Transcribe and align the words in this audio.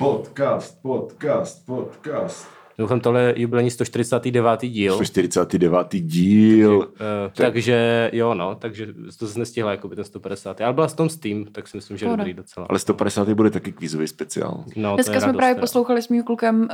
Podcast, 0.00 0.82
podcast, 0.82 1.66
podcast. 1.66 2.48
Mimochodem 2.78 3.00
tohle 3.00 3.22
je 3.22 3.34
jubilejní 3.40 3.70
149. 3.70 4.60
díl. 4.60 4.94
149. 4.94 5.86
díl. 5.90 6.76
Uh, 6.78 6.86
takže 7.32 8.10
jo, 8.12 8.34
no, 8.34 8.54
takže 8.54 8.86
to 9.18 9.26
se 9.26 9.38
nestihla 9.38 9.70
jako 9.70 9.88
by 9.88 9.96
ten 9.96 10.04
150. 10.04 10.60
Ale 10.60 10.72
byla 10.72 10.88
s 10.88 10.94
tom 10.94 11.08
s 11.08 11.16
tím, 11.16 11.46
tak 11.52 11.68
si 11.68 11.76
myslím, 11.76 11.96
že 11.96 12.06
je 12.06 12.10
dobrý 12.16 12.34
docela. 12.34 12.66
Ale 12.70 12.78
150. 12.78 13.28
bude 13.28 13.50
taky 13.50 13.72
kvízový 13.72 14.08
speciál. 14.08 14.64
No, 14.76 14.90
to 14.90 14.96
Dneska 14.96 15.12
jsme 15.12 15.26
radost, 15.26 15.36
právě 15.36 15.54
teda. 15.54 15.62
poslouchali 15.62 16.02
s 16.02 16.08
mým 16.08 16.22
klukem 16.22 16.60
uh, 16.60 16.68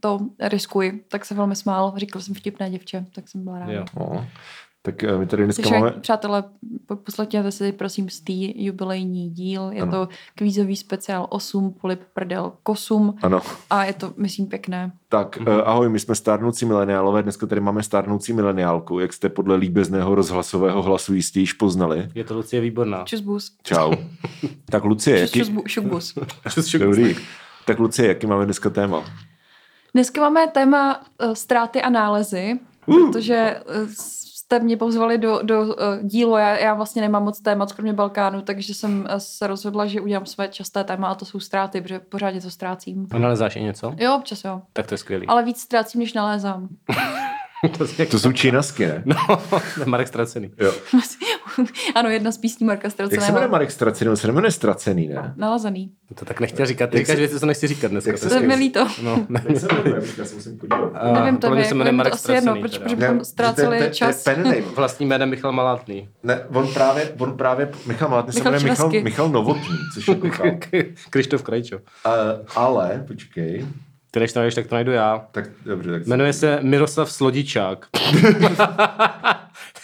to 0.00 0.18
Riskuj, 0.40 1.00
tak 1.08 1.24
se 1.24 1.34
velmi 1.34 1.56
smál. 1.56 1.92
Říkal 1.96 2.22
jsem 2.22 2.34
vtipné 2.34 2.70
děvče, 2.70 3.06
tak 3.14 3.28
jsem 3.28 3.44
byla 3.44 3.58
ráda. 3.58 3.72
Jo. 3.72 3.84
No. 3.98 4.26
Tak 4.82 5.04
eh, 5.04 5.18
my 5.18 5.26
tady 5.26 5.44
dneska 5.44 5.62
Takže 5.62 5.74
máme... 5.78 5.90
přátelé, 5.90 6.44
po- 6.86 6.96
poslechněte 6.96 7.52
si 7.52 7.72
prosím 7.72 8.08
z 8.10 8.20
tý 8.20 8.64
jubilejní 8.64 9.30
díl. 9.30 9.70
Je 9.72 9.82
Ano. 9.82 9.92
to 9.92 10.08
kvízový 10.34 10.76
speciál 10.76 11.26
8, 11.30 11.72
polip, 11.80 12.00
prdel, 12.14 12.52
kosum 12.62 13.14
Ano. 13.22 13.40
a 13.70 13.84
je 13.84 13.92
to, 13.92 14.12
myslím, 14.16 14.46
pěkné. 14.46 14.92
Tak 15.08 15.36
Mhm. 15.36 15.46
mm-hmm. 15.48 15.62
ahoj, 15.66 15.88
my 15.88 15.98
jsme 16.00 16.14
stárnoucí 16.14 16.66
mileniálové, 16.66 17.22
dneska 17.22 17.46
tady 17.46 17.60
máme 17.60 17.82
stárnoucí 17.82 18.32
mileniálku, 18.32 18.98
jak 18.98 19.12
jste 19.12 19.28
podle 19.28 19.56
líbezného 19.56 20.14
rozhlasového 20.14 20.82
hlasu 20.82 21.14
jistě 21.14 21.40
již 21.40 21.52
poznali. 21.52 22.08
Je 22.14 22.24
to 22.24 22.34
Lucie 22.34 22.62
výborná. 22.62 23.04
Čus 23.04 23.20
bus. 23.20 23.52
Čau. 23.62 23.92
tak 24.64 24.84
Lucie, 24.84 25.16
Čus, 25.16 25.22
jaký... 25.36 25.38
čus, 25.40 25.48
bu- 25.48 25.62
šuk 25.66 25.84
bus. 25.84 26.14
Dobrý. 26.78 27.16
Tak 27.66 27.78
Lucie, 27.78 28.08
jaký 28.08 28.26
máme 28.26 28.44
dneska 28.44 28.70
téma? 28.70 29.04
Dneska 29.94 30.20
máme 30.20 30.46
téma 30.48 31.00
uh, 31.24 31.32
ztráty 31.32 31.82
a 31.82 31.90
nálezy, 31.90 32.60
uh. 32.86 32.96
protože 33.12 33.60
uh, 33.82 33.88
jste 34.50 34.60
mě 34.60 34.76
pozvali 34.76 35.18
do, 35.18 35.40
do 35.42 35.60
uh, 35.62 35.74
dílu. 36.02 36.36
Já, 36.36 36.58
já 36.58 36.74
vlastně 36.74 37.02
nemám 37.02 37.24
moc 37.24 37.40
témat, 37.40 37.72
kromě 37.72 37.92
Balkánu, 37.92 38.42
takže 38.42 38.74
jsem 38.74 39.00
uh, 39.00 39.06
se 39.18 39.46
rozhodla, 39.46 39.86
že 39.86 40.00
udělám 40.00 40.26
své 40.26 40.48
časté 40.48 40.84
téma 40.84 41.08
a 41.08 41.14
to 41.14 41.24
jsou 41.24 41.40
ztráty, 41.40 41.80
protože 41.80 41.98
pořád 41.98 42.42
to 42.42 42.50
ztrácím. 42.50 43.06
A 43.10 43.18
nalezáš 43.18 43.56
i 43.56 43.62
něco? 43.62 43.94
Jo, 43.98 44.16
občas 44.16 44.44
jo. 44.44 44.62
Tak 44.72 44.86
to 44.86 44.94
je 44.94 44.98
skvělý. 44.98 45.26
Ale 45.26 45.44
víc 45.44 45.60
ztrácím, 45.60 46.00
než 46.00 46.12
nalézám. 46.12 46.68
to, 47.78 47.84
To 48.10 48.18
jsou 48.18 48.32
činasky, 48.32 48.86
ne? 48.86 49.02
no, 49.04 49.16
Marek 49.84 50.08
Stracený. 50.08 50.50
Jo. 50.58 50.72
ano, 51.94 52.08
jedna 52.08 52.32
z 52.32 52.38
písní 52.38 52.66
Marka 52.66 52.88
Jak 52.98 53.10
se 53.22 53.32
jmenuje. 53.32 53.48
Marek 53.48 53.70
Stracený? 53.70 54.10
On 54.10 54.16
se 54.16 54.32
jmenuje 54.32 54.50
Stracený, 54.52 55.08
ne? 55.08 55.34
Nalazený. 55.36 55.90
To 56.14 56.24
tak 56.24 56.40
nechtěl 56.40 56.66
říkat. 56.66 56.94
Říkáš 56.94 57.16
věci, 57.16 57.40
co 57.40 57.46
nechci 57.46 57.66
říkat 57.66 57.90
dneska. 57.90 58.10
jak 58.10 58.18
se- 58.18 58.28
To 58.28 58.34
je 58.34 58.40
mi 58.48 58.54
líto. 58.54 58.88
No, 59.02 59.26
ne. 59.28 59.42
Jak 59.48 59.58
se 59.58 59.66
jmenuje? 59.74 60.02
Já 60.18 60.24
se 60.24 60.34
musím 60.34 60.58
podívat. 60.58 60.92
A 60.94 61.12
Nevím, 61.12 61.38
to 61.38 61.54
je, 61.54 61.64
to 61.74 62.12
asi 62.12 62.32
jedno, 62.32 62.56
Stracený. 62.56 62.60
proč, 62.60 62.78
bychom 62.96 63.24
ztráceli 63.24 63.78
to 63.78 63.84
je- 63.84 63.90
čas. 63.90 64.24
Vlastní 64.76 65.06
jménem 65.06 65.30
Michal 65.30 65.52
Malátný. 65.52 66.08
Ne, 66.22 66.40
on 66.54 66.74
právě, 66.74 67.12
on 67.18 67.36
právě, 67.36 67.70
Michal 67.86 68.08
Malátný 68.08 68.32
se 68.32 68.38
Michal 68.38 68.52
jmenuje 68.52 68.70
Michal. 68.70 68.90
Michal 69.02 69.28
Novotný, 69.28 69.76
což 69.94 70.08
je. 70.08 70.14
Krištof 71.10 71.42
Krajčo. 71.42 71.76
Uh, 71.76 71.82
ale, 72.56 73.04
počkej, 73.06 73.66
Ty 74.12 74.20
než 74.20 74.32
to 74.32 74.38
najdeš, 74.38 74.54
tak 74.54 74.66
to 74.66 74.74
najdu 74.74 74.92
já. 74.92 75.26
tak 75.32 75.44
dobře, 75.64 75.90
tak 75.92 76.06
Jmenuje 76.06 76.32
se 76.32 76.58
Miroslav 76.62 77.12
Slodičák. 77.12 77.86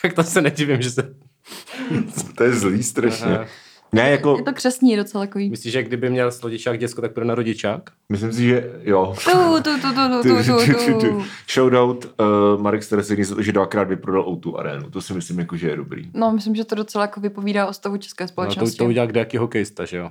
tak 0.02 0.12
to 0.14 0.22
se 0.22 0.42
nedivím, 0.42 0.82
že 0.82 0.90
se... 0.90 1.14
to 2.36 2.44
je 2.44 2.52
zlý 2.52 2.82
strašně. 2.82 3.26
Aha. 3.38 3.46
Ne, 3.92 4.10
jako, 4.10 4.36
Je 4.38 4.42
to 4.42 4.52
křesní 4.52 4.96
docela 4.96 5.26
takový. 5.26 5.50
Myslíš, 5.50 5.72
že 5.72 5.82
kdyby 5.82 6.10
měl 6.10 6.32
Slodičák 6.32 6.78
děcko, 6.78 7.00
tak 7.00 7.14
bude 7.14 7.26
na 7.26 7.34
rodičák? 7.34 7.90
myslím 8.08 8.32
si, 8.32 8.42
že 8.44 8.72
jo. 8.82 9.14
Tu, 9.24 9.30
tu, 9.62 9.80
tu, 9.80 9.88
tu, 9.94 10.22
tu, 10.22 10.42
tu, 10.44 10.84
tu, 10.92 11.00
tu. 11.00 11.24
Shoutout 11.50 12.04
uh, 12.04 12.62
Marek 12.62 12.82
Stracený 12.82 13.24
za 13.24 13.34
to, 13.34 13.42
že 13.42 13.52
dvakrát 13.52 13.88
vyprodal 13.88 14.22
O2 14.24 14.56
arénu. 14.58 14.90
To 14.90 15.00
si 15.00 15.14
myslím, 15.14 15.38
jako, 15.38 15.56
že 15.56 15.68
je 15.68 15.76
dobrý. 15.76 16.10
No, 16.14 16.32
myslím, 16.32 16.54
že 16.54 16.64
to 16.64 16.74
docela 16.74 17.04
jako 17.04 17.20
vypovídá 17.20 17.66
o 17.66 17.72
stavu 17.72 17.96
české 17.96 18.24
No, 18.24 18.26
to, 18.28 18.32
společnosti. 18.32 18.76
to 18.78 18.84
udělal 18.84 19.06
kdejaký 19.06 19.36
hokejista, 19.36 19.84
že 19.84 19.96
jo? 19.96 20.10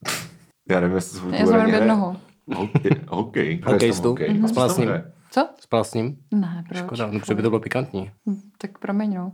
Já 0.70 0.80
nevím, 0.80 0.96
jestli 0.96 1.20
to 1.20 1.28
Já 1.36 1.46
znám 1.46 1.68
jednoho. 1.70 2.16
Hokej. 2.56 2.90
Hokej. 3.08 3.60
Hokejistu. 3.66 4.08
Hokej. 4.08 4.34
Mhm. 4.34 4.48
Spal 4.48 4.70
s 4.70 4.76
ním. 4.78 4.90
Co? 5.30 5.48
Spal 5.60 5.84
s 5.84 5.94
ním? 5.94 6.16
Ne, 6.30 6.64
proč? 6.68 6.78
Škoda, 6.78 7.06
no 7.06 7.20
by 7.34 7.42
to 7.42 7.50
bylo 7.50 7.60
pikantní. 7.60 8.10
Hm, 8.28 8.40
Tak 8.58 8.78
promiň, 8.78 9.14
no. 9.14 9.32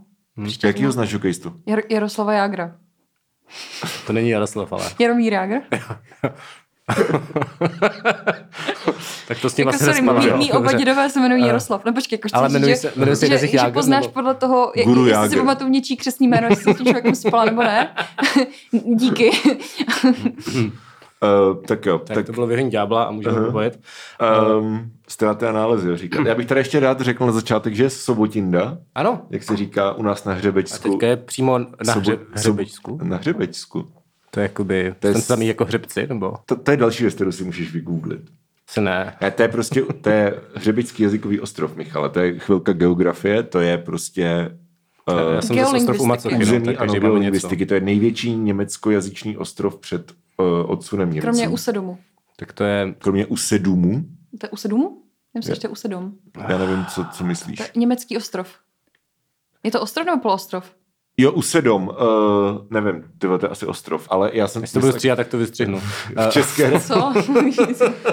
Jakýho 0.63 0.91
znáš 0.91 1.13
hokejistu? 1.13 1.53
Jar- 1.67 1.83
Jaroslava 1.89 2.33
Jágra. 2.33 2.75
To 4.07 4.13
není 4.13 4.29
Jaroslav, 4.29 4.73
ale. 4.73 4.83
Jaromír 4.99 5.33
Jágr? 5.33 5.55
tak 9.27 9.39
to 9.41 9.49
s 9.49 9.57
ním 9.57 9.67
Jako 9.67 9.75
asi 9.75 9.85
sorry, 9.85 10.01
mý, 10.01 10.31
mý 10.37 10.51
oba 10.51 10.71
dědové 10.73 11.09
se 11.09 11.19
jmenují 11.19 11.43
Eh. 11.43 11.47
Jaroslav. 11.47 11.85
No 11.85 11.93
počkej, 11.93 12.15
jako 12.17 12.27
chci 12.27 12.35
Ale 12.35 12.49
že, 12.69 12.75
se- 12.75 12.91
jmenují 12.95 13.15
se 13.17 13.27
že, 13.27 13.37
že 13.47 13.47
Jágr, 13.57 13.73
poznáš 13.73 14.01
nebo- 14.01 14.13
podle 14.13 14.35
toho, 14.35 14.71
jak, 14.75 14.85
Guru 14.87 15.05
jestli 15.05 15.29
si 15.29 15.35
Jágr. 15.35 15.37
pamatuju 15.37 15.69
něčí 15.69 15.97
křesný 15.97 16.27
jméno, 16.27 16.47
jestli 16.49 16.73
s 16.73 16.77
tím 16.77 16.85
člověkem 16.85 17.15
spala 17.15 17.45
nebo 17.45 17.63
ne. 17.63 17.95
Díky. 18.95 19.31
Uh, 21.23 21.57
tak 21.65 21.85
jo, 21.85 21.97
Tak, 21.99 22.15
tak, 22.15 22.25
to 22.25 22.31
bylo 22.31 22.47
věření 22.47 22.69
ďábla 22.71 23.03
a 23.03 23.11
můžeme 23.11 23.37
Aha. 23.37 23.51
pojet. 23.51 23.79
um, 24.59 24.91
ztráty 25.07 25.45
a 25.45 25.51
nálezy, 25.51 25.89
jo, 25.89 25.97
říkat. 25.97 26.25
Já 26.27 26.35
bych 26.35 26.47
tady 26.47 26.59
ještě 26.59 26.79
rád 26.79 27.01
řekl 27.01 27.25
na 27.25 27.31
začátek, 27.31 27.75
že 27.75 27.83
je 27.83 27.89
Sobotinda, 27.89 28.77
Ano. 28.95 29.21
jak 29.29 29.43
se 29.43 29.55
říká 29.57 29.93
u 29.93 30.03
nás 30.03 30.25
na 30.25 30.31
A 30.31 30.35
Hřebečsku. 30.35 30.89
teďka 30.91 31.07
je 31.07 31.17
přímo 31.17 31.57
na 31.59 31.65
Sobo- 31.83 31.99
hře, 31.99 32.11
sob- 32.13 32.19
hřebečsku. 32.33 32.99
Na 33.03 33.17
Hřebečsku. 33.17 33.87
To 34.31 34.39
je 34.39 34.43
jakoby 34.43 34.95
To 34.99 35.07
je 35.07 35.13
ten 35.13 35.21
samý 35.21 35.47
jako 35.47 35.65
hřebci, 35.65 36.07
nebo? 36.07 36.33
To, 36.45 36.55
to 36.55 36.71
je 36.71 36.77
další 36.77 37.03
věc, 37.03 37.13
kterou 37.13 37.31
si 37.31 37.43
můžeš 37.43 37.73
vygooglit. 37.73 38.21
Se 38.69 38.81
ne. 38.81 39.15
Ne, 39.21 39.31
to 39.31 39.41
je 39.41 39.47
prostě, 39.47 39.81
to 40.01 40.09
je 40.09 40.41
hřebický 40.55 41.03
jazykový 41.03 41.39
ostrov, 41.39 41.75
Michale, 41.75 42.09
to 42.09 42.19
je 42.19 42.39
chvilka 42.39 42.73
geografie, 42.73 43.43
to 43.43 43.59
je 43.59 43.77
prostě 43.77 44.57
uh, 45.11 45.33
Já 45.35 45.41
jsem 45.41 45.55
ze 45.57 45.65
ostrov 45.65 45.99
u 45.99 46.05
Macochy, 46.05 46.59
no, 46.59 46.73
a 46.77 46.83
lingvistiky, 46.83 47.65
to 47.65 47.73
je 47.73 47.79
největší 47.81 48.35
německojazyčný 48.35 49.37
ostrov 49.37 49.77
před 49.77 50.11
odsunem 50.67 51.09
Němců. 51.09 51.21
Kromě 51.21 51.47
Usedomu. 51.49 51.97
Tak 52.37 52.53
to 52.53 52.63
je, 52.63 52.95
Kromě 52.99 53.25
Usedumu, 53.25 54.03
To 54.39 54.45
je 54.45 54.49
Usedomu? 54.49 55.01
Já 55.35 55.39
myslím, 55.39 55.55
že 55.55 55.61
to 55.61 55.67
je 55.67 55.71
Usedom. 55.71 56.11
já 56.47 56.57
nevím, 56.57 56.85
co, 56.85 57.05
co 57.11 57.23
myslíš. 57.23 57.57
To 57.57 57.63
je 57.63 57.69
německý 57.75 58.17
ostrov. 58.17 58.47
Je 59.63 59.71
to 59.71 59.81
ostrov 59.81 60.05
nebo 60.05 60.21
poloostrov? 60.21 60.71
Jo, 61.17 61.31
Usedom, 61.31 61.87
uh, 61.87 61.95
nevím, 62.69 63.03
ty 63.17 63.27
vole, 63.27 63.39
to 63.39 63.45
je 63.45 63.49
asi 63.49 63.65
ostrov, 63.65 64.07
ale 64.11 64.29
já 64.33 64.47
jsem 64.47 64.61
jestli 64.61 64.73
to 64.73 64.79
budu 64.79 64.91
stříhat, 64.93 65.17
tak 65.17 65.27
to 65.27 65.37
vystřihnu. 65.37 65.79
v 66.29 66.29
České, 66.29 66.79
Co? 66.87 67.13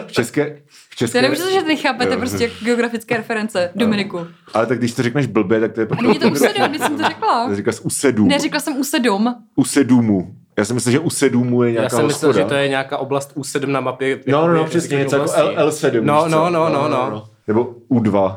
v 0.07 0.13
České, 0.13 0.63
v 0.91 0.97
České, 0.97 1.19
Já 1.19 1.23
nemůžu, 1.23 1.51
že 1.51 1.63
nechápete 1.63 2.13
Jo. 2.15 2.19
prostě 2.19 2.51
geografické 2.65 3.17
reference. 3.17 3.71
Dominiku. 3.75 4.27
ale 4.55 4.67
tak 4.67 4.79
když 4.79 4.95
to 4.95 5.03
řekneš 5.03 5.27
blbě, 5.27 5.61
tak 5.61 5.73
to 5.73 5.81
je 5.81 5.87
A 5.99 6.03
není 6.03 6.19
to 6.19 6.29
Usedom, 6.29 6.69
když 6.71 6.83
jsem 6.83 6.97
to 6.97 7.05
řekla. 7.05 7.55
Říkáš 7.55 7.81
Usedum. 7.81 8.29
Neřekla 8.29 8.61
jsem 8.61 8.77
Usedom. 8.77 9.35
Usedumu. 9.57 10.35
Já 10.61 10.65
jsem 10.65 10.75
myslel, 10.77 10.93
že 10.93 10.99
Usedumu 10.99 11.63
je 11.63 11.69
Já 11.69 11.73
nějaká 11.81 11.97
jsem 11.97 12.07
myslel, 12.07 12.29
hospoda. 12.29 12.45
že 12.45 12.49
to 12.49 12.55
je 12.55 12.69
nějaká 12.69 12.99
oblast 12.99 13.37
U7 13.37 13.67
na 13.67 13.81
mapě. 13.81 14.21
No, 14.27 14.49
no, 14.49 14.55
no, 14.55 14.65
přesně, 14.65 14.99
něco 14.99 15.17
jako. 15.17 15.33
L, 15.35 15.55
L7. 15.69 16.03
No, 16.03 16.29
no, 16.29 16.51
no, 16.51 16.69
no, 16.69 16.89
no. 16.89 17.25
Nebo 17.47 17.75
U2. 17.91 18.37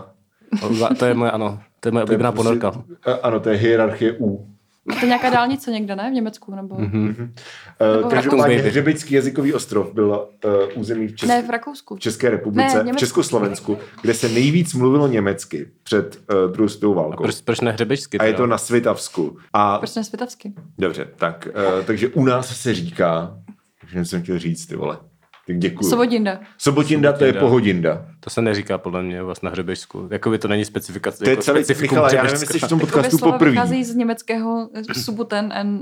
To 1.00 1.06
je 1.06 1.14
moje, 1.14 1.32
ano, 1.32 1.60
to 1.80 1.88
je 1.88 1.92
moje 1.92 2.04
oblíbená 2.04 2.32
prostě- 2.32 2.60
ponorka. 2.60 2.84
Ano, 3.24 3.40
to 3.40 3.50
je 3.50 3.58
hierarchie 3.58 4.12
U. 4.20 4.48
A 4.90 4.94
to 4.94 5.00
je 5.00 5.06
nějaká 5.08 5.30
dálnice 5.30 5.72
někde, 5.72 5.96
ne? 5.96 6.10
V 6.10 6.14
Německu 6.14 6.56
nebo... 6.56 6.76
Mhm. 6.80 7.34
Uh, 8.04 8.10
každopádně. 8.10 8.58
Hřebický 8.58 9.14
jazykový 9.14 9.54
ostrov 9.54 9.94
byl 9.94 10.28
uh, 10.46 10.52
území 10.82 11.08
v, 11.08 11.16
Česk... 11.16 11.30
Ne, 11.30 11.42
v 11.42 11.50
Rakousku. 11.50 11.96
v 11.96 12.00
České 12.00 12.30
republice, 12.30 12.84
Ne, 12.84 12.92
v 12.92 12.96
v. 12.96 13.00
Československu, 13.00 13.78
kde 14.02 14.14
se 14.14 14.30
nejvíc 14.30 14.74
mluvilo 14.74 15.08
německy 15.08 15.68
před 15.84 16.20
uh, 16.46 16.52
druhou 16.52 16.70
světovou 16.70 16.94
válkou. 16.94 17.24
Proč, 17.24 17.42
proč 17.42 17.60
ne 17.62 17.72
hřebečsky? 17.72 18.18
A 18.18 18.24
je 18.24 18.34
to 18.34 18.48
na 18.48 18.58
Svitavsku. 18.58 19.38
A 19.54 19.78
Proč 19.78 19.96
ne 19.96 20.04
Světavsky? 20.04 20.54
dobře, 20.78 21.08
tak, 21.16 21.48
uh, 21.80 21.86
takže 21.86 22.08
u 22.08 22.26
nás 22.26 22.62
se 22.62 22.74
říká, 22.74 23.38
že 23.88 24.06
jsem 24.06 24.24
chtěl 24.24 24.40
říct, 24.40 24.66
ty 24.66 24.76
vole. 24.76 24.98
Tak 25.48 25.58
děkuju. 25.58 25.90
Sobodinda. 25.90 26.40
Sobotinda, 26.58 27.12
to 27.14 27.24
je 27.24 27.30
Sobotinda. 27.30 27.40
pohodinda. 27.40 28.06
To 28.20 28.30
se 28.30 28.42
neříká 28.42 28.78
podle 28.78 29.04
mě 29.04 29.24
vlastně 29.24 29.48
na 29.48 29.52
hřebečsku. 29.52 30.08
Jakoby 30.12 30.38
to 30.38 30.48
není 30.48 30.66
specifikace. 30.66 31.18
To 31.24 31.30
je 31.30 31.34
jako 31.34 31.44
celý, 31.44 31.64
specifikum 31.64 31.96
Michale, 31.98 32.16
já 32.16 32.24
nevím, 32.24 32.40
jestli 32.42 32.60
jsi 32.60 32.66
v 32.66 32.70
tom 32.70 32.80
Jakoby 32.80 32.92
podcastu 32.92 33.18
slova 33.18 33.32
poprvé. 33.34 33.52
vycházejí 33.52 33.84
z 33.84 33.96
německého 33.96 34.70
eh, 34.90 34.94
subuten 34.94 35.54
and, 35.56 35.82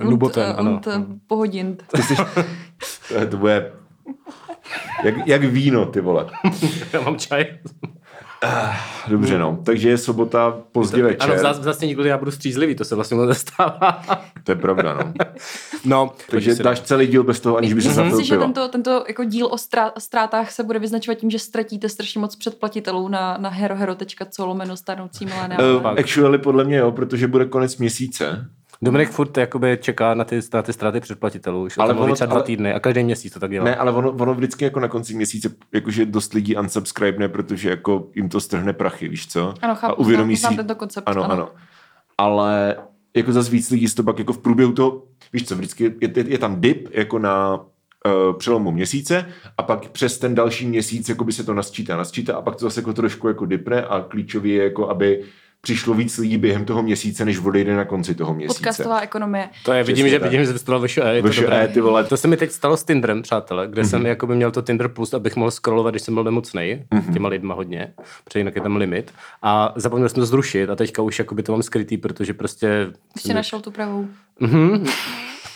uh, 0.00 0.06
Luboten, 0.10 0.50
und, 0.50 0.58
ano. 0.58 0.70
und 0.74 0.86
uh, 0.86 0.92
pohodind. 1.26 1.84
To- 1.90 3.26
To 3.30 3.36
bude 3.36 3.72
jak, 5.04 5.14
jak 5.26 5.44
víno, 5.44 5.86
ty 5.86 6.00
vole. 6.00 6.26
Já 6.92 7.00
mám 7.00 7.16
čaj. 7.18 7.46
Dobře, 9.08 9.38
no. 9.38 9.58
Takže 9.64 9.88
je 9.88 9.98
sobota 9.98 10.58
pozdě 10.72 11.02
večer. 11.02 11.30
Ano, 11.30 11.42
zas- 11.42 11.60
vlastně 11.64 11.88
nikdy 11.88 12.08
já 12.08 12.18
budu 12.18 12.30
střízlivý, 12.30 12.74
to 12.74 12.84
se 12.84 12.94
vlastně 12.94 13.16
nestává. 13.16 14.02
To 14.44 14.52
je 14.52 14.56
pravda, 14.56 14.94
no. 14.94 15.12
No, 15.84 16.12
Takže 16.30 16.54
dáš 16.54 16.80
celý 16.80 17.06
díl 17.06 17.24
bez 17.24 17.40
toho, 17.40 17.56
aniž 17.56 17.72
by 17.74 17.82
se 17.82 17.88
Myslím 17.88 18.04
zapil 18.04 18.18
si, 18.18 18.24
že 18.26 18.38
tento, 18.38 18.68
tento 18.68 19.04
jako 19.08 19.24
díl 19.24 19.46
o 19.46 19.56
strá- 19.56 19.92
ztrátách 19.98 20.50
se 20.50 20.62
bude 20.62 20.78
vyznačovat 20.78 21.18
tím, 21.18 21.30
že 21.30 21.38
ztratíte 21.38 21.88
strašně 21.88 22.20
moc 22.20 22.36
předplatitelů 22.36 23.08
na, 23.08 23.36
na 23.40 23.48
herohero.co 23.48 24.46
lomeno 24.46 24.76
starnoucí 24.76 25.26
milénia. 25.26 25.58
Uh, 25.76 25.86
actually 25.86 26.38
podle 26.38 26.64
mě 26.64 26.76
jo, 26.76 26.92
protože 26.92 27.26
bude 27.28 27.44
konec 27.44 27.76
měsíce. 27.76 28.48
Dominik 28.84 29.10
furt 29.10 29.36
jakoby 29.36 29.78
čeká 29.80 30.14
na 30.14 30.24
ty, 30.24 30.40
na 30.54 30.62
ty 30.62 30.72
ztráty 30.72 31.00
předplatitelů. 31.00 31.62
Už 31.62 31.78
Ale 31.78 31.94
ono- 31.94 32.14
třeba 32.14 32.26
dva 32.26 32.34
ale- 32.34 32.44
týdny 32.44 32.74
a 32.74 32.80
každý 32.80 33.04
měsíc 33.04 33.32
to 33.32 33.40
tak 33.40 33.50
dělá. 33.50 33.64
Ne, 33.64 33.76
ale 33.76 33.92
ono, 33.92 34.10
ono 34.10 34.34
vždycky 34.34 34.64
jako 34.64 34.80
na 34.80 34.88
konci 34.88 35.14
měsíce, 35.14 35.50
jakože 35.72 36.06
dost 36.06 36.32
lidí 36.34 36.56
unsubscribe, 36.56 37.28
protože 37.28 37.70
jako 37.70 38.08
jim 38.14 38.28
to 38.28 38.40
strhne 38.40 38.72
prachy, 38.72 39.08
víš 39.08 39.28
co? 39.28 39.54
Ano, 39.62 39.74
chápu, 39.74 39.92
a 39.94 39.98
uvědomí 39.98 40.36
znám 40.36 40.52
si... 40.52 40.56
tento 40.56 40.74
koncept, 40.74 41.08
Ano, 41.08 41.24
ano. 41.24 41.32
ano. 41.32 41.48
Ale 42.18 42.76
jako 43.16 43.32
zase 43.32 43.50
víc 43.50 43.70
lidí 43.70 43.86
to 43.94 44.02
pak 44.02 44.18
jako 44.18 44.32
v 44.32 44.38
průběhu 44.38 44.72
toho, 44.72 45.02
víš 45.32 45.48
co, 45.48 45.56
vždycky 45.56 45.84
je, 45.84 45.92
je, 46.00 46.24
je 46.28 46.38
tam 46.38 46.60
dip 46.60 46.88
jako 46.92 47.18
na 47.18 47.56
uh, 47.56 48.36
přelomu 48.38 48.70
měsíce 48.70 49.26
a 49.58 49.62
pak 49.62 49.90
přes 49.90 50.18
ten 50.18 50.34
další 50.34 50.66
měsíc 50.66 51.08
jakoby 51.08 51.32
se 51.32 51.44
to 51.44 51.54
nasčítá, 51.54 51.96
nasčítá 51.96 52.36
a 52.36 52.42
pak 52.42 52.56
to 52.56 52.64
zase 52.64 52.80
jako 52.80 52.92
trošku 52.92 53.28
jako 53.28 53.46
dipne 53.46 53.82
a 53.82 54.00
klíčový 54.00 54.50
je 54.50 54.64
jako, 54.64 54.88
aby 54.88 55.24
přišlo 55.62 55.94
víc 55.94 56.18
lidí 56.18 56.38
během 56.38 56.64
toho 56.64 56.82
měsíce, 56.82 57.24
než 57.24 57.38
odejde 57.38 57.76
na 57.76 57.84
konci 57.84 58.14
toho 58.14 58.34
měsíce. 58.34 58.58
Podcastová 58.58 59.00
ekonomie. 59.00 59.48
To 59.64 59.72
je, 59.72 59.82
vidím, 59.84 59.94
Přesně 60.04 60.10
že 60.10 60.20
tak. 60.20 60.30
vidím, 60.30 60.46
že 60.46 60.52
VŠE, 60.86 61.00
je 61.14 61.22
to 61.22 61.28
VŠE, 61.28 61.40
dobré. 61.40 61.68
ty 61.68 61.80
vole. 61.80 62.04
To 62.04 62.16
se 62.16 62.28
mi 62.28 62.36
teď 62.36 62.50
stalo 62.50 62.76
s 62.76 62.84
Tinderem, 62.84 63.22
přátelé, 63.22 63.66
kde 63.68 63.82
Mhm. 63.82 63.90
jsem 63.90 64.06
jakoby 64.06 64.34
měl 64.36 64.50
to 64.50 64.62
Tinder 64.62 64.88
Plus, 64.88 65.14
abych 65.14 65.36
mohl 65.36 65.50
scrollovat, 65.50 65.94
když 65.94 66.02
jsem 66.02 66.14
byl 66.14 66.24
nemocnej, 66.24 66.84
Mhm. 66.90 67.02
s 67.10 67.14
těma 67.14 67.28
lidma 67.28 67.54
hodně, 67.54 67.92
protože 68.24 68.40
jinak 68.40 68.56
je 68.56 68.62
tam 68.62 68.76
limit. 68.76 69.12
A 69.42 69.72
zapomněl 69.76 70.08
jsem 70.08 70.20
to 70.20 70.26
zrušit 70.26 70.70
a 70.70 70.76
teďka 70.76 71.02
už 71.02 71.18
jakoby 71.18 71.42
to 71.42 71.52
mám 71.52 71.62
skrytý, 71.62 71.96
protože 71.98 72.34
prostě... 72.34 72.86
Jsi 73.18 73.34
našel 73.34 73.60
tu 73.60 73.70
pravou. 73.70 74.06
Mhm. 74.40 74.84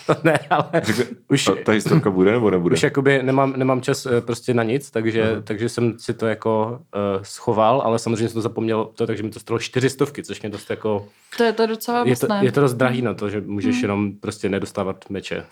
To 0.06 0.16
ne, 0.24 0.38
ale 0.50 0.82
už, 1.28 1.48
A 1.48 1.54
ta 1.64 1.72
historka 1.72 2.10
bude 2.10 2.32
nebo 2.32 2.50
nebude? 2.50 2.74
už 2.74 2.82
jakoby 2.82 3.22
nemám, 3.22 3.54
nemám 3.56 3.80
čas 3.80 4.06
eh, 4.06 4.20
prostě 4.20 4.54
na 4.54 4.62
nic, 4.62 4.90
takže, 4.90 5.42
takže 5.44 5.68
jsem 5.68 5.98
si 5.98 6.14
to 6.14 6.26
jako 6.26 6.80
uh, 6.94 7.22
schoval, 7.22 7.80
ale 7.80 7.98
samozřejmě 7.98 8.28
jsem 8.28 8.34
to 8.34 8.40
zapomněl, 8.40 8.84
to, 8.84 9.06
takže 9.06 9.22
mi 9.22 9.30
to 9.30 9.40
stalo 9.40 9.58
čtyřistovky, 9.58 10.22
což 10.22 10.42
mě 10.42 10.50
dost 10.50 10.70
jako... 10.70 11.08
To 11.36 11.44
je, 11.44 11.52
to 11.52 11.66
docela 11.66 12.04
Je 12.06 12.16
to, 12.16 12.26
je 12.40 12.52
to 12.52 12.60
dost 12.60 12.74
drahý 12.74 13.02
na 13.02 13.14
to, 13.14 13.30
že 13.30 13.40
můžeš 13.40 13.82
jenom 13.82 14.12
prostě 14.12 14.48
nedostávat 14.48 15.10
meče. 15.10 15.44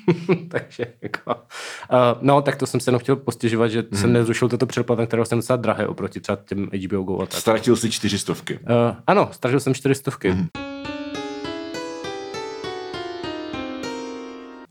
Takže 0.48 0.86
jako... 1.02 1.34
Uh, 1.34 1.38
no, 2.20 2.42
tak 2.42 2.56
to 2.56 2.66
jsem 2.66 2.80
se 2.80 2.88
jenom 2.88 2.98
chtěl 2.98 3.16
postěžovat, 3.16 3.70
že 3.70 3.84
jsem 3.92 4.12
nezrušil 4.12 4.48
toto 4.48 4.66
předplatné, 4.66 5.06
které 5.06 5.26
jsem 5.26 5.38
docela 5.38 5.56
drahé 5.56 5.86
oproti 5.86 6.20
třeba 6.20 6.38
těm 6.48 6.68
HBO 6.86 7.02
Go 7.02 7.22
a 7.22 7.26
tak. 7.26 7.40
Ztratil 7.40 7.76
si 7.76 7.90
čtyřistovky. 7.90 8.58
Uh, 8.58 8.96
ano, 9.06 9.28
stražil 9.32 9.60
jsem 9.60 9.74
čtyřistovky. 9.74 10.32
Mm-hmm. 10.32 10.71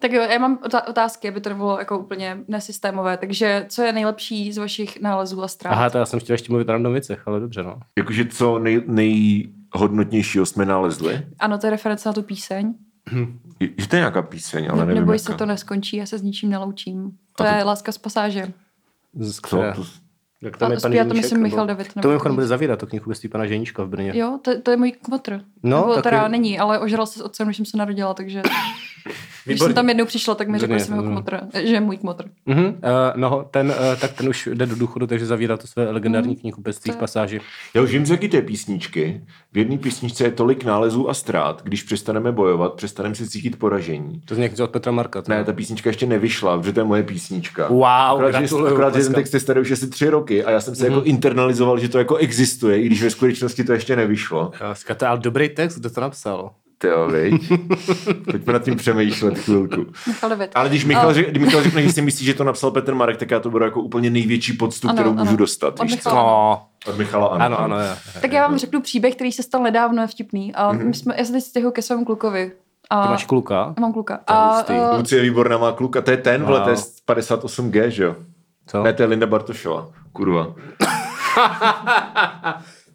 Tak 0.02 0.12
jo, 0.12 0.22
já 0.22 0.40
mám 0.40 0.58
otá- 0.64 0.88
otázky, 0.90 1.28
aby 1.30 1.42
to 1.42 1.50
nebylo 1.50 1.80
jako 1.80 2.00
úplně 2.00 2.38
nesystémové. 2.48 3.18
Takže 3.18 3.66
co 3.70 3.82
je 3.84 3.94
nejlepší 3.94 4.52
z 4.54 4.58
vašich 4.58 5.02
nálezů 5.02 5.44
a 5.44 5.48
ztrát? 5.48 5.72
Aha, 5.74 5.90
to 5.90 5.98
já 5.98 6.06
jsem 6.06 6.20
chtěl 6.20 6.34
ještě 6.34 6.52
mluvit 6.52 6.70
o 6.70 6.92
věcech, 6.92 7.28
ale 7.28 7.40
dobře, 7.40 7.64
no. 7.64 7.80
Jakože 7.98 8.26
co 8.26 8.60
nej, 8.60 8.82
nejhodnotnějšího 8.88 10.46
jsme 10.46 10.66
nalezli? 10.66 11.26
Ano, 11.40 11.58
to 11.58 11.68
je 11.68 11.72
reference 11.72 12.10
na 12.10 12.14
tu 12.14 12.22
píseň. 12.22 12.74
Je, 13.60 13.70
že 13.78 13.88
to 13.88 13.96
je 13.96 14.00
nějaká 14.00 14.22
píseň, 14.22 14.68
ale 14.70 14.80
Ne, 14.80 14.86
nevím 14.86 15.02
neboj 15.02 15.16
jaká. 15.16 15.32
se, 15.32 15.38
to 15.38 15.46
neskončí, 15.46 15.98
já 15.98 16.06
se 16.06 16.18
s 16.18 16.22
ničím 16.22 16.50
neloučím. 16.50 17.12
To, 17.38 17.44
A 17.44 17.50
to- 17.52 17.56
je 17.58 17.64
Láska 17.64 17.92
z 17.92 17.98
pasáže. 17.98 18.54
Z 19.14 19.40
které? 19.40 19.74
To, 19.74 19.84
Jak 20.42 20.56
A 20.56 20.58
tam 20.58 20.72
je 20.72 20.78
pan 20.82 20.92
zpívá 20.92 21.04
to, 21.06 21.14
myslím, 21.14 21.38
nebo- 21.38 21.44
Michal 21.44 21.68
David, 21.68 21.96
nebo 21.96 22.02
To 22.02 22.08
mimochodem 22.08 22.36
bude 22.36 22.48
zavírat, 22.48 22.80
to 22.80 22.88
knihkupectví 22.88 23.30
pana 23.30 23.46
Ženíška 23.46 23.84
v 23.84 23.90
Brně. 23.90 24.12
Jo, 24.16 24.40
to, 24.42 24.62
to 24.62 24.72
je 24.72 24.78
můj 24.78 24.92
kmotr. 24.92 25.42
No, 25.64 25.78
Nebo 25.78 25.90
taky- 25.96 26.04
teda 26.04 26.28
není, 26.28 26.60
ale 26.60 26.80
ožral 26.80 27.06
se 27.06 27.20
s 27.20 27.22
otcem, 27.22 27.48
když 27.48 27.58
jsem 27.58 27.66
se 27.66 27.78
narodila, 27.78 28.14
takže 28.14 28.42
když 29.46 29.60
jsem 29.60 29.74
tam 29.74 29.90
jednou 29.90 30.06
přišla, 30.06 30.36
tak 30.36 30.48
mi 30.48 30.60
řekl, 30.60 30.80
že 30.80 30.86
jeho 30.90 31.02
no. 31.02 31.10
kmotr, 31.12 31.38
že 31.54 31.74
je 31.74 31.82
můj 31.82 31.98
kmotr. 31.98 32.26
Mhm, 32.46 32.66
uh, 32.66 32.72
no, 33.16 33.46
ten, 33.52 33.68
uh, 33.68 34.00
tak 34.02 34.14
ten 34.14 34.30
už 34.30 34.50
jde 34.54 34.66
do 34.66 34.76
důchodu, 34.76 35.08
takže 35.08 35.26
zavírá 35.26 35.58
to 35.58 35.68
své 35.68 35.92
legendární 35.92 36.36
knihkupectví 36.36 36.90
To 36.90 36.94
v 36.94 36.96
je- 36.96 37.00
pasáži. 37.00 37.42
Já 37.74 37.82
už 37.82 37.92
vím, 37.92 38.06
z 38.06 38.12
jaký 38.12 38.30
té 38.30 38.42
písničky. 38.42 39.22
V 39.54 39.58
jedné 39.58 39.78
písničce 39.78 40.24
je 40.24 40.32
tolik 40.32 40.64
nálezů 40.64 41.10
a 41.10 41.14
ztrát. 41.14 41.62
Když 41.64 41.84
přestaneme 41.84 42.32
bojovat, 42.32 42.74
přestaneme 42.74 43.16
si 43.16 43.30
cítit 43.30 43.60
poražení. 43.60 44.22
To 44.26 44.36
z 44.36 44.38
něco 44.38 44.64
od 44.64 44.72
Petra 44.72 44.92
Marka. 44.92 45.22
to 45.22 45.32
Ne, 45.32 45.44
ta 45.44 45.54
písnička 45.54 45.90
ještě 45.90 46.06
nevyšla, 46.06 46.58
protože 46.58 46.74
to 46.74 46.80
je 46.80 46.84
moje 46.84 47.04
písnička. 47.04 47.68
Wow, 47.68 47.84
akorát, 47.86 48.46
že, 48.46 48.56
akorát, 48.56 48.96
že 48.96 49.04
ten 49.04 49.14
text 49.14 49.34
je 49.34 49.40
starý 49.40 49.62
už 49.62 49.72
asi 49.72 49.88
tři 49.88 50.10
roky 50.10 50.44
a 50.44 50.52
já 50.52 50.62
jsem 50.62 50.76
se 50.76 50.88
jako 50.88 51.02
internalizoval, 51.02 51.80
že 51.80 51.90
to 51.90 51.98
jako 51.98 52.16
existuje, 52.16 52.82
i 52.82 52.86
když 52.86 53.04
ve 53.04 53.10
skutečnosti 53.10 53.64
to 53.64 53.74
ještě 53.74 53.96
nevyšlo. 53.96 54.52
Láska, 54.62 54.96
to 54.96 55.06
je 55.06 55.10
ale 55.10 55.20
dobrý 55.20 55.50
text, 55.50 55.80
kdo 55.80 55.90
to 55.90 56.02
napsal? 56.02 56.52
Ty 56.82 56.88
jo, 56.88 57.08
viď? 57.08 57.52
Pojďme 58.32 58.54
nad 58.54 58.64
tím 58.64 58.76
přemýšlet 58.76 59.38
chvilku. 59.40 59.86
Ale 60.56 60.70
když 60.70 60.86
Michal, 60.86 61.10
A- 61.10 61.14
řek, 61.14 61.30
když 61.30 61.44
Michal 61.44 61.64
řekne, 61.64 61.82
že 61.82 61.94
si 61.94 62.02
myslí, 62.02 62.26
že 62.26 62.34
to 62.34 62.44
napsal 62.44 62.72
Petr 62.72 62.94
Marek, 62.96 63.18
tak 63.18 63.32
já 63.32 63.40
to 63.40 63.50
budu 63.50 63.66
jako 63.66 63.82
úplně 63.82 64.10
největší 64.10 64.54
poctu, 64.54 64.88
Ano, 64.90 64.96
kterou 64.96 65.14
můžu 65.14 65.28
ano. 65.30 65.38
dostat. 65.38 65.80
Od 65.80 65.84
Víš? 65.84 65.92
Michala. 65.96 66.24
No, 66.24 66.62
Od 66.88 66.98
Michala 66.98 67.28
ano. 67.28 67.46
ano, 67.46 67.60
ano, 67.60 67.80
jo. 67.80 67.96
Tak 68.22 68.34
já 68.34 68.48
vám 68.48 68.58
řeknu 68.58 68.82
příběh, 68.82 69.16
který 69.16 69.32
se 69.32 69.44
stal 69.44 69.64
nedávno, 69.64 70.02
je 70.02 70.08
vtipný. 70.08 70.54
A 70.56 70.72
Mhm. 70.72 70.88
my 70.88 70.94
jsme, 70.94 71.16
já 71.18 71.26
se 71.26 71.54
teď 71.54 71.64
ke 71.72 71.82
svému 71.82 72.06
klukovi. 72.06 72.52
A 72.90 73.04
Ty 73.04 73.10
máš 73.10 73.26
kluka? 73.26 73.74
Já 73.78 73.82
mám 73.82 73.94
kluka. 73.94 74.18
To 74.26 74.34
je 74.34 74.40
A, 74.40 74.56
hustý. 74.56 74.74
uh, 74.74 74.98
Lucie 74.98 75.22
Výborná 75.22 75.58
má 75.58 75.72
kluka, 75.72 76.02
to 76.02 76.12
je 76.12 76.18
ten, 76.18 76.44
vole, 76.44 76.58
Wow. 76.60 76.64
to 76.64 76.70
je 76.70 76.78
z 76.78 76.96
58G, 77.06 77.88
že 77.88 78.04
jo? 78.04 78.16
Co? 78.68 78.84
Ne, 78.84 78.94
to 78.94 79.02
je 79.04 79.08
Linda 79.08 79.28
Bartošová, 79.28 79.88
kurva. 80.14 80.48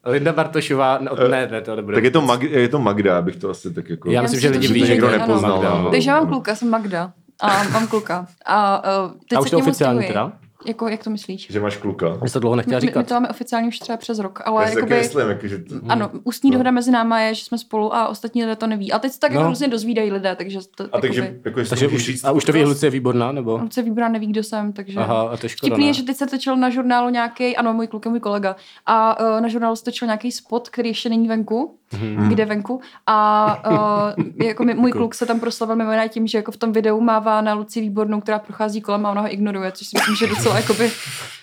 Linda 0.07 0.33
Bartošová, 0.33 0.99
no, 0.99 1.29
ne, 1.29 1.49
ne, 1.51 1.61
to 1.61 1.77
nebude. 1.77 1.95
Tak 1.95 2.05
je 2.05 2.11
to, 2.11 2.23
Mag, 2.23 2.43
je 2.43 2.69
to 2.69 2.79
Magda, 2.79 3.19
abych 3.19 3.37
to 3.37 3.51
asi 3.51 3.75
tak 3.75 3.91
jako... 3.91 4.11
Já 4.11 4.23
myslím, 4.23 4.41
že 4.41 4.49
lidi 4.49 4.69
ví, 4.69 4.87
že 4.87 4.93
někdo 4.93 5.11
nepoznal, 5.11 5.83
no. 5.83 5.91
Takže 5.91 6.11
já 6.11 6.21
mám 6.21 6.29
kluka, 6.29 6.55
jsem 6.55 6.71
Magda. 6.71 7.13
A 7.41 7.65
mám 7.73 7.87
kluka. 7.87 8.27
A 8.47 8.83
uh, 9.05 9.11
teď 9.29 9.39
A 9.39 9.43
se 9.43 9.45
už 9.45 9.51
to 9.51 9.59
oficiální 9.59 10.07
teda? 10.07 10.33
Jako, 10.67 10.89
jak 10.89 11.05
to 11.05 11.11
myslíš? 11.11 11.47
Že 11.51 11.61
máš 11.61 11.77
kluka. 11.77 12.19
My 12.23 12.31
to 12.31 12.41
dlouho 12.41 12.57
nechtěla 12.57 12.79
My, 12.79 12.87
my, 12.87 12.89
říkat. 12.91 13.07
to 13.09 13.15
máme 13.15 13.29
oficiálně 13.29 13.69
už 13.69 13.79
třeba 13.79 13.97
přes 13.97 14.19
rok, 14.19 14.43
ale 14.45 14.71
jakoby, 14.71 14.95
myslím, 14.95 15.29
jako, 15.29 15.49
že 15.49 15.59
to... 15.59 15.75
ano, 15.89 16.11
ústní 16.25 16.51
No. 16.51 16.55
dohoda 16.55 16.71
mezi 16.71 16.91
náma 16.91 17.21
je, 17.21 17.35
že 17.35 17.45
jsme 17.45 17.59
spolu 17.59 17.95
a 17.95 18.09
ostatní 18.09 18.43
lidé 18.43 18.57
to 18.57 18.67
neví. 18.67 18.93
A 18.93 18.99
teď 18.99 19.13
se 19.13 19.21
tak 19.21 19.33
No. 19.33 19.49
různě 19.49 19.69
dozvídají 19.69 20.13
lidé, 20.13 20.37
takže 20.37 20.59
to, 20.77 20.85
A 20.93 21.01
takže, 21.01 21.21
jakoby, 21.21 21.41
jako, 21.45 21.65
Takže 21.69 21.89
už, 21.89 22.05
říct, 22.05 22.25
a 22.25 22.33
už 22.33 22.45
to 22.45 22.53
ví? 22.53 22.65
Lucie 22.65 22.91
Výborná, 22.91 23.33
nebo? 23.33 23.57
Luce 23.63 23.83
Výbora 23.83 24.09
neví, 24.09 24.27
kdo 24.27 24.43
jsem, 24.43 24.73
takže... 24.73 25.01
Aha, 25.01 25.21
a 25.23 25.37
to 25.37 25.47
je 25.47 25.49
škoda, 25.51 25.69
Vtipný 25.69 25.85
ne? 25.85 25.91
je, 25.91 25.95
že 25.95 26.03
teď 26.03 26.17
se 26.17 26.27
točil 26.27 26.57
na 26.57 26.71
žurnálu 26.71 27.09
nějaký, 27.11 27.57
ano, 27.57 27.73
můj 27.75 27.87
kluk 27.87 28.05
je 28.05 28.11
můj 28.11 28.21
kolega, 28.21 28.57
a 28.87 29.21
uh, 29.21 29.41
na 29.41 29.49
žurnálu 29.49 29.77
se 29.77 29.85
točil 29.85 30.07
nějaký 30.07 30.33
spot, 30.33 30.69
který 30.69 30.89
ještě 30.89 31.09
není 31.09 31.29
venku, 31.29 31.75
mm. 31.93 32.29
kde 32.29 32.45
venku. 32.45 32.81
A 33.07 34.15
uh, 34.17 34.25
jako 34.47 34.65
mi, 34.65 34.75
můj 34.75 34.93
kluk 34.93 35.15
se 35.15 35.27
tam 35.27 35.41
proslavil 35.41 35.77
mimo 35.77 35.91
jiné 35.91 36.09
tím, 36.09 36.27
že 36.27 36.39
jako 36.39 36.53
v 36.53 36.57
tom 36.57 36.73
videu 36.73 37.01
mává 37.01 37.41
na 37.41 37.55
Luci 37.55 37.81
Výbornou, 37.81 38.21
která 38.21 38.39
prochází 38.39 38.81
kolem 38.81 39.07
a 39.07 39.11
ona 39.11 39.21
ho 39.21 39.33
ignoruje, 39.33 39.73
což 39.73 39.87
si 39.87 39.97
myslím, 39.99 40.17
že 40.17 40.25
je 40.25 40.29
docela, 40.29 40.57
jakoby, 40.57 40.91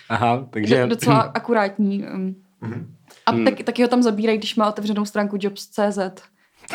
Aha, 0.08 0.46
takže... 0.50 0.80
do, 0.80 0.86
docela 0.86 1.20
akurátní. 1.20 2.04
Um. 2.14 2.34
A 3.26 3.30
Hmm. 3.30 3.44
tak, 3.44 3.62
taky 3.62 3.82
ho 3.82 3.88
tam 3.88 4.02
zabírají, 4.02 4.38
když 4.38 4.56
má 4.56 4.68
otevřenou 4.68 5.04
stránku 5.04 5.36
jobs.cz. 5.40 5.98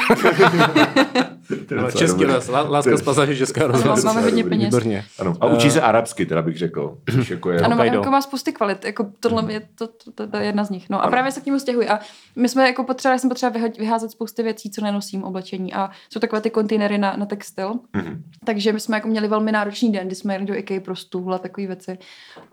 No, 1.75 1.91
Český 1.91 2.19
dobrý. 2.19 2.33
roz, 2.35 2.47
lá- 2.49 2.69
láska 2.69 2.97
z 2.97 3.01
pasáže 3.01 3.37
Českého 3.37 3.67
rozhlasu. 3.67 4.05
máme 4.05 4.21
hodně 4.21 4.43
peněz. 4.43 4.65
Výborně. 4.65 5.05
Ano. 5.19 5.35
A 5.41 5.45
učí 5.45 5.71
se 5.71 5.81
arabsky, 5.81 6.25
teda 6.25 6.41
bych 6.41 6.57
řekl. 6.57 6.97
Jako 7.29 7.51
je... 7.51 7.59
Ano, 7.61 7.83
jako 7.83 8.11
má 8.11 8.21
spousty 8.21 8.53
kvalit, 8.53 8.85
jako 8.85 9.07
tohle 9.19 9.53
je, 9.53 9.59
to, 9.75 9.87
to, 9.87 10.11
to, 10.11 10.27
to 10.27 10.37
je 10.37 10.45
jedna 10.45 10.63
z 10.63 10.69
nich. 10.69 10.89
No 10.89 10.97
a 10.97 11.01
Ano. 11.01 11.11
právě 11.11 11.31
se 11.31 11.41
k 11.41 11.45
němu 11.45 11.59
stěhuji 11.59 11.87
a 11.89 11.99
my 12.35 12.49
jsme 12.49 12.67
jako 12.67 12.83
potřebovali, 12.83 13.19
jsem 13.19 13.29
potřeba 13.29 13.59
vyházet 13.79 14.11
spousty 14.11 14.43
věcí, 14.43 14.71
co 14.71 14.81
nenosím 14.81 15.23
oblečení 15.23 15.73
a 15.73 15.89
jsou 16.09 16.19
takové 16.19 16.41
ty 16.41 16.49
kontejnery 16.49 16.97
na, 16.97 17.15
na 17.17 17.25
textil. 17.25 17.73
Mhm. 17.93 18.23
Takže 18.45 18.73
my 18.73 18.79
jsme 18.79 18.97
jako 18.97 19.07
měli 19.07 19.27
velmi 19.27 19.51
náročný 19.51 19.91
den, 19.91 20.07
kdy 20.07 20.15
jsme 20.15 20.33
jeli 20.33 20.45
do 20.45 20.55
IKEA 20.55 20.79
pro 20.79 20.95
stůl 20.95 21.33
a 21.33 21.37
takové 21.37 21.67
věci 21.67 21.97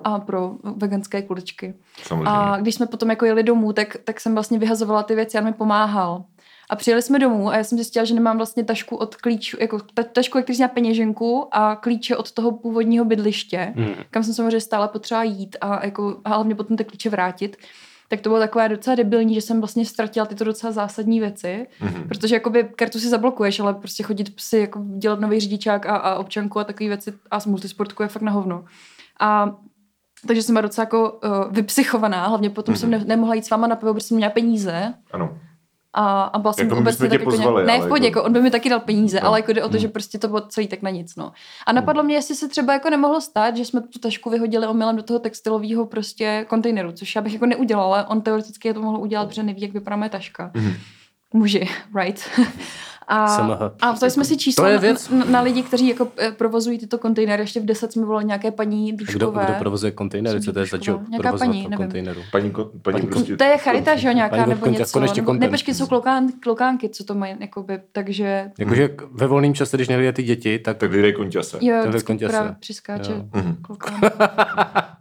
a 0.05 0.19
pro 0.19 0.53
veganské 0.77 1.23
kuličky. 1.23 1.75
Samozřejmě. 2.03 2.29
A 2.31 2.57
když 2.61 2.75
jsme 2.75 2.87
potom 2.87 3.11
jako 3.11 3.25
jeli 3.25 3.43
domů, 3.43 3.73
tak, 3.73 3.97
tak 4.05 4.21
jsem 4.21 4.35
vlastně 4.35 4.59
vyhazovala 4.59 5.03
ty 5.03 5.15
věci 5.15 5.39
a 5.39 5.41
on 5.41 5.47
mi 5.47 5.53
pomáhal. 5.53 6.25
A 6.71 6.77
přijeli 6.77 7.03
jsme 7.03 7.19
domů 7.19 7.49
a 7.49 7.57
já 7.57 7.65
jsem 7.65 7.79
zjistila, 7.79 8.05
že 8.05 8.15
nemám 8.15 8.37
vlastně 8.37 8.65
tašku 8.65 8.97
od 8.97 9.17
klíčů, 9.17 9.57
jako 9.61 9.81
ta, 9.95 10.03
tašku, 10.03 10.39
jak 10.39 10.49
měla 10.49 10.69
peněženku 10.69 11.49
a 11.53 11.77
klíče 11.77 12.17
od 12.17 12.33
toho 12.33 12.53
původního 12.53 13.05
bydliště, 13.05 13.73
Hmm. 13.77 13.95
kam 14.11 14.23
jsem 14.23 14.35
samozřejmě 14.35 14.61
stále 14.61 14.89
potřeba 14.89 15.23
jít 15.23 15.57
a, 15.61 15.85
jako, 15.85 16.21
a 16.25 16.29
hlavně 16.29 16.55
potom 16.55 16.77
ty 16.77 16.85
klíče 16.85 17.11
vrátit. 17.11 17.57
Tak 18.09 18.21
to 18.21 18.29
bylo 18.29 18.41
takové 18.41 18.69
docela 18.69 18.97
debilní, 18.97 19.35
že 19.35 19.41
jsem 19.41 19.61
vlastně 19.61 19.87
ztratila 19.87 20.27
tyto 20.27 20.45
docela 20.45 20.73
zásadní 20.73 21.21
věci, 21.21 21.67
Mhm. 21.81 22.09
protože 22.09 22.35
jakoby 22.35 22.69
kartu 22.77 22.99
si 23.01 23.09
zablokuješ, 23.09 23.61
ale 23.61 23.75
prostě 23.75 24.03
chodit 24.03 24.33
si 24.41 24.59
jako 24.59 24.85
dělat 24.99 25.21
nový 25.21 25.41
řidičák 25.41 25.87
a, 25.87 25.97
a 25.97 26.15
občanku 26.15 26.59
a 26.59 26.65
takové 26.65 26.89
věci 26.89 27.13
a 27.31 27.41
z 27.41 27.47
multisportku 27.47 28.03
je 28.03 28.09
fakt 28.09 28.23
na 28.23 28.33
hovno. 28.33 28.65
A 29.21 29.57
takže 30.27 30.43
jsem 30.43 30.53
byla 30.55 30.61
docela 30.61 30.83
jako 30.83 31.11
uh, 31.13 31.53
vypsychovaná, 31.55 32.27
hlavně 32.27 32.51
potom 32.51 32.75
mm-hmm. 32.75 32.79
jsem 32.79 32.91
ne, 32.91 32.99
nemohla 33.07 33.35
jít 33.35 33.45
s 33.47 33.51
váma 33.51 33.67
na 33.67 33.77
pivo, 33.77 33.95
protože 33.95 34.07
jsem 34.07 34.17
měla 34.17 34.31
peníze 34.33 34.95
Ano. 35.13 35.39
A, 35.99 36.23
a 36.25 36.39
byla 36.39 36.53
jsem 36.53 36.69
Jako 36.69 36.81
bychom 36.81 36.97
tě 36.97 37.11
tak 37.11 37.13
jako 37.21 37.25
pozvali, 37.25 37.65
nějak, 37.65 37.81
ne 37.81 37.85
v 37.85 37.89
pohodě, 37.89 38.05
jako- 38.07 38.19
jako, 38.19 38.27
on 38.27 38.33
by 38.33 38.41
mi 38.41 38.51
taky 38.51 38.69
dal 38.69 38.81
peníze, 38.81 39.21
No. 39.21 39.27
ale 39.27 39.39
jako 39.39 39.53
jde 39.53 39.63
o 39.65 39.69
to, 39.69 39.73
Hmm. 39.73 39.81
že 39.81 39.89
prostě 39.89 40.19
to 40.19 40.29
bylo 40.29 40.41
celý 40.41 40.69
tak 40.69 40.83
na 40.83 40.91
nic, 40.91 41.17
no. 41.17 41.33
A 41.67 41.73
napadlo 41.73 42.03
mě, 42.03 42.15
jestli 42.15 42.35
se 42.35 42.49
třeba 42.49 42.73
jako 42.73 42.91
nemohlo 42.91 43.21
stát, 43.21 43.57
že 43.57 43.65
jsme 43.65 43.81
tu 43.81 43.99
tašku 43.99 44.31
vyhodili 44.31 44.67
omylem 44.67 44.97
do 44.97 45.03
toho 45.03 45.19
textilového 45.19 45.87
prostě 45.87 46.45
kontejneru, 46.49 46.93
což 46.93 47.15
já 47.17 47.23
bych 47.23 47.33
jako 47.33 47.47
neudělala, 47.47 48.09
on 48.11 48.21
teoreticky 48.21 48.69
je 48.69 48.75
to 48.75 48.81
mohl 48.83 48.99
udělat, 48.99 49.29
protože 49.29 49.43
neví, 49.43 49.63
jak 49.63 49.73
vypadá 49.73 49.97
moje 49.97 50.11
taška. 50.11 50.51
Mhm. 50.55 50.73
Muži, 51.35 51.69
right? 52.03 52.29
A, 53.09 53.29
SMH. 53.29 53.59
a 53.81 53.93
vzali 53.93 54.11
jsme 54.11 54.25
si 54.25 54.37
číslo 54.37 54.65
To 54.65 54.69
je 54.69 54.75
na, 54.75 54.81
věc. 54.81 55.11
na, 55.11 55.25
na, 55.25 55.41
lidi, 55.41 55.63
kteří 55.63 55.89
jako 55.89 56.09
eh, 56.19 56.31
provozují 56.33 56.79
tyto 56.79 56.99
kontejnery. 56.99 57.43
Ještě 57.43 57.61
v 57.61 57.65
10 57.65 57.93
jsme 57.93 58.05
volali 58.07 58.25
nějaké 58.25 58.51
paní 58.51 58.93
Kdo, 58.93 59.05
Duškové. 59.05 59.45
kdo 59.45 59.55
provozuje 59.59 59.93
kontejnery? 59.93 60.41
Co 60.41 60.53
to 60.53 60.59
je 60.59 60.67
za 60.67 60.79
job? 60.83 61.01
Nějaká 61.09 61.33
paní, 61.33 61.63
nevím. 61.63 61.77
kontejneru. 61.77 62.21
Paní, 62.33 62.51
paní, 62.51 62.67
Paní- 62.83 63.07
prostě... 63.07 63.37
To 63.37 63.45
je 63.45 63.59
charita, 63.59 63.97
že 63.97 64.09
jo, 64.09 64.15
nějaká, 64.15 64.37
Paní 64.37 64.49
nebo 64.49 64.61
konte- 64.67 64.79
něco. 64.79 64.93
konečně 64.93 65.23
Nebo, 65.23 65.33
ne, 65.33 65.49
počkej, 65.49 65.75
jsou 65.75 65.87
klokán, 65.87 66.27
klokánky, 66.43 66.89
co 66.89 67.05
to 67.05 67.15
mají, 67.15 67.35
jakoby, 67.41 67.81
takže... 67.93 68.51
Jakože 68.59 68.89
ve 69.13 69.27
volném 69.27 69.55
čase, 69.55 69.77
když 69.77 69.89
nevidí 69.89 70.13
ty 70.13 70.23
děti, 70.23 70.59
tak 70.59 70.77
Tak 70.77 70.91
lidé 70.91 71.13
konťase. 71.13 71.59
Jo, 71.61 71.77
vždycky 71.89 72.07
konťase. 72.07 72.33
právě 72.33 72.57
přiskáče 72.61 73.13
Jo. 73.13 73.25
Mhm. 73.35 73.57
klokán. 73.63 74.01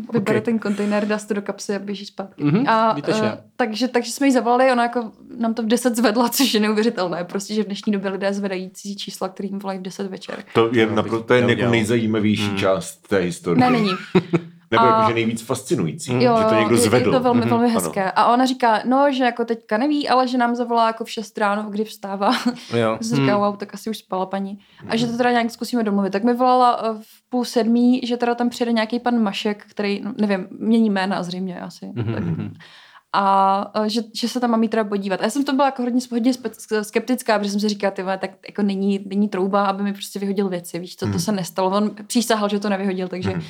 Vybere 0.00 0.20
takhle 0.24 0.40
ten 0.40 0.58
kontejner, 0.58 1.06
dá 1.06 1.18
to 1.28 1.34
do 1.34 1.42
kapsy 1.42 1.74
a 1.74 1.78
běží 1.78 2.06
zpátky. 2.06 2.44
Mhm, 2.44 2.68
a, 2.68 2.92
výtečně. 2.92 3.22
uh, 3.22 3.28
takže, 3.56 3.88
takže 3.88 4.12
jsme 4.12 4.26
jí 4.26 4.32
zavolali, 4.32 4.72
ona 4.72 4.82
jako 4.82 5.12
nám 5.38 5.54
to 5.54 5.62
v 5.62 5.66
10 5.66 5.96
zvedla, 5.96 6.28
což 6.28 6.54
je 6.54 6.60
neuvěřitelné. 6.60 7.24
Prostě, 7.24 7.54
že 7.54 7.62
v 7.62 7.66
dnešní 7.66 7.92
době 7.92 8.10
lidé 8.10 8.34
zvedají 8.34 8.70
cizí 8.70 8.96
čísla, 8.96 9.28
kterým 9.28 9.58
volají 9.58 9.78
v 9.78 9.82
10 9.82 10.06
večer. 10.06 10.44
To 10.54 10.70
je, 10.72 10.86
No, 10.86 11.02
bych 11.02 11.12
to 11.26 11.34
je 11.34 11.50
jako 11.56 11.70
nejzajímavější 11.70 12.48
Hmm. 12.48 12.56
část 12.58 13.08
té 13.08 13.18
historie. 13.18 13.60
Ne, 13.60 13.70
není. 13.70 13.90
Nebo 14.70 14.84
A- 14.84 14.86
jakože 14.96 15.14
nejvíc 15.14 15.42
fascinující, 15.42 16.12
Jo, 16.22 16.36
že 16.38 16.44
to 16.44 16.54
někdo 16.54 16.74
je, 16.74 16.80
zvedl. 16.80 17.10
je 17.10 17.12
to 17.18 17.20
velmi, 17.20 17.40
Mhm, 17.40 17.48
velmi 17.50 17.64
ano. 17.70 17.74
hezké. 17.74 18.10
A 18.12 18.32
ona 18.32 18.44
říká, 18.46 18.82
no, 18.84 19.12
že 19.12 19.24
jako 19.24 19.44
teďka 19.44 19.78
neví, 19.78 20.08
ale 20.08 20.28
že 20.28 20.38
nám 20.38 20.54
zavolá 20.56 20.86
jako 20.86 21.04
v 21.04 21.10
6 21.10 21.38
ráno, 21.38 21.62
kdy 21.70 21.84
vstává. 21.84 22.30
Jo. 22.76 22.98
Jsem 23.02 23.16
říkala, 23.18 23.38
Hmm. 23.38 23.46
wow, 23.46 23.56
tak 23.56 23.74
asi 23.74 23.90
už 23.90 23.98
spala 23.98 24.26
paní. 24.26 24.58
A 24.88 24.96
že 24.96 25.06
to 25.06 25.16
teda 25.16 25.30
nějak 25.30 25.50
zkusíme 25.50 25.82
domluvit. 25.84 26.10
Tak 26.12 26.24
mi 26.24 26.34
volala 26.34 26.80
eh, 26.82 26.98
v 27.02 27.30
půl 27.30 27.44
sedmí, 27.44 28.00
že 28.04 28.16
teda 28.16 28.34
tam 28.34 28.48
přijede 28.48 28.72
nějaký 28.72 29.00
pan 29.00 29.18
Mašek, 29.22 29.64
který, 29.70 30.00
no, 30.04 30.14
nevím, 30.20 30.46
mění 30.58 30.90
jména 30.90 31.22
zřejmě 31.22 31.60
asi. 31.60 31.86
Mhm, 31.94 32.14
Tak. 32.14 32.24
mhm. 32.24 32.54
A 33.12 33.70
eh, 33.84 33.88
že, 33.88 34.00
že, 34.14 34.28
se 34.28 34.40
tam 34.40 34.50
mám 34.50 34.62
jít 34.62 34.68
teda 34.68 34.84
podívat. 34.84 35.20
A 35.20 35.24
já 35.24 35.30
jsem 35.30 35.44
to 35.44 35.52
byla 35.52 35.66
jako 35.66 35.82
hodně, 35.82 36.00
hodně 36.10 36.32
skeptická, 36.82 37.38
protože 37.38 37.50
jsem 37.50 37.60
si 37.60 37.68
říkala, 37.68 37.90
ty 37.90 38.02
vole, 38.02 38.18
tak 38.18 38.30
jako 38.48 38.62
není, 38.62 39.00
není 39.06 39.28
trouba, 39.28 39.64
aby 39.66 39.82
mi 39.82 39.92
prostě 39.92 40.18
vyhodil 40.18 40.48
věci, 40.48 40.78
víš, 40.78 40.96
co, 40.96 41.06
to 41.06 41.10
Mhm. 41.10 41.20
se 41.20 41.32
nestalo. 41.32 41.70
On 41.76 41.90
přísahal, 42.06 42.48
že 42.48 42.58
to 42.60 42.68
nevyhodil, 42.68 43.08
takže... 43.08 43.30
Mhm. 43.30 43.42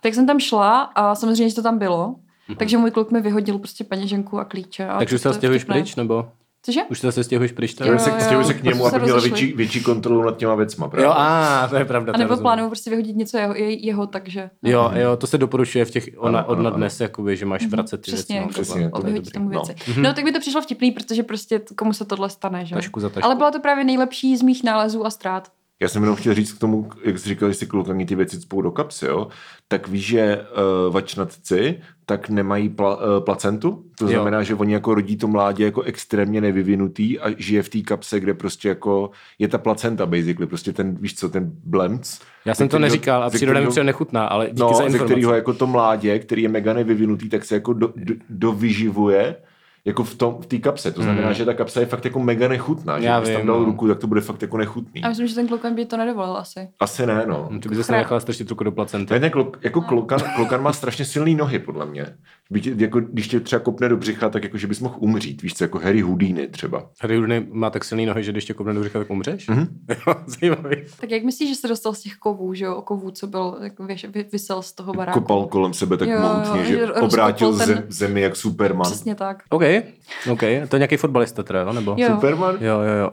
Tak 0.00 0.14
jsem 0.14 0.26
tam 0.26 0.40
šla 0.40 0.80
a 0.82 1.14
samozřejmě, 1.14 1.48
že 1.48 1.54
to 1.54 1.62
tam 1.62 1.78
bylo. 1.78 2.14
Takže 2.56 2.78
můj 2.78 2.90
kluk 2.90 3.10
mi 3.10 3.20
vyhodil 3.20 3.58
prostě 3.58 3.84
peněženku 3.84 4.38
a 4.38 4.44
klíče. 4.44 4.88
A 4.88 4.98
Takže 4.98 5.14
už 5.16 5.22
to 5.22 5.28
se 5.28 5.34
je 5.34 5.38
stěhuješ 5.38 5.64
pryč, 5.64 5.96
nebo? 5.96 6.28
Cože? 6.62 6.80
Už 6.90 6.98
se 7.10 7.24
stěhuješ 7.24 7.52
pryč? 7.52 7.70
Jo, 7.72 7.76
teda? 7.86 7.98
Stěhuji 7.98 8.18
se, 8.20 8.24
stěhuji 8.24 8.46
se 8.46 8.54
k 8.54 8.62
němu, 8.62 8.86
aby 8.86 8.98
rozešli. 8.98 9.28
větší, 9.30 9.52
větší 9.52 9.82
kontrolu 9.82 10.22
nad 10.22 10.36
těma 10.36 10.54
věcma. 10.54 10.88
Právě. 10.88 11.06
Jo, 11.06 11.12
a 11.16 11.66
to 11.70 11.76
je 11.76 11.84
pravda. 11.84 12.12
A 12.12 12.16
nebo 12.16 12.36
plánuju 12.36 12.68
prostě 12.68 12.90
vyhodit 12.90 13.16
něco 13.16 13.38
jeho, 13.38 13.54
je- 13.54 13.86
jeho 13.86 14.06
takže... 14.06 14.50
Jo, 14.62 14.90
jo, 14.94 15.16
to 15.16 15.26
se 15.26 15.38
doporučuje 15.38 15.84
v 15.84 15.90
těch 15.90 16.08
ona, 16.16 16.44
od 16.44 16.58
na 16.58 16.70
dnes, 16.70 17.00
jakoby, 17.00 17.36
že 17.36 17.46
máš 17.46 17.66
vracet 17.66 17.96
ty 17.96 18.12
Přesně, 18.12 18.34
věci. 18.34 18.46
no, 18.46 18.52
přesně, 18.52 18.74
tohle 18.74 18.84
je 18.84 18.90
Odhodit 18.92 19.16
dobrý. 19.16 19.32
tomu 19.32 19.48
No. 19.50 19.62
věci. 19.64 19.74
No. 19.96 20.02
no, 20.08 20.14
tak 20.14 20.24
mi 20.24 20.32
to 20.32 20.40
přišlo 20.40 20.62
vtipný, 20.62 20.90
protože 20.90 21.22
prostě 21.22 21.60
komu 21.78 21.92
se 21.92 22.04
tohle 22.04 22.30
stane, 22.30 22.66
že? 22.66 22.74
jo? 22.74 22.76
Tašku 22.76 23.00
za 23.00 23.08
tašku. 23.08 23.26
Ale 23.26 23.34
byla 23.34 23.50
to 23.50 23.60
právě 23.60 23.84
nejlepší 23.84 24.36
z 24.36 24.42
mých 24.42 24.64
nálezů 24.64 25.06
a 25.06 25.10
ztrát. 25.10 25.48
Já 25.80 25.88
jsem 25.88 26.02
jenom 26.02 26.16
chtěl 26.16 26.34
říct 26.34 26.52
k 26.52 26.58
tomu, 26.58 26.90
jak 27.04 27.18
jsi 27.18 27.28
říkal, 27.28 27.48
že 27.48 27.54
si 27.54 27.66
klukani 27.66 28.06
ty 28.06 28.14
věci 28.14 28.40
cpou 28.40 28.62
do 28.62 28.70
kapsy, 28.70 29.06
jo? 29.06 29.28
tak 29.68 29.88
víš, 29.88 30.06
že 30.06 30.40
uh, 30.86 30.92
vačnatci 30.94 31.80
tak 32.06 32.28
nemají 32.28 32.68
pla, 32.68 32.96
uh, 32.96 33.24
placentu, 33.24 33.84
to 33.98 34.04
Jo. 34.04 34.10
znamená, 34.10 34.42
že 34.42 34.54
oni 34.54 34.72
jako 34.72 34.94
rodí 34.94 35.16
to 35.16 35.28
mládě 35.28 35.64
jako 35.64 35.82
extrémně 35.82 36.40
nevyvinutý 36.40 37.18
a 37.20 37.34
žije 37.36 37.62
v 37.62 37.68
té 37.68 37.80
kapse, 37.80 38.20
kde 38.20 38.34
prostě 38.34 38.68
jako 38.68 39.10
je 39.38 39.48
ta 39.48 39.58
placenta 39.58 40.06
basically, 40.06 40.46
prostě 40.46 40.72
ten, 40.72 40.96
víš 41.00 41.14
co, 41.14 41.28
ten 41.28 41.52
blemc. 41.64 42.18
Já 42.44 42.54
jsem 42.54 42.64
ze 42.64 42.68
to 42.68 42.76
kterýho- 42.76 42.80
neříkal 42.80 43.24
a 43.24 43.28
ze 43.30 43.38
příroda 43.38 43.60
mi 43.60 43.66
přijde 43.66 43.84
nechutná, 43.84 44.26
ale 44.26 44.46
díky 44.46 44.60
No, 44.60 44.68
za 44.68 44.74
ze 44.74 44.84
informaci. 44.84 45.12
kterého 45.14 45.34
jako 45.34 45.52
to 45.54 45.66
mládě, 45.66 46.18
který 46.18 46.42
je 46.42 46.48
mega 46.48 46.72
nevyvinutý, 46.72 47.28
tak 47.28 47.44
se 47.44 47.54
jako 47.54 47.72
do, 47.72 47.92
do, 47.96 48.14
dovyživuje 48.30 49.36
jako 49.88 50.04
v 50.04 50.14
tom 50.14 50.36
v 50.40 50.46
té 50.46 50.58
kapse. 50.58 50.92
To 50.92 51.02
znamená, 51.02 51.28
Mm. 51.28 51.34
že 51.34 51.44
ta 51.44 51.54
kapsa 51.54 51.80
je 51.80 51.86
fakt 51.86 52.04
jako 52.04 52.18
mega 52.20 52.48
nechutná. 52.48 53.00
Že 53.00 53.06
Já 53.06 53.20
když 53.20 53.34
tam 53.36 53.46
dal 53.46 53.58
no. 53.60 53.64
ruku, 53.64 53.88
tak 53.88 53.98
to 53.98 54.06
bude 54.06 54.20
fakt 54.20 54.42
jako 54.42 54.56
nechutný. 54.58 55.02
A 55.02 55.08
myslím, 55.08 55.26
že 55.26 55.34
ten 55.34 55.48
kluk 55.48 55.66
by 55.74 55.84
to 55.84 55.96
nedovolil 55.96 56.36
asi. 56.36 56.68
Asi 56.80 57.06
ne, 57.06 57.24
no. 57.26 57.48
Hm, 57.50 57.60
Ty 57.60 57.68
bys 57.68 57.78
zase 57.78 57.92
nechala 57.92 58.20
strčit 58.20 58.50
ruku 58.50 58.64
do 58.64 58.72
placenty. 58.72 59.14
Ne, 59.14 59.20
ne, 59.20 59.30
klok, 59.30 59.58
jako 59.62 59.80
klokan, 59.80 60.20
klokan 60.36 60.62
má 60.62 60.72
strašně 60.72 61.04
silné 61.04 61.34
nohy, 61.34 61.58
podle 61.58 61.86
mě. 61.86 62.06
Byť, 62.50 62.66
jako, 62.66 63.00
když 63.00 63.28
tě 63.28 63.40
třeba 63.40 63.60
kopne 63.60 63.88
do 63.88 63.96
břicha, 63.96 64.28
tak 64.28 64.42
jako, 64.44 64.58
že 64.58 64.66
bys 64.66 64.80
mohl 64.80 64.94
umřít. 64.98 65.42
Víš 65.42 65.54
co, 65.54 65.64
jako 65.64 65.78
Harry 65.78 66.00
Houdini 66.00 66.46
třeba. 66.46 66.86
Harry 67.00 67.16
Houdini 67.16 67.46
má 67.52 67.70
tak 67.70 67.84
silný 67.84 68.06
nohy, 68.06 68.22
že 68.24 68.32
když 68.32 68.44
tě 68.44 68.54
kopne 68.54 68.74
do 68.74 68.80
břicha, 68.80 68.98
tak 68.98 69.10
umřeš? 69.10 69.48
Mhm. 69.48 69.66
Jo, 70.06 70.14
zajímavý. 70.26 70.76
Tak 71.00 71.10
jak 71.10 71.22
myslíš, 71.24 71.48
že 71.48 71.54
se 71.54 71.68
dostal 71.68 71.94
z 71.94 72.00
těch 72.00 72.16
kovů, 72.16 72.54
že 72.54 72.64
jo, 72.64 72.76
o 72.76 72.82
kovů, 72.82 73.10
co 73.10 73.26
byl, 73.26 73.58
jako 73.62 73.86
věš, 73.86 74.06
vy, 74.08 74.24
vysel 74.32 74.62
z 74.62 74.72
toho 74.72 74.92
baráku? 74.94 75.20
Kopal 75.20 75.46
kolem 75.46 75.74
sebe 75.74 75.96
tak 75.96 76.08
Jo, 76.08 76.14
jo, 76.14 76.20
mohutně, 76.22 76.64
že 76.64 76.76
že 76.76 76.92
obrátil 76.92 77.56
ten- 77.56 77.66
zem, 77.66 77.84
zemi 77.88 78.20
jak 78.20 78.36
Superman. 78.36 78.82
Přesně 78.82 79.14
tak. 79.14 79.42
OK, 79.50 79.62
OK. 80.32 80.40
To 80.40 80.76
je 80.76 80.78
nějaký 80.78 80.96
fotbalista 80.96 81.42
teda, 81.42 81.60
jo? 81.60 81.72
nebo? 81.72 81.94
Jo. 81.98 82.08
Superman? 82.14 82.56
Jo, 82.60 82.80
jo, 82.80 82.94
jo. 82.94 83.10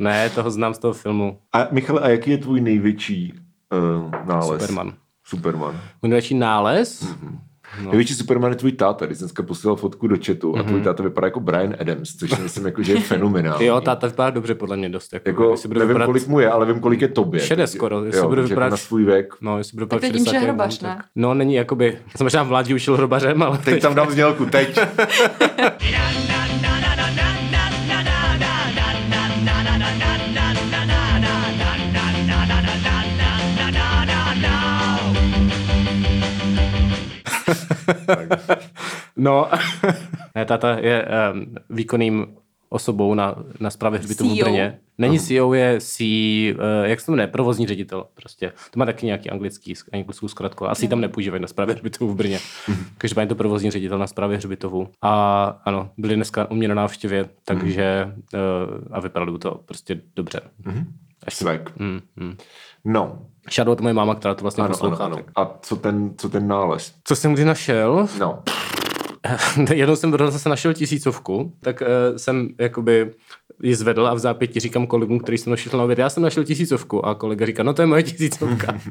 ne, 0.00 0.30
toho 0.30 0.50
znám 0.50 0.74
z 0.74 0.78
toho 0.78 0.92
filmu. 0.94 1.38
A 1.52 1.68
Michale, 1.70 2.00
a 2.00 2.08
jaký 2.08 2.30
je 2.30 2.38
tvůj 2.38 2.60
největší 2.60 3.34
uh, 3.72 4.10
nález? 4.24 4.62
Superman. 4.62 4.94
Superman. 5.24 5.80
Můj 6.02 6.08
největší 6.10 6.34
nález? 6.34 7.14
No. 7.82 7.90
Největší 7.90 8.14
Superman 8.14 8.52
je 8.52 8.56
tvůj 8.56 8.72
táta, 8.72 9.06
když 9.06 9.18
jsem 9.18 9.24
dneska 9.24 9.42
posílal 9.42 9.76
fotku 9.76 10.06
do 10.06 10.16
chatu 10.26 10.58
a 10.58 10.62
tvůj 10.62 10.80
táta 10.80 11.02
vypadá 11.02 11.26
jako 11.26 11.40
Brian 11.40 11.74
Adams, 11.80 12.16
což 12.16 12.30
si 12.30 12.42
myslím, 12.42 12.66
jako, 12.66 12.82
že 12.82 12.92
je 12.92 13.00
fenomenální. 13.00 13.66
Jo, 13.66 13.80
táta 13.80 14.06
vypadá 14.06 14.30
dobře 14.30 14.54
podle 14.54 14.76
mě 14.76 14.88
dost. 14.88 15.12
Jako, 15.12 15.28
Jako, 15.28 15.54
nevím, 15.68 15.88
vypadat... 15.88 16.06
kolik 16.06 16.26
mu 16.26 16.40
je, 16.40 16.50
ale 16.50 16.66
vím, 16.66 16.80
kolik 16.80 17.00
je 17.00 17.08
tobě. 17.08 17.40
Takže- 17.48 17.66
skoro, 17.66 18.04
jestli 18.04 18.20
jo, 18.20 18.28
bude 18.28 18.42
vypadat- 18.42 18.70
Na 18.70 18.76
svůj 18.76 19.04
věk. 19.04 19.34
No, 19.40 19.58
jestli 19.58 19.74
bude 19.76 19.86
Tak 19.86 20.00
vypadat 20.00 20.12
teď 20.12 20.20
že 20.24 20.30
60, 20.30 20.44
hrobař, 20.44 20.78
tak- 20.78 20.96
ne? 20.98 21.04
No, 21.16 21.34
není 21.34 21.54
jakoby, 21.54 21.98
jsem 22.16 22.24
možná 22.24 22.42
v 22.42 22.48
mládí 22.48 22.74
učil 22.74 22.96
hrobařem, 22.96 23.42
ale 23.42 23.58
Teď 23.58 23.82
tam 23.82 23.94
dám 23.94 24.10
znělku, 24.10 24.46
teď. 24.46 24.78
No, 39.16 39.48
ne, 40.34 40.44
táta 40.44 40.78
je 40.78 41.08
um, 41.32 41.54
výkonným 41.70 42.26
osobou 42.68 43.14
na, 43.14 43.34
na 43.60 43.70
správě 43.70 43.98
hřbitovu 43.98 44.30
v 44.30 44.36
CEO. 44.36 44.44
Brně. 44.44 44.78
Není 44.98 45.20
CEO, 45.20 45.54
je 45.54 45.80
C, 45.80 46.04
uh, 46.54 46.60
jak 46.82 47.00
se 47.00 47.06
to 47.06 47.12
jmenuje, 47.12 47.26
provozní 47.26 47.66
ředitel 47.66 48.06
prostě. 48.14 48.52
To 48.70 48.78
má 48.78 48.86
taky 48.86 49.06
nějaký 49.06 49.30
anglický, 49.30 49.74
anglickou 49.92 50.28
zkratku. 50.28 50.68
Asi 50.68 50.84
ji 50.84 50.88
tam 50.88 51.00
nepoužívají 51.00 51.42
na 51.42 51.48
správě 51.48 51.74
hřbitovu 51.74 52.12
v 52.12 52.16
Brně. 52.16 52.38
Každopádně 52.98 53.28
to 53.28 53.34
provozní 53.34 53.70
ředitel 53.70 53.98
na 53.98 54.06
správě 54.06 54.36
hřbitovu. 54.36 54.88
A 55.02 55.44
ano, 55.64 55.90
byli 55.96 56.16
dneska 56.16 56.50
u 56.50 56.54
mě 56.54 56.68
na 56.68 56.74
návštěvě, 56.74 57.28
takže 57.44 58.12
uh, 58.34 58.40
a 58.90 59.00
vypadalo 59.00 59.38
to 59.38 59.60
prostě 59.64 60.00
dobře. 60.16 60.40
Svek. 61.28 61.72
Mm, 61.78 62.00
mm. 62.16 62.36
No, 62.84 63.18
Shoutout 63.50 63.80
moje 63.80 63.94
máma, 63.94 64.14
která 64.14 64.34
to 64.34 64.42
vlastně 64.42 64.64
ano, 64.64 64.68
ano, 64.68 64.78
poslouchá. 64.78 65.04
ano. 65.04 65.16
tak. 65.16 65.26
A 65.36 65.50
co 65.62 65.76
ten, 65.76 66.14
co 66.18 66.28
ten 66.28 66.48
nález? 66.48 66.94
Co 67.04 67.16
jsem 67.16 67.34
kdy 67.34 67.44
našel? 67.44 68.08
No, 68.18 68.42
Jednou 69.74 69.96
jsem 69.96 70.10
zase 70.30 70.48
našel 70.48 70.74
tisícovku, 70.74 71.52
tak 71.60 71.80
uh, 71.80 72.16
jsem 72.16 72.48
jakoby 72.58 73.10
ji 73.62 73.74
zvedl 73.74 74.06
a 74.06 74.14
v 74.14 74.18
zápěti 74.18 74.60
říkám 74.60 74.86
kolegům, 74.86 75.18
který 75.20 75.38
jsem 75.38 75.50
našel 75.50 75.78
na 75.78 75.84
oběd, 75.84 75.98
já 75.98 76.10
jsem 76.10 76.22
našel 76.22 76.44
tisícovku 76.44 77.06
a 77.06 77.14
kolega 77.14 77.46
říká, 77.46 77.62
no 77.62 77.74
to 77.74 77.82
je 77.82 77.86
moje 77.86 78.02
tisícovka. 78.02 78.74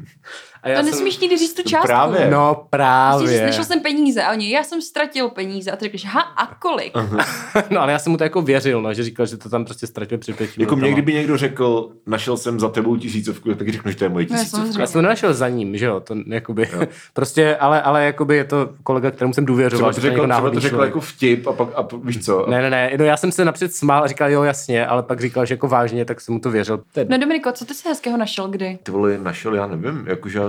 A 0.63 0.69
já 0.69 0.79
To 0.79 0.83
jsem- 0.85 0.91
nesmíš 0.95 1.19
nikdy 1.19 1.37
říct 1.37 1.53
tu 1.53 1.63
částku. 1.69 1.87
právě. 1.87 2.29
No 2.31 2.49
Myslíš, 2.49 2.67
právě. 2.69 3.45
našel 3.45 3.63
jsem 3.63 3.79
peníze 3.79 4.23
a 4.23 4.31
oni, 4.31 4.51
já 4.51 4.63
jsem 4.63 4.81
ztratil 4.81 5.29
peníze 5.29 5.71
a 5.71 5.75
ty 5.75 5.85
řekneš, 5.85 6.05
ha 6.05 6.21
a 6.21 6.55
kolik? 6.55 6.93
no 7.69 7.81
ale 7.81 7.91
já 7.91 7.99
jsem 7.99 8.11
mu 8.11 8.17
to 8.17 8.23
jako 8.23 8.41
věřil, 8.41 8.81
no, 8.81 8.93
že 8.93 9.03
říkal, 9.03 9.25
že 9.25 9.37
to 9.37 9.49
tam 9.49 9.65
prostě 9.65 9.87
ztratil 9.87 10.17
při 10.17 10.33
pěti 10.33 10.61
jako 10.61 10.75
mě, 10.75 10.91
kdyby 10.91 11.13
někdo 11.13 11.37
řekl, 11.37 11.89
našel 12.07 12.37
jsem 12.37 12.59
za 12.59 12.69
tebou 12.69 12.95
tisícovku, 12.95 13.53
tak 13.55 13.69
řeknu, 13.69 13.91
že 13.91 13.97
to 13.97 14.03
je 14.05 14.09
moje 14.09 14.25
No, 14.29 14.37
tisícovka. 14.37 14.57
samozřejmě. 14.65 14.81
Já 14.81 14.87
jsem 14.87 14.93
to 14.93 15.01
nenašel 15.01 15.33
za 15.33 15.49
ním, 15.49 15.77
že 15.77 15.85
jo, 15.85 15.99
to 15.99 16.15
jakoby, 16.27 16.69
prostě, 17.13 17.55
ale, 17.55 17.81
ale 17.81 18.05
jakoby 18.05 18.35
je 18.35 18.43
to 18.43 18.69
kolega, 18.83 19.11
kterému 19.11 19.33
jsem 19.33 19.45
důvěřoval, 19.45 19.91
Třeba 19.91 19.93
to 19.93 20.01
že 20.01 20.01
to 20.01 20.07
je 20.07 20.11
řekl, 20.11 20.31
jako 20.31 20.39
třeba 20.39 20.51
to 20.53 20.59
řekl 20.59 20.83
jako 20.83 20.99
vtip 20.99 21.47
a 21.47 21.53
pak, 21.53 21.69
a 21.75 21.87
víš 22.03 22.25
co? 22.25 22.45
Ne, 22.49 22.61
ne, 22.61 22.69
ne, 22.69 22.91
no 22.99 23.05
já 23.05 23.17
jsem 23.17 23.31
se 23.31 23.45
napřed 23.45 23.73
smál 23.73 24.03
a 24.03 24.07
říkal, 24.07 24.31
jo, 24.31 24.43
jasně, 24.55 24.85
ale 24.87 25.03
pak 25.03 25.21
říkal, 25.21 25.45
že 25.45 25.53
jako 25.53 25.67
vážně, 25.67 26.05
tak 26.05 26.21
jsem 26.21 26.33
mu 26.33 26.39
to 26.39 26.51
věřil. 26.51 26.83
Je 26.97 27.05
No 27.09 27.17
Dominiko, 27.17 27.51
co 27.51 27.65
ty 27.65 27.73
si 27.73 27.89
hezkého 27.89 28.17
našel 28.17 28.47
kdy? 28.47 28.79
Ty 28.83 28.91
vole, 28.91 29.17
našel, 29.17 29.55
já 29.55 29.67
nevím, 29.67 30.03
jakože 30.07 30.39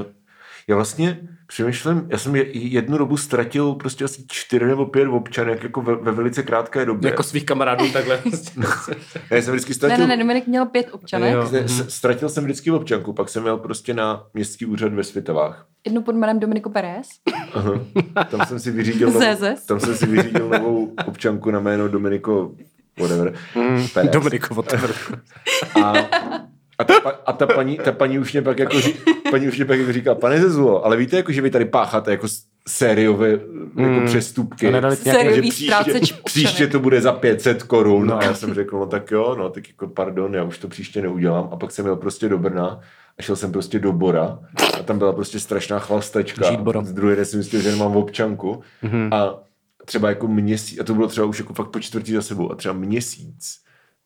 já, 0.69 0.75
vlastně 0.77 1.19
přemýšlém, 1.47 2.07
já 2.11 2.19
jsem 2.19 2.37
je- 2.37 2.59
jednu 2.59 2.99
dobu 2.99 3.17
ztratil 3.17 3.75
prostě 3.75 4.05
asi 4.05 4.25
čtyři 4.29 4.65
nebo 4.65 4.87
pět 4.87 5.09
občanek 5.09 5.63
jako 5.63 5.83
ve, 5.83 5.95
ve 5.97 6.13
velice 6.13 6.43
krátké 6.43 6.85
době. 6.87 7.11
jako 7.11 7.23
svých 7.23 7.45
kamarádů 7.47 7.93
takhle. 7.93 8.21
já 9.31 9.43
jsem 9.43 9.55
vždycky 9.55 9.71
Ne, 9.71 9.75
ztratil, 9.75 9.99
ne, 10.07 10.17
ne, 10.17 10.23
Dominik 10.23 10.47
měl 10.47 10.67
pět 10.67 10.89
občanek. 10.93 11.33
Jo. 11.35 11.47
Z- 11.47 11.95
Ztratil 11.95 12.29
jsem 12.29 12.45
vždycky 12.45 12.71
občanku, 12.71 13.13
pak 13.13 13.29
jsem 13.29 13.43
měl 13.43 13.57
prostě 13.57 13.95
na 13.95 14.27
městský 14.35 14.67
úřad 14.67 14.93
ve 14.93 15.05
Světovách. 15.05 15.67
Jednu 15.85 16.03
pod 16.03 16.15
jménem 16.15 16.41
Dominiko 16.41 16.71
Pérez. 16.71 17.09
Aha. 17.55 17.73
Tam 18.31 18.47
jsem 18.47 18.59
si 18.61 18.71
vyřídil, 18.71 19.11
novou, 19.13 19.21
tam 19.69 19.81
jsem 19.81 19.95
si 19.97 20.07
vyřídil 20.07 20.49
novou 20.49 20.95
občanku 21.07 21.51
na 21.51 21.61
jméno 21.61 21.89
Dominiko 21.89 22.53
whatever. 23.01 23.33
Pérez. 23.95 24.11
Dominiko, 24.11 24.55
whatever. 24.55 24.91
A, 25.85 25.93
a, 26.79 26.85
ta, 26.85 26.95
a 27.27 27.33
ta, 27.33 27.47
paní, 27.47 27.77
ta 27.79 27.93
paní 27.93 28.19
už 28.19 28.33
mě 28.33 28.43
pak 28.43 28.59
jako, 28.59 28.77
paní 29.31 29.49
už 29.49 29.57
mě 29.57 29.65
pak 29.65 29.79
jako 29.79 29.93
říká, 29.93 30.15
pane 30.15 30.41
Zezulo, 30.41 30.85
ale 30.85 30.97
víte, 30.97 31.17
jako, 31.17 31.33
že 31.33 31.43
vy 31.43 31.51
tady 31.51 31.65
pácháte 31.65 32.11
jako 32.11 32.27
sériové 32.69 33.31
jako 33.31 33.41
Mm. 33.75 34.07
přestupky. 34.07 34.73
Sériový 34.95 35.51
že 35.51 35.51
příště, 35.51 36.15
příště 36.25 36.67
to 36.67 36.81
bude 36.81 37.01
za 37.01 37.13
500 37.13 37.63
korun. 37.63 38.07
No. 38.07 38.19
A 38.19 38.25
já 38.25 38.35
jsem 38.35 38.55
řekl, 38.55 38.79
no 38.79 38.87
tak 38.87 39.11
jo, 39.11 39.35
no 39.39 39.51
tak 39.51 39.69
jako 39.69 39.89
pardon, 39.89 40.35
já 40.35 40.43
už 40.45 40.59
to 40.59 40.69
příště 40.69 41.03
neudělám. 41.03 41.49
A 41.53 41.57
pak 41.57 41.71
jsem 41.73 41.87
jel 41.87 41.97
prostě 41.97 42.29
do 42.29 42.39
Brna 42.39 42.81
a 43.19 43.23
šel 43.23 43.37
jsem 43.37 43.53
prostě 43.53 43.79
do 43.79 43.93
Bora 43.93 44.39
a 44.81 44.83
tam 44.83 44.99
byla 44.99 45.13
prostě 45.13 45.41
strašná 45.41 45.79
Boro. 46.57 46.85
Z 46.85 46.93
druhé 46.93 47.17
den 47.17 47.25
jsem 47.25 47.39
myslel, 47.39 47.63
že 47.63 47.71
nemám 47.71 47.97
občanku. 47.97 48.63
Mhm. 48.83 49.09
A 49.13 49.35
třeba 49.87 50.09
jako 50.09 50.29
měsíc, 50.29 50.81
a 50.81 50.85
to 50.85 50.95
bylo 50.95 51.09
třeba 51.09 51.27
už 51.27 51.39
jako 51.39 51.55
fakt 51.55 51.69
po 51.69 51.81
čtvrtý 51.81 52.13
za 52.13 52.23
sebou, 52.23 52.53
a 52.53 52.55
třeba 52.55 52.75
měsíc 52.75 53.59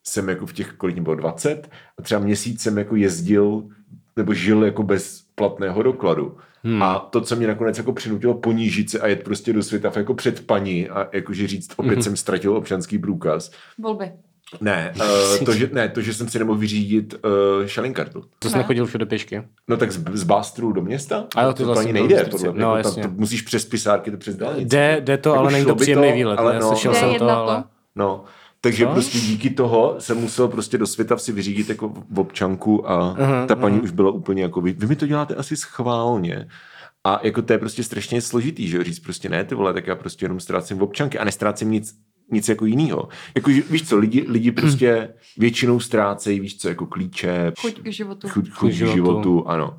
jsem 0.05 0.29
jako 0.29 0.47
v 0.47 0.53
těch, 0.53 0.73
kolik 0.73 1.01
bylo 1.01 1.17
20, 1.17 1.71
a 1.99 2.03
třeba 2.03 2.21
měsíc 2.21 2.63
jsem 2.63 2.79
jako 2.79 2.97
jezdil 2.97 3.69
nebo 4.17 4.35
žil 4.35 4.65
jako 4.65 4.83
bez 4.83 5.25
platného 5.35 5.83
dokladu. 5.83 6.37
Hmm. 6.63 6.83
A 6.83 6.99
to, 6.99 7.21
co 7.21 7.37
mě 7.37 7.47
nakonec 7.47 7.79
jako 7.79 7.93
přinutilo 7.93 8.35
ponížit 8.35 8.91
se 8.91 9.01
a 9.01 9.07
jet 9.07 9.25
prostě 9.25 9.53
do 9.53 9.63
světa 9.63 9.93
jako 9.97 10.15
před 10.15 10.47
paní 10.47 10.89
a 10.89 11.09
jakože 11.13 11.47
říct, 11.47 11.73
opět 11.77 11.93
hmm. 11.93 12.03
jsem 12.03 12.17
ztratil 12.17 12.57
občanský 12.57 12.99
průkaz. 12.99 13.51
Volby. 13.79 14.13
Ne, 14.61 14.95
uh, 14.97 15.45
to, 15.45 15.52
že, 15.52 15.71
ne, 15.73 15.88
to, 15.88 16.00
že 16.00 16.14
jsem 16.14 16.28
si 16.28 16.38
nemohl 16.38 16.59
vyřídit 16.59 17.14
uh, 17.14 17.66
šalinkartu. 17.66 18.25
To 18.38 18.50
jsi 18.50 18.57
nechodil 18.57 18.87
všude 18.87 19.07
pěšky? 19.07 19.42
No 19.69 19.76
tak 19.76 19.92
z, 19.92 20.04
z 20.12 20.23
Bástru 20.23 20.73
do 20.73 20.83
města? 20.83 21.26
A 21.37 21.42
jo, 21.42 21.52
to, 21.52 21.64
to 21.64 21.78
ani 21.78 21.92
nejde, 21.92 22.25
podle 22.25 22.52
mě. 22.52 22.62
No, 22.62 22.76
jako, 22.76 22.90
tam, 22.90 23.02
to 23.02 23.09
musíš 23.11 23.42
přes 23.42 23.64
pisárky, 23.64 24.11
to 24.11 24.16
přes 24.16 24.37
dálnici. 24.37 24.64
Jde, 24.64 25.00
jde 25.00 25.19
to, 25.19 25.28
jako 25.28 25.40
ale 25.40 25.52
není 25.52 25.66
to 25.66 25.75
příjemný 25.75 26.12
výlet. 26.12 26.38
Ale 26.38 26.59
no, 26.59 26.69
slyšel 26.69 26.92
no, 26.92 26.99
jsem 26.99 27.14
to, 27.14 27.30
ale... 27.30 27.64
No, 27.97 28.25
takže 28.61 28.87
Co? 28.87 28.92
prostě 28.92 29.19
díky 29.19 29.50
toho 29.50 29.97
jsem 29.99 30.21
musel 30.21 30.49
prostě 30.49 30.78
do 30.78 30.87
světa 30.87 31.16
si 31.16 31.33
vyřídit 31.33 31.69
jako 31.69 31.92
v 32.11 32.21
občanku 32.21 32.90
a 32.90 33.16
uh-huh, 33.16 33.47
ta 33.47 33.57
paní 33.57 33.78
uh-huh. 33.78 33.85
už 33.85 33.90
byla 33.90 34.11
úplně 34.11 34.42
jako, 34.42 34.61
vy, 34.61 34.73
vy 34.73 34.87
mi 34.87 34.97
to 34.97 35.07
děláte 35.07 35.35
asi 35.35 35.57
schválně. 35.57 36.49
A 37.04 37.21
jako 37.23 37.42
to 37.42 37.52
je 37.52 37.59
prostě 37.59 37.85
strašně 37.85 38.21
složitý, 38.21 38.69
že 38.69 38.85
říct 38.85 38.99
prostě 38.99 39.28
ne, 39.28 39.45
ty 39.45 39.54
vole, 39.54 39.73
tak 39.73 39.87
já 39.87 39.95
prostě 39.95 40.25
jenom 40.25 40.40
ztrácím 40.40 40.78
v 40.78 40.83
občanky 40.83 41.19
a 41.19 41.25
nestrácím 41.25 41.71
nic, 41.71 41.95
nic 42.33 42.49
jako 42.49 42.67
jiného. 42.67 43.09
Jako, 43.35 43.51
víš 43.51 43.89
co, 43.89 43.99
lidi, 43.99 44.25
lidi 44.29 44.53
prostě 44.53 45.15
většinou 45.39 45.81
ztrácejí, 45.81 46.41
víš 46.41 46.59
co, 46.59 46.69
jako 46.69 46.87
klíče. 46.87 47.53
Chuť 47.61 47.81
k 47.83 47.93
životu. 47.93 48.29
Chuť, 48.29 48.51
chuť 48.51 48.71
k 48.71 48.75
životu. 48.75 48.95
životu, 48.95 49.49
ano. 49.49 49.79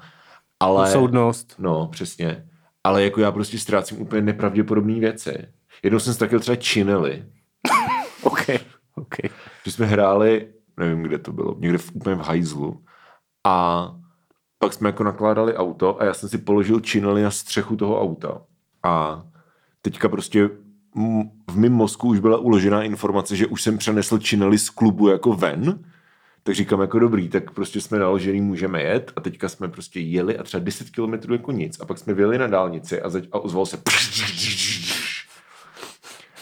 Ale, 0.59 0.91
Soudnost. 0.91 1.55
No, 1.59 1.87
přesně. 1.87 2.47
Ale 2.83 3.03
jako 3.03 3.21
já 3.21 3.31
prostě 3.31 3.59
ztrácím 3.59 4.01
úplně 4.01 4.21
nepravděpodobné 4.21 4.99
věci. 4.99 5.47
Jednou 5.83 5.99
jsem 5.99 6.13
ztratil 6.13 6.39
třeba 6.39 6.55
činely. 6.55 7.25
OK, 8.23 8.45
OK. 8.95 9.15
Že 9.65 9.71
jsme 9.71 9.85
hráli, 9.85 10.47
nevím, 10.77 11.03
kde 11.03 11.17
to 11.17 11.31
bylo, 11.31 11.55
někde 11.59 11.77
v, 11.77 11.91
úplně 11.95 12.15
v 12.15 12.19
hajzlu. 12.19 12.83
A 13.47 13.87
pak 14.59 14.73
jsme 14.73 14.89
jako 14.89 15.03
nakládali 15.03 15.55
auto 15.55 16.01
a 16.01 16.05
já 16.05 16.13
jsem 16.13 16.29
si 16.29 16.37
položil 16.37 16.79
činely 16.79 17.23
na 17.23 17.31
střechu 17.31 17.75
toho 17.75 18.01
auta. 18.01 18.41
A 18.83 19.23
teďka 19.81 20.09
prostě 20.09 20.49
v 21.49 21.57
mém 21.57 21.73
mozku 21.73 22.07
už 22.07 22.19
byla 22.19 22.37
uložená 22.37 22.83
informace, 22.83 23.35
že 23.35 23.47
už 23.47 23.61
jsem 23.61 23.77
přenesl 23.77 24.17
činely 24.17 24.59
z 24.59 24.69
klubu 24.69 25.07
jako 25.07 25.33
ven, 25.33 25.79
tak 26.43 26.55
říkám 26.55 26.81
jako 26.81 26.99
dobrý, 26.99 27.29
tak 27.29 27.51
prostě 27.51 27.81
jsme 27.81 27.99
naložený, 27.99 28.41
můžeme 28.41 28.81
jet 28.81 29.11
a 29.15 29.21
teďka 29.21 29.49
jsme 29.49 29.67
prostě 29.67 29.99
jeli 29.99 30.37
a 30.37 30.43
třeba 30.43 30.63
10 30.63 30.89
kilometrů 30.89 31.33
jako 31.33 31.51
nic 31.51 31.79
a 31.79 31.85
pak 31.85 31.97
jsme 31.97 32.13
vyjeli 32.13 32.37
na 32.37 32.47
dálnici 32.47 33.01
a, 33.01 33.09
zač- 33.09 33.27
a 33.31 33.39
ozval 33.39 33.65
se 33.65 33.77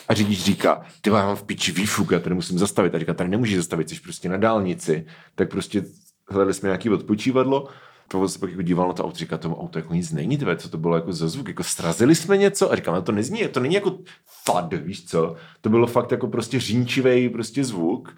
a 0.10 0.13
řidič 0.13 0.44
říká, 0.44 0.82
ty 1.01 1.10
mám 1.10 1.36
v 1.36 1.44
piči 1.44 1.72
výfuk, 1.72 2.12
já 2.12 2.20
tady 2.20 2.36
musím 2.36 2.60
zastavit. 2.60 2.96
A 2.96 3.00
říká, 3.00 3.13
tady 3.13 3.29
nemůžeš 3.29 3.56
zastavit, 3.56 3.89
jsi 3.89 4.00
prostě 4.00 4.29
na 4.29 4.38
dálnici. 4.38 5.06
Tak 5.36 5.50
prostě 5.50 5.84
hledali 6.29 6.53
jsme 6.53 6.68
nějaký 6.68 6.89
odpočívadlo 6.89 7.68
to 8.12 8.30
se 8.30 8.39
pak 8.39 8.50
jako 8.50 8.62
díval 8.62 8.88
na 8.88 8.94
to 8.94 9.06
auto, 9.06 9.16
říká, 9.16 9.38
tomu 9.38 9.62
auto 9.62 9.80
jako 9.80 9.94
nic 9.94 10.12
není, 10.12 10.38
tvé, 10.38 10.58
co 10.58 10.70
to 10.70 10.78
bylo 10.78 10.96
jako 10.96 11.13
za 11.13 11.28
zvuk, 11.28 11.48
jako 11.48 11.63
srazili 11.63 12.16
jsme 12.16 12.38
něco? 12.38 12.72
A 12.72 12.75
říkám, 12.75 12.96
no 12.96 13.01
to 13.01 13.12
nezní, 13.12 13.48
to 13.48 13.60
není 13.60 13.75
jako 13.75 13.98
fad, 14.46 14.74
víš 14.74 15.06
co, 15.06 15.36
to 15.62 15.70
bylo 15.70 15.88
fakt 15.88 16.12
jako 16.12 16.28
prostě 16.28 16.60
řínčivý 16.60 17.30
prostě 17.30 17.63
zvuk. 17.63 18.16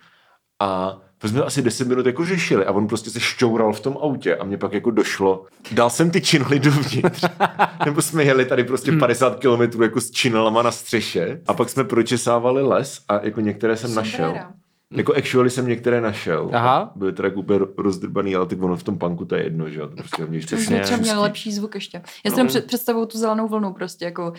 A 0.60 1.01
to 1.17 1.27
jsme 1.27 1.43
asi 1.43 1.62
10 1.62 1.88
minut 1.88 2.05
jako 2.05 2.25
řešili 2.25 2.65
a 2.65 2.71
on 2.71 2.88
prostě 2.88 3.10
se 3.10 3.19
šťoural 3.19 3.74
v 3.74 3.79
tom 3.79 3.98
autě 4.01 4.36
a 4.36 4.43
mě 4.43 4.57
pak 4.57 4.74
jako 4.74 4.91
došlo, 4.91 5.45
dal 5.71 5.89
jsem 5.89 6.12
ty 6.12 6.21
činely 6.21 6.60
dovnitř, 6.60 7.25
nebo 7.86 8.01
jsme 8.01 8.24
jeli 8.24 8.45
tady 8.45 8.63
prostě 8.63 8.91
50 8.91 9.39
kilometrů 9.39 9.83
jako 9.83 10.01
s 10.01 10.12
činelama 10.12 10.62
na 10.62 10.71
střeše 10.71 11.41
a 11.48 11.53
pak 11.53 11.69
jsme 11.69 11.83
pročesávali 11.83 12.62
les 12.62 13.01
a 13.07 13.25
jako 13.25 13.41
některé 13.41 13.77
jsem 13.77 13.95
našel. 13.95 14.38
Jako 14.91 15.13
actually 15.13 15.50
jsem 15.50 15.67
některé 15.67 16.01
našel. 16.01 16.50
Aha. 16.53 16.91
Byly 16.95 17.13
teda 17.13 17.29
úplně 17.36 17.60
rozdrbaný, 17.77 18.36
ale 18.36 18.45
tak 18.45 18.63
ono 18.63 18.75
v 18.75 18.83
tom 18.83 18.98
punku 18.98 19.25
to 19.25 19.36
je 19.36 19.43
jedno, 19.43 19.69
že 19.69 19.79
jo. 19.79 19.88
To 19.88 19.95
prostě 19.95 20.25
mě 20.25 20.39
Přesně. 20.39 20.79
Třeba 20.79 21.01
měl 21.01 21.21
lepší 21.21 21.51
zvuk 21.51 21.75
ještě. 21.75 22.01
Já 22.25 22.31
jsem 22.31 22.45
no. 22.45 22.48
před, 22.48 22.65
představou 22.65 23.05
tu 23.05 23.17
zelenou 23.17 23.48
vlnu 23.48 23.74
prostě 23.74 24.05
jako 24.05 24.33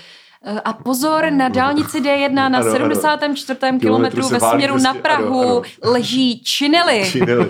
eh, 0.45 0.61
a 0.61 0.73
pozor, 0.73 1.31
na 1.31 1.49
dálnici 1.49 2.01
D1 2.01 2.33
na 2.35 2.47
ano, 2.47 2.73
74. 2.73 3.59
Ano. 3.63 3.79
kilometru 3.79 4.29
ve 4.29 4.41
směru 4.41 4.73
prostě, 4.73 4.89
na 4.89 4.95
Prahu 4.95 5.41
ano, 5.41 5.63
ano. 5.83 5.93
leží 5.93 6.43
činely. 6.43 7.05
činely. 7.11 7.49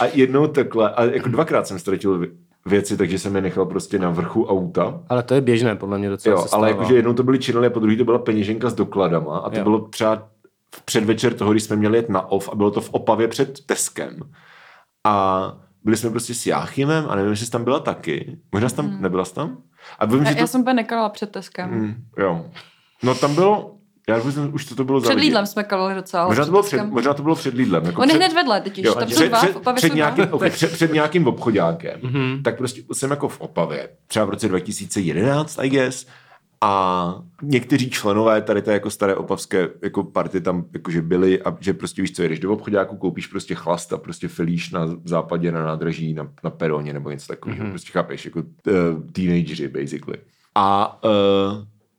a 0.00 0.06
jednou 0.12 0.46
takhle, 0.46 0.90
a 0.90 1.04
jako 1.04 1.28
dvakrát 1.28 1.66
jsem 1.66 1.78
ztratil 1.78 2.26
věci, 2.66 2.96
takže 2.96 3.18
jsem 3.18 3.36
je 3.36 3.42
nechal 3.42 3.66
prostě 3.66 3.98
na 3.98 4.10
vrchu 4.10 4.44
auta. 4.46 5.00
Ale 5.08 5.22
to 5.22 5.34
je 5.34 5.40
běžné, 5.40 5.76
podle 5.76 5.98
mě 5.98 6.10
docela 6.10 6.36
Jo, 6.36 6.46
ale 6.52 6.68
jakože 6.68 6.94
jednou 6.94 7.12
to 7.12 7.22
byly 7.22 7.38
činely 7.38 7.66
a 7.66 7.70
po 7.70 7.80
druhé 7.80 7.96
to 7.96 8.04
byla 8.04 8.18
peněženka 8.18 8.70
s 8.70 8.74
dokladama 8.74 9.38
a 9.38 9.50
to 9.50 9.58
jo. 9.58 9.62
bylo 9.62 9.78
třeba 9.78 10.33
v 10.74 10.82
předvečer 10.82 11.34
toho, 11.34 11.52
když 11.52 11.62
jsme 11.62 11.76
měli 11.76 11.98
jet 11.98 12.08
na 12.08 12.30
off 12.30 12.48
a 12.48 12.54
bylo 12.54 12.70
to 12.70 12.80
v 12.80 12.90
Opavě 12.90 13.28
před 13.28 13.66
Teskem. 13.66 14.20
A 15.06 15.52
byli 15.84 15.96
jsme 15.96 16.10
prostě 16.10 16.34
s 16.34 16.46
Jáchymem 16.46 17.06
a 17.08 17.16
nevím, 17.16 17.30
jestli 17.30 17.46
jsi 17.46 17.52
tam 17.52 17.64
byla 17.64 17.80
taky. 17.80 18.38
Možná 18.52 18.68
jsi 18.68 18.76
tam, 18.76 18.86
hmm. 18.86 19.02
nebyla 19.02 19.24
jsi 19.24 19.34
tam? 19.34 19.56
A 19.98 20.06
vím, 20.06 20.18
já, 20.18 20.28
že 20.28 20.34
to... 20.34 20.40
já 20.40 20.46
jsem 20.46 20.60
úplně 20.60 20.74
nekalala 20.74 21.08
před 21.08 21.30
Teskem. 21.30 21.70
Hmm, 21.70 21.94
jo. 22.18 22.46
No 23.02 23.14
tam 23.14 23.34
bylo, 23.34 23.74
já 24.08 24.18
už, 24.18 24.36
už 24.52 24.64
to, 24.64 24.74
to 24.74 24.84
bylo 24.84 25.00
Před 25.00 25.14
Lidlem 25.14 25.46
jsme 25.46 25.64
kalali 25.64 25.94
docela. 25.94 26.26
Možná 26.26 26.44
to 26.44 26.50
bylo 26.50 26.62
před, 26.62 26.82
možná 26.82 27.14
to 27.14 27.22
bylo 27.22 27.34
před 27.34 27.54
Lidlem. 27.54 27.84
Jako 27.84 28.02
On 28.02 28.08
před, 28.08 28.16
hned 28.16 28.32
vedle 28.32 28.60
totiž, 28.60 28.84
jo, 28.84 28.94
tam 28.94 29.08
před, 29.08 29.28
dva, 29.28 29.38
před, 29.38 29.56
před, 29.60 29.74
před, 29.74 29.94
nějakým, 29.94 30.26
okay, 30.30 30.50
před, 30.50 30.72
před 30.72 30.92
nějakým 30.92 31.26
obchodákem. 31.26 32.00
Mm-hmm. 32.00 32.42
Tak 32.42 32.56
prostě 32.56 32.82
jsem 32.92 33.10
jako 33.10 33.28
v 33.28 33.40
Opavě, 33.40 33.88
třeba 34.06 34.24
v 34.24 34.30
roce 34.30 34.48
2011, 34.48 35.58
I 35.58 35.68
guess, 35.68 36.06
a 36.64 37.22
někteří 37.42 37.90
členové 37.90 38.42
tady 38.42 38.62
té 38.62 38.72
jako 38.72 38.90
staré 38.90 39.16
opavské 39.16 39.68
jako 39.82 40.04
party 40.04 40.40
tam 40.40 40.64
jakože 40.72 41.02
byli 41.02 41.42
a 41.42 41.56
že 41.60 41.74
prostě 41.74 42.02
víš 42.02 42.12
co, 42.12 42.22
jedeš 42.22 42.40
do 42.40 42.52
obchodáku, 42.52 42.96
koupíš 42.96 43.26
prostě 43.26 43.54
chlast 43.54 43.92
a 43.92 43.96
prostě 43.96 44.28
filíš 44.28 44.70
na 44.70 44.96
západě 45.04 45.52
na 45.52 45.64
nádraží, 45.64 46.14
na, 46.14 46.28
na 46.44 46.50
peroně 46.50 46.92
nebo 46.92 47.10
něco 47.10 47.26
takového. 47.26 47.64
Mm-hmm. 47.64 47.70
Prostě 47.70 47.90
chápeš, 47.92 48.24
jako 48.24 48.38
uh, 48.38 48.44
teenageři 49.12 49.68
basically. 49.68 50.18
A 50.54 50.98
uh, 51.04 51.10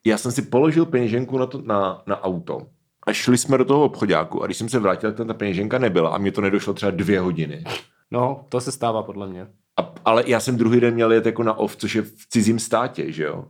já 0.05 0.17
jsem 0.17 0.31
si 0.31 0.41
položil 0.41 0.85
peněženku 0.85 1.37
na, 1.37 1.45
to, 1.45 1.61
na, 1.61 2.03
na 2.07 2.23
auto 2.23 2.61
a 3.07 3.13
šli 3.13 3.37
jsme 3.37 3.57
do 3.57 3.65
toho 3.65 3.83
obchodáku 3.83 4.43
a 4.43 4.45
když 4.45 4.57
jsem 4.57 4.69
se 4.69 4.79
vrátil, 4.79 5.11
tak 5.11 5.27
ta 5.27 5.33
peněženka 5.33 5.79
nebyla 5.79 6.09
a 6.09 6.17
mě 6.17 6.31
to 6.31 6.41
nedošlo 6.41 6.73
třeba 6.73 6.91
dvě 6.91 7.19
hodiny. 7.19 7.63
No, 8.11 8.45
to 8.49 8.61
se 8.61 8.71
stává 8.71 9.03
podle 9.03 9.27
mě. 9.27 9.47
A, 9.79 9.93
ale 10.05 10.23
já 10.27 10.39
jsem 10.39 10.57
druhý 10.57 10.79
den 10.79 10.93
měl 10.93 11.11
jet 11.11 11.25
jako 11.25 11.43
na 11.43 11.53
off, 11.53 11.75
což 11.75 11.95
je 11.95 12.01
v 12.01 12.27
cizím 12.29 12.59
státě, 12.59 13.11
že 13.11 13.23
jo? 13.23 13.45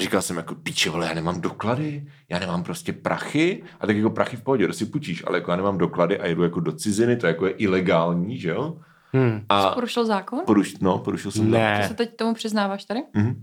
A 0.00 0.02
říkal 0.02 0.22
jsem 0.22 0.36
jako, 0.36 0.54
píče, 0.54 0.90
vole, 0.90 1.06
já 1.06 1.14
nemám 1.14 1.40
doklady, 1.40 2.06
já 2.28 2.38
nemám 2.38 2.62
prostě 2.62 2.92
prachy, 2.92 3.62
a 3.80 3.86
tak 3.86 3.96
jako 3.96 4.10
prachy 4.10 4.36
v 4.36 4.42
pohodě, 4.42 4.66
to 4.66 4.72
si 4.72 4.86
půjčíš, 4.86 5.24
ale 5.26 5.38
jako 5.38 5.50
já 5.50 5.56
nemám 5.56 5.78
doklady 5.78 6.18
a 6.18 6.26
jedu 6.26 6.42
jako 6.42 6.60
do 6.60 6.72
ciziny, 6.72 7.16
to 7.16 7.26
jako 7.26 7.46
je 7.46 7.52
ilegální, 7.52 8.38
že 8.38 8.50
jo? 8.50 8.76
Hmm. 9.12 9.44
A 9.48 9.68
Jsi 9.68 9.74
porušil 9.74 10.04
zákon? 10.04 10.40
Poruš, 10.46 10.78
no, 10.78 10.98
porušil 10.98 11.30
jsem 11.30 11.50
ne. 11.50 11.78
To 11.82 11.88
se 11.88 11.94
teď 11.94 12.16
tomu 12.16 12.34
přiznáváš 12.34 12.84
tady? 12.84 13.00
Mm-hmm. 13.14 13.34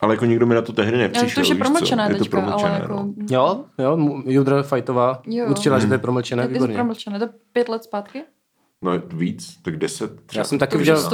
Ale 0.00 0.14
jako 0.14 0.24
nikdo 0.24 0.46
mi 0.46 0.54
na 0.54 0.62
to 0.62 0.72
tehdy 0.72 0.98
nepřišel. 0.98 1.42
Já, 1.42 1.48
to 1.48 1.54
je 1.54 1.58
promlčené 1.58 2.08
teďka, 2.08 2.18
je 2.18 2.24
to 2.24 2.30
promlčené, 2.30 2.70
ale 2.70 2.80
jako... 2.80 2.94
No. 2.94 3.26
Jo, 3.30 3.64
jo, 3.78 4.22
Judra 4.26 4.62
Fajtová 4.62 5.22
určila, 5.48 5.78
že 5.78 5.86
to 5.86 5.92
je 5.92 5.96
hmm. 5.96 6.02
promlčené, 6.02 6.46
výborně. 6.46 6.72
Je 6.72 6.76
to 6.76 6.84
promlčené, 6.84 7.18
to 7.18 7.28
pět 7.52 7.68
let 7.68 7.84
zpátky? 7.84 8.22
No 8.82 8.92
víc, 9.14 9.58
tak 9.62 9.76
deset. 9.76 10.12
Já 10.36 10.44
jsem 10.44 10.58
taky 10.58 10.78
viděl, 10.78 11.10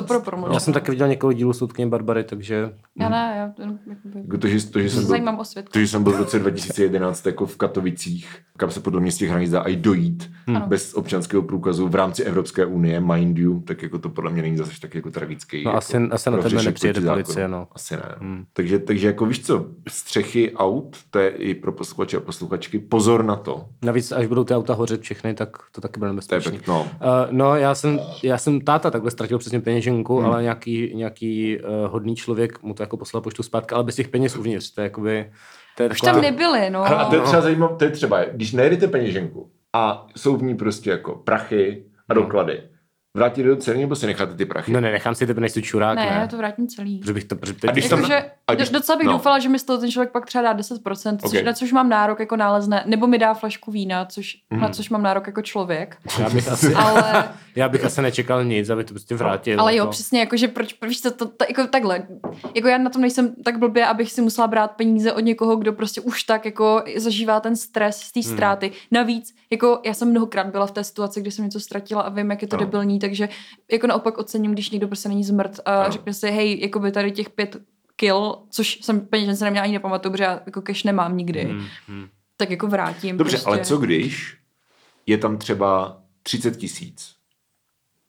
já 0.53 0.61
jsem 0.61 0.75
taky 0.75 0.91
viděl 0.91 1.09
několik 1.09 1.39
dílů 1.39 1.53
soudkyně 1.53 1.87
Barbary, 1.87 2.25
takže... 2.25 2.71
Já 3.01 3.09
ne, 3.09 3.35
já... 3.37 3.67
Jako 4.15 4.39
to, 4.39 4.49
že, 4.49 4.67
to, 4.67 4.81
že 4.81 4.91
jsem 4.91 5.07
byl, 5.07 5.41
o 5.41 5.45
svět. 5.45 5.69
To, 5.69 5.79
že 5.79 5.89
jsem 5.89 6.03
byl 6.03 6.13
v 6.13 6.17
roce 6.17 6.39
2011 6.39 7.27
jako 7.27 7.47
v 7.47 7.57
Katovicích, 7.57 8.39
kam 8.57 8.71
se 8.71 8.81
podle 8.81 9.01
mě 9.01 9.13
z 9.13 9.17
těch 9.17 9.31
hranic 9.31 9.51
dá 9.51 9.61
i 9.61 9.77
dojít 9.77 10.31
hmm. 10.47 10.63
bez 10.63 10.95
občanského 10.95 11.43
průkazu 11.43 11.89
v 11.89 11.95
rámci 11.95 12.25
Evropské 12.25 12.67
unie, 12.67 13.01
mind 13.01 13.39
you, 13.39 13.61
tak 13.61 13.83
jako 13.83 13.99
to 13.99 14.09
podle 14.09 14.31
mě 14.31 14.43
není 14.43 14.57
zase 14.57 14.73
tak 14.81 14.95
jako 14.95 15.11
tragický. 15.11 15.65
No 15.65 15.71
jako 15.71 15.79
asi, 15.79 15.97
asi 15.97 16.31
na 16.31 16.39
tebe 16.39 16.63
nepřijede 16.63 17.01
policie, 17.01 17.49
no. 17.49 17.69
Asi 17.73 17.97
ne. 17.97 18.15
Hmm. 18.19 18.45
Takže, 18.53 18.79
takže 18.79 19.07
jako 19.07 19.27
víš 19.27 19.47
co, 19.47 19.67
střechy 19.89 20.53
aut, 20.53 20.97
to 21.11 21.19
je 21.19 21.29
i 21.29 21.55
pro 21.55 21.73
posluchače 21.73 22.17
a 22.17 22.21
posluchačky, 22.21 22.79
pozor 22.79 23.25
na 23.25 23.37
to. 23.37 23.65
Navíc, 23.83 24.13
až 24.13 24.27
budou 24.27 24.45
ty 24.45 24.55
auta 24.55 24.75
hořet 24.75 25.01
všechny, 25.01 25.35
tak 25.35 25.57
to 25.73 25.81
taky 25.81 25.99
bude 25.99 26.11
nebezpečné. 26.11 26.59
No. 26.69 26.83
Uh, 26.83 26.89
no, 27.31 27.58
já 27.59 27.75
jsem, 27.75 28.01
já 28.23 28.39
jsem 28.39 28.61
táta 28.61 28.91
takhle 28.91 29.11
ztratil 29.11 29.39
přesně 29.39 29.61
peněženku, 29.61 30.19
hmm. 30.19 30.27
ale 30.27 30.43
nějaký, 30.43 30.93
nějaký 30.95 31.59
uh, 31.59 31.93
hodný 31.93 32.17
člověk 32.17 32.63
mu 32.63 32.75
to 32.75 32.83
jako 32.83 32.97
poslal 32.97 33.21
poštu 33.21 33.43
zpátky, 33.43 33.75
ale 33.75 33.85
bez 33.85 33.97
těch 33.97 34.09
peněz 34.09 34.37
uvnitř. 34.37 34.71
To 34.71 34.81
je 34.81 34.85
jakoby... 34.85 35.33
To 35.77 35.83
je 35.83 35.89
Už 35.89 36.01
taková... 36.01 36.13
tam 36.13 36.23
nebyly, 36.23 36.71
no. 36.71 36.85
A 36.85 37.05
to 37.05 37.15
je 37.15 37.21
třeba 37.21 37.43
zajímavé, 37.43 37.77
to 37.77 37.85
je 37.85 37.91
třeba, 37.91 38.25
když 38.25 38.53
najdete 38.53 38.89
peněženku 38.89 39.51
a 39.73 40.07
jsou 40.17 40.37
v 40.37 40.43
ní 40.43 40.55
prostě 40.55 40.91
jako 40.91 41.15
prachy 41.15 41.85
a 42.09 42.15
hmm. 42.15 42.23
doklady, 42.23 42.53
hmm 42.53 42.78
vrátit 43.17 43.43
do 43.43 43.57
celý, 43.57 43.81
nebo 43.81 43.97
si 43.97 44.07
necháte 44.07 44.35
ty 44.35 44.47
prachy? 44.47 44.73
No 44.73 44.81
ne, 44.81 44.93
nechám 44.93 45.15
si 45.15 45.27
ty, 45.27 45.41
než 45.41 45.53
čurák, 45.63 45.97
ne. 45.97 46.05
Ne, 46.05 46.29
to 46.29 46.37
vrátím 46.37 46.69
celý. 46.69 47.03
Že 47.07 47.13
bych 47.13 47.25
to, 47.25 47.37
že 47.47 47.53
teď... 47.53 47.71
a 47.71 47.73
když 47.73 47.89
tam, 47.89 48.03
jako, 48.03 48.29
a 48.47 48.55
když, 48.55 48.71
docela 48.71 48.99
bych 48.99 49.07
no. 49.07 49.13
doufala, 49.13 49.39
že 49.39 49.49
mi 49.49 49.59
z 49.59 49.65
toho 49.65 49.79
ten 49.79 49.91
člověk 49.91 50.13
pak 50.13 50.27
třeba 50.27 50.43
dá 50.43 50.57
10%, 50.57 51.15
okay. 51.15 51.31
což, 51.31 51.43
na 51.43 51.53
což 51.53 51.73
mám 51.73 51.89
nárok 51.89 52.21
jako 52.21 52.37
nálezné, 52.37 52.83
nebo 52.87 53.07
mi 53.07 53.19
dá 53.19 53.35
flašku 53.35 53.71
vína, 53.71 54.05
což, 54.05 54.37
mm. 54.51 54.61
na 54.61 54.69
což 54.69 54.91
mám 54.91 55.03
nárok 55.03 55.27
jako 55.27 55.43
člověk. 55.43 55.97
Já 56.21 56.31
bych 56.31 56.49
asi, 56.53 56.75
ale... 56.75 57.29
já 57.57 57.69
bych 57.69 57.85
asi 57.85 58.03
nečekal 58.03 58.45
nic, 58.45 58.71
aby 58.71 58.85
to 58.85 58.95
prostě 58.95 59.15
vrátil. 59.15 59.61
Ale 59.61 59.77
jo, 59.77 59.83
jako. 59.83 59.91
přesně, 59.91 60.21
jakože 60.21 60.49
proč, 60.49 60.73
proč 60.73 61.01
to, 61.01 61.11
to, 61.11 61.29
to, 61.29 61.45
jako 61.49 61.67
takhle, 61.67 62.03
jako 62.55 62.69
já 62.69 62.79
na 62.79 62.91
tom 62.91 63.03
nejsem 63.03 63.35
tak 63.45 63.59
blbě, 63.59 63.87
abych 63.87 64.13
si 64.13 64.23
musela 64.23 64.47
brát 64.47 64.71
peníze 64.71 65.13
od 65.13 65.21
někoho, 65.21 65.57
kdo 65.57 65.73
prostě 65.73 66.01
už 66.01 66.23
tak 66.23 66.45
jako 66.45 66.83
zažívá 66.97 67.41
ten 67.41 67.57
stres 67.57 68.01
z 68.01 68.13
té 68.13 68.21
mhm. 68.21 68.29
ztráty. 68.33 68.67
Mm. 68.67 68.73
Navíc, 68.91 69.35
jako 69.51 69.81
já 69.85 69.95
jsem 69.95 70.11
mnohokrát 70.11 70.47
byla 70.47 70.67
v 70.67 70.71
té 70.71 70.85
situaci, 70.85 71.21
kdy 71.21 71.31
jsem 71.31 71.45
něco 71.45 71.61
ztratila 71.61 72.03
a 72.03 72.09
vím, 72.09 72.31
jak 72.31 72.43
je 72.43 72.49
to 72.49 72.57
no. 72.57 72.61
debilní, 72.61 72.99
takže 73.09 73.29
jako 73.73 73.87
naopak 73.87 74.19
ocením, 74.19 74.53
když 74.53 74.71
někdo 74.71 74.87
prostě 74.87 75.09
není 75.09 75.25
zmrt 75.25 75.61
a 75.65 75.83
Ano. 75.83 75.93
řekne 75.93 76.13
si, 76.15 76.31
hej, 76.31 76.61
jako 76.61 76.79
by 76.79 76.93
tady 76.93 77.13
těch 77.13 77.31
pět 77.31 77.57
kil, 77.97 78.39
což 78.51 78.79
jsem 78.83 79.01
peněžence 79.01 79.45
neměla 79.45 79.65
ani 79.65 79.73
nepamatuju, 79.73 80.13
protože 80.13 80.25
já 80.25 80.41
jako 80.47 80.63
cash 80.63 80.85
nemám 80.85 81.17
nikdy, 81.17 81.45
Hmm, 81.45 81.67
hmm. 81.89 82.09
tak 82.37 82.51
jako 82.51 82.67
vrátím. 82.67 83.17
Dobře, 83.17 83.37
prostě. 83.37 83.49
ale 83.49 83.65
co 83.65 83.77
když 83.79 84.37
je 85.07 85.19
tam 85.19 85.39
třeba 85.39 86.01
30 86.23 86.57
tisíc? 86.57 87.15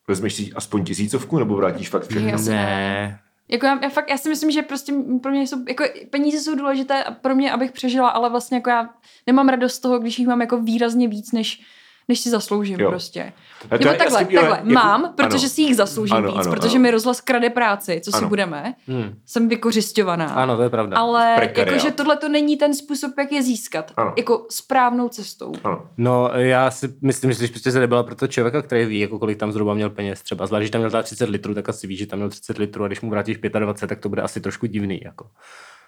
Vezmeš 0.08 0.36
si 0.36 0.52
aspoň 0.56 0.86
tisícovku 0.86 1.40
nebo 1.40 1.56
vrátíš 1.56 1.90
fakt 1.90 2.08
všechno? 2.08 2.28
Jasně. 2.30 2.54
Ne. 2.56 3.20
Jako 3.52 3.66
já, 3.66 3.80
já, 3.84 3.90
fakt, 3.90 4.10
já 4.10 4.18
si 4.18 4.30
myslím, 4.30 4.52
že 4.52 4.62
prostě 4.62 4.94
pro 5.22 5.32
mě 5.32 5.48
jsou, 5.48 5.58
jako 5.68 5.84
peníze 6.10 6.40
jsou 6.40 6.56
důležité 6.56 7.04
a 7.04 7.12
pro 7.12 7.36
mě, 7.36 7.52
abych 7.52 7.72
přežila, 7.72 8.10
ale 8.10 8.30
vlastně 8.30 8.58
jako 8.58 8.70
já 8.70 8.90
nemám 9.28 9.50
radost 9.50 9.74
z 9.74 9.80
toho, 9.80 10.00
když 10.00 10.20
jich 10.20 10.28
mám 10.28 10.42
jako 10.42 10.58
výrazně 10.62 11.08
víc, 11.08 11.32
než, 11.32 11.62
než 12.10 12.20
si 12.20 12.30
zasloužím 12.30 12.80
Jo. 12.80 12.90
prostě. 12.90 13.34
A 13.66 13.68
to 13.70 13.78
Nebo 13.78 13.92
já 13.92 13.98
takhle, 13.98 14.26
si- 14.26 14.34
jo, 14.34 14.42
takhle, 14.42 14.58
jako- 14.58 14.70
mám, 14.70 15.14
protože 15.18 15.38
ano. 15.46 15.50
si 15.50 15.62
jich 15.62 15.76
zasloužím 15.76 16.16
Ano, 16.16 16.28
víc, 16.32 16.46
ano, 16.48 16.56
protože 16.56 16.76
ano. 16.76 16.82
mi 16.82 16.92
rozhlas 16.92 17.22
krade 17.22 17.50
práci, 17.50 18.02
co 18.04 18.12
si 18.12 18.18
Ano. 18.18 18.30
budeme. 18.30 18.74
Hmm. 18.88 19.16
Jsem 19.26 19.50
vykořišťovaná. 19.50 20.26
Ano, 20.26 20.58
to 20.58 20.64
je 20.64 20.70
pravda. 20.70 20.98
Ale 20.98 21.52
jakože 21.58 21.92
tohle 21.92 22.18
to 22.18 22.30
není 22.30 22.58
ten 22.58 22.74
způsob, 22.76 23.12
jak 23.18 23.32
je 23.32 23.44
získat. 23.44 23.92
Ano. 23.98 24.14
Jako 24.18 24.46
správnou 24.50 25.10
cestou. 25.10 25.52
Ano. 25.64 25.82
No, 25.98 26.30
já 26.36 26.72
si 26.72 26.94
myslím, 27.02 27.32
že 27.32 27.38
když 27.38 27.52
prostě 27.52 27.72
se 27.72 27.80
nebyla 27.80 28.04
pro 28.04 28.16
to 28.16 28.28
člověka, 28.28 28.62
který 28.62 28.86
ví, 28.86 29.00
jako 29.00 29.20
kolik 29.20 29.38
tam 29.38 29.52
zhruba 29.52 29.74
měl 29.74 29.90
peněz. 29.90 30.22
Třeba 30.22 30.48
zvlášť, 30.48 30.62
když 30.62 30.72
tam 30.72 30.80
měl 30.82 30.90
třeba 30.90 31.04
30 31.04 31.30
litrů, 31.30 31.54
tak 31.54 31.70
asi 31.70 31.88
ví, 31.88 31.98
že 31.98 32.06
tam 32.06 32.20
měl 32.20 32.30
30 32.30 32.58
litrů 32.58 32.84
a 32.84 32.88
když 32.88 33.02
mu 33.02 33.10
vrátíš 33.10 33.38
25, 33.60 33.88
tak 33.88 34.00
to 34.00 34.10
bude 34.10 34.22
asi 34.22 34.42
trošku 34.42 34.66
divný. 34.66 35.02
Jako. 35.06 35.26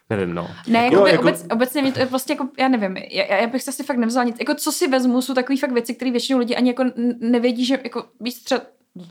Nevím, 0.09 0.33
no. 0.33 0.47
Ne, 0.67 0.83
jako, 0.83 0.95
Jo, 0.95 1.03
by, 1.03 1.09
jako- 1.11 1.21
Obec, 1.23 1.45
obecně 1.51 1.81
mě 1.81 1.91
to 1.91 1.99
je 1.99 2.05
prostě 2.05 2.33
jako, 2.33 2.47
já 2.59 2.67
nevím, 2.67 2.97
já, 2.97 3.35
já 3.35 3.47
bych 3.47 3.63
se 3.63 3.71
asi 3.71 3.83
fakt 3.83 3.97
nevzala 3.97 4.23
nic. 4.23 4.35
Jako 4.39 4.55
co 4.55 4.71
si 4.71 4.87
vezmu, 4.87 5.21
jsou 5.21 5.33
takové 5.33 5.57
fakt 5.57 5.71
věci, 5.71 5.95
které 5.95 6.11
většinou 6.11 6.39
lidi 6.39 6.55
ani 6.55 6.69
jako 6.69 6.83
nevědí, 7.19 7.65
že 7.65 7.79
jako 7.83 8.05
víc 8.19 8.43
třeba 8.43 8.61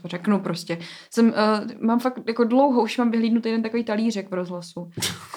to 0.01 0.07
řeknu 0.07 0.39
prostě. 0.39 0.77
Jsem, 1.13 1.27
uh, 1.27 1.33
mám 1.85 1.99
fakt 1.99 2.19
jako 2.27 2.43
dlouho, 2.43 2.81
už 2.81 2.97
mám 2.97 3.11
vyhlídnutý 3.11 3.49
jeden 3.49 3.63
takový 3.63 3.83
talířek 3.83 4.31
v 4.31 4.33
rozhlasu. 4.33 4.89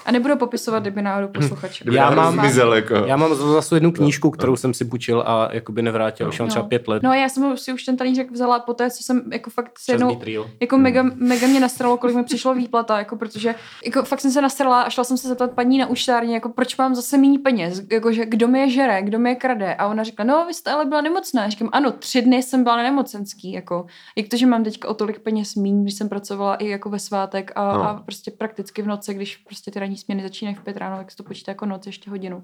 A 0.07 0.13
nebudu 0.13 0.37
popisovat, 0.37 0.79
kdyby 0.83 1.03
náhodou 1.03 1.29
posluchač. 1.29 1.83
Já 1.93 2.11
mám- 2.11 2.39
zmizel, 2.39 2.75
jako. 2.75 2.95
Já 2.95 3.17
mám 3.17 3.35
zase 3.35 3.77
jednu 3.77 3.93
knížku, 3.93 4.31
kterou 4.31 4.57
jsem 4.57 4.75
si 4.75 4.85
půjčil 4.85 5.25
a 5.27 5.49
jakoby 5.53 5.83
nevrátil, 5.83 6.29
už 6.29 6.39
mám 6.39 6.49
třeba 6.49 6.63
No. 6.63 6.69
pět 6.69 6.89
let. 6.89 7.03
No 7.03 7.11
a 7.11 7.15
já 7.15 7.29
jsem 7.29 7.57
si 7.57 7.73
už 7.73 7.85
ten 7.85 7.97
talířek 7.97 8.31
vzala 8.33 8.59
po 8.61 8.75
té, 8.75 8.91
co 8.91 9.03
jsem 9.03 9.23
jako 9.33 9.51
fakt 9.51 9.79
s 9.79 9.85
Čas 9.85 9.93
jednou, 9.93 10.19
jako 10.61 10.79
mega, 10.79 11.03
mega 11.03 11.47
mě 11.47 11.61
nasralo, 11.61 11.97
kolik 11.97 12.17
mi 12.17 12.25
přišlo 12.25 12.55
výplata, 12.55 12.99
jako 12.99 13.17
protože 13.17 13.55
jako 13.85 14.03
fakt 14.03 14.21
jsem 14.21 14.31
se 14.31 14.43
nasrala 14.43 14.83
a 14.83 14.91
šla 14.91 15.05
jsem 15.05 15.17
se 15.17 15.29
zeptat 15.29 15.51
paní 15.51 15.79
na 15.79 15.87
účtárně, 15.87 16.35
jako 16.35 16.49
proč 16.49 16.77
mám 16.77 16.95
zase 16.95 17.19
méně 17.19 17.39
peněz, 17.39 17.83
jakože 17.93 18.27
kdo 18.27 18.49
mi 18.49 18.61
je 18.61 18.71
žere, 18.71 19.03
kdo 19.03 19.19
mi 19.19 19.31
je 19.31 19.35
krade. 19.37 19.75
A 19.75 19.87
ona 19.87 20.03
řekla, 20.05 20.25
no 20.25 20.45
vy 20.47 20.55
jste 20.55 20.71
ale 20.71 20.85
byla 20.85 21.01
nemocná. 21.01 21.49
Říkám, 21.49 21.69
ano, 21.73 21.91
tři 21.93 22.23
dny 22.23 22.43
jsem 22.43 22.63
byla 22.65 22.77
na 22.77 22.83
nemocenský, 22.83 23.53
jako 23.53 23.87
jak 24.17 24.29
to, 24.35 24.39
že 24.39 24.47
mám 24.47 24.65
teďka 24.65 24.89
o 24.89 24.95
tolik 24.95 25.19
peněz 25.19 25.55
míň, 25.55 25.83
když 25.83 25.95
jsem 25.95 26.09
pracovala 26.09 26.55
i 26.55 26.69
jako 26.69 26.91
ve 26.91 26.99
svátek 26.99 27.53
a, 27.55 27.73
No. 27.77 27.89
a 27.89 27.95
prostě 27.95 28.31
prakticky 28.31 28.83
v 28.83 28.87
noci, 28.87 29.15
když 29.15 29.37
prostě 29.37 29.71
ty 29.71 29.79
ranní 29.79 29.97
směny 29.97 30.23
začínají 30.23 30.55
v 30.57 30.61
pět 30.61 30.77
ráno, 30.77 30.97
tak 30.97 31.11
se 31.11 31.17
to 31.17 31.23
počítá 31.23 31.51
jako 31.51 31.67
noc 31.67 31.87
ještě 31.87 32.11
hodinu. 32.11 32.43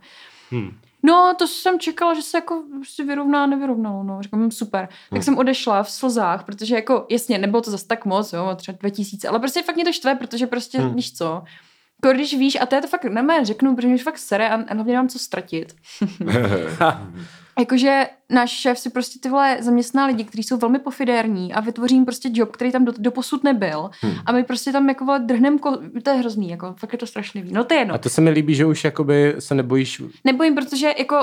Hmm. 0.51 0.71
No, 1.03 1.35
to 1.39 1.47
jsem 1.47 1.79
čekala, 1.79 2.15
že 2.15 2.23
se 2.23 2.39
jako 2.39 2.63
si 2.85 3.05
vyrovná, 3.05 3.47
nevyrovnalo, 3.47 4.03
no. 4.03 4.23
Říkám, 4.23 4.41
hm, 4.47 4.51
super. 4.51 4.87
Tak 4.87 4.97
Hmm. 5.13 5.23
jsem 5.23 5.39
odešla 5.39 5.83
v 5.83 5.91
slzách, 5.91 6.45
protože 6.45 6.75
jako, 6.75 7.07
jasně, 7.11 7.39
nebylo 7.39 7.63
to 7.63 7.71
zase 7.71 7.87
tak 7.87 8.05
moc, 8.05 8.33
jo, 8.33 8.51
třeba 8.57 8.79
2000, 8.81 9.29
ale 9.29 9.39
prostě 9.39 9.63
fakt 9.63 9.77
mě 9.77 9.85
to 9.85 9.93
štve, 9.93 10.15
protože 10.15 10.47
prostě, 10.47 10.79
Hmm. 10.79 10.95
víš 10.95 11.13
co, 11.17 11.43
jako 12.05 12.15
když 12.15 12.35
víš, 12.35 12.59
a 12.61 12.67
to 12.67 12.75
já 12.75 12.81
to 12.81 12.87
fakt 12.89 13.05
nemé 13.05 13.45
řeknu, 13.45 13.77
protože 13.77 13.89
mě 13.89 13.99
fakt 13.99 14.19
sere 14.19 14.49
a, 14.49 14.55
a 14.55 14.75
hlavně 14.75 14.93
nemám 14.93 15.09
co 15.09 15.19
ztratit. 15.19 15.75
Jakože 17.61 18.07
náš 18.31 18.51
šéf 18.51 18.79
si 18.79 18.91
prostě 18.91 19.19
ty 19.19 19.29
vole 19.29 19.57
zaměstná 19.61 20.07
lidi, 20.07 20.25
kteří 20.25 20.43
jsou 20.43 20.57
velmi 20.57 20.79
pofidérní 20.79 21.53
a 21.53 21.61
vytvoří 21.61 21.95
jim 21.95 22.05
prostě 22.05 22.31
job, 22.33 22.51
který 22.53 22.73
tam 22.73 22.85
do, 22.85 22.93
doposud 22.99 23.45
nebyl. 23.45 23.91
Hmm. 24.01 24.15
A 24.27 24.33
my 24.33 24.45
prostě 24.45 24.73
tam 24.73 24.89
jako 24.89 25.19
drhnem, 25.19 25.59
ko- 25.59 26.03
to 26.03 26.11
je 26.11 26.17
hrozný, 26.17 26.51
jako 26.51 26.75
fakt 26.79 26.93
je 26.93 26.99
to 26.99 27.07
strašlivý. 27.07 27.53
No 27.53 27.65
to 27.65 27.75
je 27.75 27.81
jedno. 27.81 27.95
A 27.95 27.99
to 27.99 28.09
se 28.09 28.21
mi 28.21 28.31
líbí, 28.31 28.55
že 28.55 28.67
už 28.67 28.85
jakoby 28.85 29.35
se 29.39 29.55
nebojíš 29.55 30.03
Nebojím, 30.25 30.55
protože 30.55 30.93
jako 30.99 31.17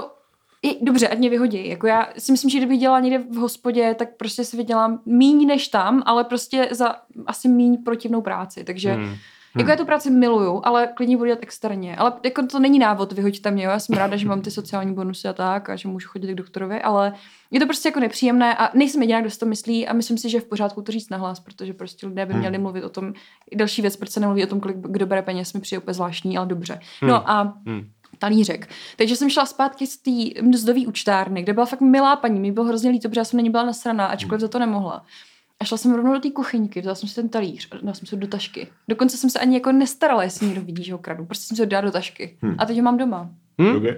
i, 0.64 0.86
dobře, 0.86 1.08
ať 1.08 1.18
mě 1.18 1.30
vyhodí. 1.30 1.70
Jako 1.70 1.88
já 1.88 2.10
si 2.18 2.32
myslím, 2.32 2.50
že 2.50 2.58
kdybych 2.58 2.80
dělala 2.80 3.00
někde 3.00 3.18
v 3.30 3.36
hospodě, 3.36 3.96
tak 4.00 4.10
prostě 4.18 4.44
si 4.46 4.58
vydělám 4.58 5.00
míň 5.06 5.48
než 5.48 5.68
tam, 5.68 6.04
ale 6.06 6.24
prostě 6.24 6.68
za 6.72 6.96
asi 7.26 7.48
míň 7.48 7.78
protivnou 7.84 8.22
práci. 8.22 8.64
Takže 8.64 8.94
Hmm. 8.94 9.16
Hmm. 9.58 9.60
jako 9.60 9.72
já 9.72 9.78
tu 9.78 9.86
práci 9.86 10.10
miluju, 10.10 10.62
ale 10.64 10.88
klidně 10.96 11.18
budu 11.18 11.28
dělat 11.28 11.40
externě. 11.42 11.96
Ale 11.96 12.14
jako 12.26 12.46
to 12.46 12.60
není 12.60 12.80
návod, 12.80 13.14
vyhoďte 13.14 13.52
mě. 13.52 13.64
Jo? 13.64 13.72
Já 13.72 13.80
jsem 13.80 13.98
ráda, 13.98 14.18
že 14.18 14.28
mám 14.28 14.42
ty 14.42 14.52
sociální 14.52 14.94
bonusy 14.94 15.28
a 15.28 15.34
tak 15.34 15.70
a 15.70 15.76
že 15.76 15.88
můžu 15.88 16.08
chodit 16.08 16.28
k 16.32 16.36
doktorovi, 16.36 16.82
ale 16.82 17.14
je 17.52 17.60
to 17.60 17.66
prostě 17.66 17.90
jako 17.90 18.00
nepříjemné 18.00 18.56
a 18.56 18.78
nejsem 18.78 19.02
jediná, 19.02 19.22
kdo 19.22 19.30
si 19.30 19.40
to 19.40 19.46
myslí 19.46 19.88
a 19.88 19.94
myslím 19.94 20.18
si, 20.18 20.30
že 20.30 20.38
je 20.38 20.42
v 20.42 20.48
pořádku 20.48 20.82
to 20.82 20.92
říct 20.92 21.10
nahlas, 21.10 21.40
protože 21.40 21.74
prostě 21.74 22.08
lidé 22.08 22.26
by 22.26 22.34
Hmm. 22.34 22.40
měli 22.40 22.58
mluvit 22.58 22.84
o 22.84 22.90
tom. 22.90 23.14
Další 23.56 23.82
věc, 23.82 23.96
proč 23.96 24.10
se 24.10 24.20
nemluví 24.20 24.44
o 24.44 24.48
tom, 24.48 24.60
kolik 24.60 24.78
kdo 24.78 25.06
bere 25.06 25.22
peněz, 25.22 25.54
mi 25.54 25.60
přijde 25.62 25.80
úplně 25.80 25.94
zvláštní, 25.94 26.38
ale 26.38 26.48
dobře. 26.48 26.80
No 27.02 27.30
a 27.30 27.54
Hmm. 27.66 27.90
talířek. 28.20 28.70
Takže 28.98 29.16
jsem 29.16 29.30
šla 29.30 29.46
zpátky 29.46 29.88
z 29.88 29.98
té 29.98 30.42
mzdové 30.42 30.80
účtárny, 30.88 31.42
kde 31.42 31.54
byla 31.54 31.66
fakt 31.66 31.82
milá 31.82 32.16
paní, 32.16 32.40
mi 32.40 32.52
bylo 32.52 32.66
hrozně 32.66 32.90
líto, 32.90 33.10
protože 33.10 33.20
já 33.20 33.26
jsem 33.26 33.38
na 33.38 33.44
ní 33.44 33.50
byla 33.50 33.66
nasraná, 33.66 34.06
ačkoliv 34.06 34.42
za 34.42 34.48
to 34.48 34.60
nemohla. 34.60 35.06
A 35.60 35.66
šla 35.66 35.78
jsem 35.78 35.94
rovnou 35.94 36.14
do 36.14 36.20
té 36.20 36.32
kuchyňky, 36.32 36.82
vzala 36.82 36.96
jsem 36.96 37.10
si 37.10 37.16
ten 37.16 37.30
talíř 37.30 37.68
a 37.72 37.78
dala 37.78 37.94
jsem 37.94 38.08
si 38.08 38.16
ho 38.16 38.20
do 38.20 38.28
tašky. 38.28 38.68
Dokonce 38.88 39.18
jsem 39.18 39.30
se 39.30 39.40
ani 39.40 39.56
jako 39.56 39.72
nestarala, 39.72 40.24
jestli 40.24 40.46
někdo 40.46 40.62
vidí, 40.62 40.84
že 40.84 40.94
ho 40.94 41.00
kradu. 41.00 41.26
Prostě 41.26 41.46
jsem 41.46 41.58
si 41.58 41.62
ho 41.64 41.66
dala 41.66 41.82
do 41.82 41.92
tašky. 41.92 42.38
Hmm. 42.42 42.56
A 42.58 42.66
teď 42.66 42.78
ho 42.78 42.84
mám 42.84 42.98
doma. 42.98 43.30
Dobrý. 43.74 43.92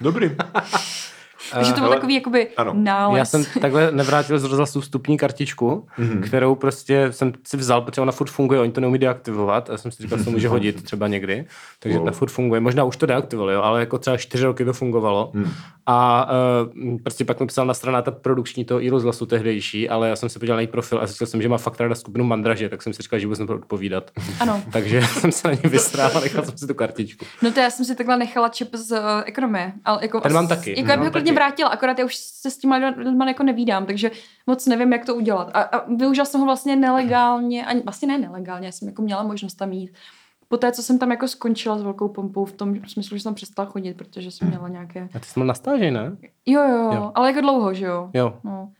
Dobrý. 0.00 0.30
Takže 1.52 1.72
to 1.72 1.80
byl 1.80 1.88
hele, 1.88 1.96
takový 1.96 2.14
jakoby 2.14 2.48
ano. 2.56 2.72
nález. 2.76 3.18
Já 3.18 3.24
jsem 3.24 3.44
takhle 3.60 3.92
nevrátil 3.92 4.38
z 4.38 4.44
rozhlasu 4.44 4.80
vstupní 4.80 5.16
kartičku, 5.18 5.86
Mhm. 5.98 6.22
kterou 6.22 6.54
prostě 6.54 7.06
jsem 7.10 7.32
si 7.46 7.56
vzal, 7.56 7.80
protože 7.82 8.00
ona 8.00 8.12
furt 8.12 8.30
funguje, 8.30 8.60
oni 8.60 8.72
to 8.72 8.80
neumí 8.80 8.98
deaktivovat. 8.98 9.68
A 9.70 9.72
já 9.72 9.78
jsem 9.78 9.90
si 9.90 10.02
říkal, 10.02 10.18
že 10.18 10.24
to 10.24 10.30
může 10.30 10.48
hodit 10.54 10.82
třeba 10.82 11.08
někdy. 11.08 11.44
Takže 11.78 11.98
Wow. 11.98 12.06
ta 12.06 12.12
furt 12.12 12.28
funguje. 12.30 12.60
Možná 12.60 12.84
už 12.84 12.96
to 12.96 13.06
deaktivovali, 13.06 13.54
jo, 13.54 13.62
ale 13.62 13.80
jako 13.80 13.98
třeba 13.98 14.16
čtyři 14.16 14.44
roky 14.44 14.64
to 14.64 14.72
fungovalo. 14.72 15.30
Hmm. 15.34 15.50
A 15.86 16.28
uh, 16.82 16.98
prostě 17.02 17.24
pak 17.24 17.40
mi 17.40 17.46
psala 17.46 17.64
na 17.66 17.74
strana 17.74 18.02
ta 18.02 18.10
produkční 18.10 18.64
toho 18.64 18.82
i 18.82 18.90
rozhlasu 18.90 19.26
tehdejší, 19.26 19.88
ale 19.88 20.08
já 20.08 20.16
jsem 20.16 20.28
se 20.28 20.38
podíval 20.38 20.56
na 20.56 20.60
její 20.60 20.66
profil 20.66 20.98
a 21.02 21.06
zjistil 21.06 21.26
jsem, 21.26 21.42
že 21.42 21.48
má 21.48 21.58
fakt 21.58 21.80
ráda 21.80 21.94
skupinu 21.94 22.24
Mandraže, 22.24 22.68
tak 22.68 22.82
jsem 22.82 22.92
si 22.92 23.02
říkal, 23.02 23.18
že 23.18 23.26
vůbec 23.26 23.38
nebudu 23.38 23.58
odpovídat. 23.58 24.10
Ano. 24.40 24.62
Takže 24.72 25.02
jsem 25.02 25.32
se 25.32 25.48
na 25.48 25.54
ní 25.54 25.60
vystrál 25.64 26.10
a 26.14 26.20
nechal 26.20 26.44
jsem 26.44 26.58
si 26.58 26.66
tu 26.66 26.74
kartičku. 26.74 27.24
No 27.42 27.52
to 27.52 27.60
já 27.60 27.70
jsem 27.70 27.84
si 27.84 27.94
takhle 27.94 28.16
nechala 28.16 28.48
čip 28.48 28.74
z 28.74 28.90
uh, 28.92 28.98
ekonomie. 29.24 29.72
Ale 29.84 29.98
jako 30.02 30.20
Ten 30.20 30.32
mám 30.32 30.48
taky. 30.48 30.70
Jako 30.70 30.90
já 30.90 30.96
Mám 30.96 30.98
bych 30.98 31.06
ho 31.08 31.12
klidně 31.12 31.32
taky. 31.32 31.33
Vrátila, 31.34 31.68
akorát 31.70 31.98
já 31.98 32.04
už 32.04 32.16
se 32.16 32.50
s 32.50 32.58
těma 32.58 32.76
lidma 32.96 33.28
jako 33.28 33.42
nevídám, 33.42 33.86
takže 33.86 34.10
moc 34.46 34.66
nevím, 34.66 34.92
jak 34.92 35.06
to 35.06 35.14
udělat. 35.14 35.50
A, 35.54 35.60
a 35.62 35.94
využila 35.94 36.24
jsem 36.24 36.40
ho 36.40 36.46
vlastně 36.46 36.76
nelegálně, 36.76 37.66
ani 37.66 37.80
vlastně 37.80 38.08
ne 38.08 38.18
nelegálně, 38.18 38.66
já 38.68 38.72
jsem 38.72 38.88
jako 38.88 39.02
měla 39.02 39.22
možnost 39.22 39.54
tam 39.54 39.72
jít. 39.72 39.90
Poté, 40.48 40.72
co 40.72 40.82
jsem 40.82 40.98
tam 40.98 41.10
jako 41.10 41.28
skončila 41.28 41.78
s 41.78 41.82
velkou 41.82 42.08
pompou 42.08 42.44
v 42.44 42.52
tom 42.52 42.76
smyslu, 42.86 43.16
že 43.16 43.22
jsem 43.22 43.34
přestala 43.34 43.68
chodit, 43.68 43.94
protože 43.96 44.30
jsem 44.30 44.48
měla 44.48 44.68
nějaké... 44.68 45.08
A 45.14 45.18
ty 45.18 45.26
jsi 45.26 45.44
na 45.44 45.54
stáži, 45.54 45.90
ne? 45.90 46.16
Jo, 46.46 46.60
jo, 46.62 46.76
Jo. 46.76 46.90
jo. 46.94 47.12
ale 47.14 47.28
jako 47.28 47.40
dlouho, 47.40 47.74
že 47.74 47.84
jo? 47.84 48.10
Jo. 48.14 48.38
No. 48.44 48.70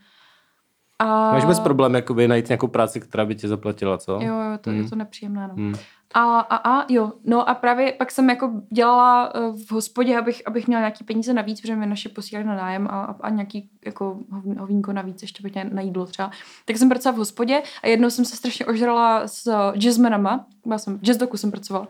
A... 0.99 1.33
Máš 1.33 1.45
bez 1.45 1.61
problém 1.61 1.95
jakoby 1.95 2.29
najít 2.29 2.49
nějakou 2.49 2.67
práci, 2.67 3.01
která 3.01 3.25
by 3.27 3.35
tě 3.35 3.49
zaplatila, 3.49 3.99
co? 3.99 4.13
Jo, 4.13 4.21
jo, 4.41 4.59
to, 4.61 4.71
Hmm. 4.71 4.83
je 4.83 4.89
to 4.91 4.97
nepříjemné, 4.97 5.49
no. 5.49 5.55
Hmm. 5.55 5.75
A, 6.17 6.41
a, 6.41 6.57
a, 6.57 6.87
jo, 6.89 7.13
no 7.25 7.49
a 7.49 7.55
právě 7.55 7.93
pak 7.93 8.11
jsem 8.11 8.31
jako 8.31 8.51
dělala 8.71 9.33
eh, 9.35 9.41
v 9.67 9.73
hospodě, 9.73 10.19
abych, 10.19 10.43
abych 10.47 10.67
měla 10.67 10.81
nějaký 10.81 11.05
peníze 11.05 11.33
navíc, 11.33 11.61
protože 11.61 11.77
mi 11.77 11.87
naše 11.87 12.09
posílali 12.09 12.49
na 12.49 12.57
nájem 12.57 12.89
a, 12.91 13.17
a, 13.21 13.31
nějaký 13.31 13.71
jako 13.85 14.19
hov- 14.33 14.59
hovínko 14.59 14.93
navíc, 14.93 15.23
ještě 15.23 15.43
bych 15.43 15.53
na 15.73 15.83
jídlo 15.83 16.07
třeba. 16.07 16.31
Tak 16.65 16.77
jsem 16.77 16.89
pracovala 16.89 17.17
v 17.17 17.19
hospodě 17.19 17.63
a 17.83 17.87
jednou 17.87 18.11
jsem 18.11 18.25
se 18.25 18.37
strašně 18.37 18.67
ožrala 18.67 19.29
s 19.29 19.47
eh, 19.47 19.79
jazzmenama, 19.79 20.47
byla 20.67 20.79
jsem, 20.79 20.99
v 20.99 21.03
jazzdoku 21.03 21.37
jsem 21.37 21.51
pracovala. 21.51 21.89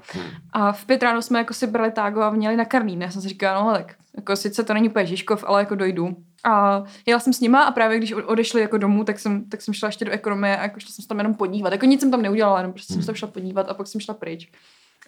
A 0.52 0.72
v 0.72 0.84
pět 0.84 1.02
ráno 1.02 1.22
jsme 1.22 1.38
jako 1.38 1.54
si 1.54 1.66
brali 1.66 1.90
tágo 1.90 2.22
a 2.22 2.30
měli 2.30 2.56
na 2.56 2.64
karlín. 2.64 3.02
Já 3.02 3.10
jsem 3.10 3.22
si 3.22 3.28
říkala, 3.28 3.64
no 3.64 3.72
tak 3.72 3.94
jako 4.16 4.36
sice 4.36 4.64
to 4.64 4.74
není 4.74 4.88
úplně 4.88 5.06
Žižkov, 5.06 5.44
ale 5.46 5.60
jako 5.60 5.74
dojdu. 5.74 6.16
A 6.44 6.84
jela 7.06 7.20
jsem 7.20 7.32
s 7.32 7.40
nima 7.40 7.62
a 7.62 7.70
právě 7.70 7.98
když 7.98 8.12
odešli 8.12 8.60
jako 8.60 8.78
domů, 8.78 9.04
tak 9.04 9.18
jsem, 9.18 9.48
tak 9.48 9.62
jsem 9.62 9.74
šla 9.74 9.88
ještě 9.88 10.04
do 10.04 10.10
ekonomie 10.10 10.56
a 10.56 10.62
jako 10.62 10.80
šla 10.80 10.90
jsem 10.90 11.02
se 11.02 11.08
tam 11.08 11.18
jenom 11.18 11.34
podívat. 11.34 11.72
Jako 11.72 11.86
nic 11.86 12.00
jsem 12.00 12.10
tam 12.10 12.22
neudělala, 12.22 12.58
jenom 12.58 12.72
prostě 12.72 12.92
jsem 12.92 13.02
se 13.02 13.06
tam 13.06 13.14
šla 13.14 13.28
podívat 13.28 13.68
a 13.68 13.74
pak 13.74 13.86
jsem 13.86 14.00
šla 14.00 14.14
pryč. 14.14 14.50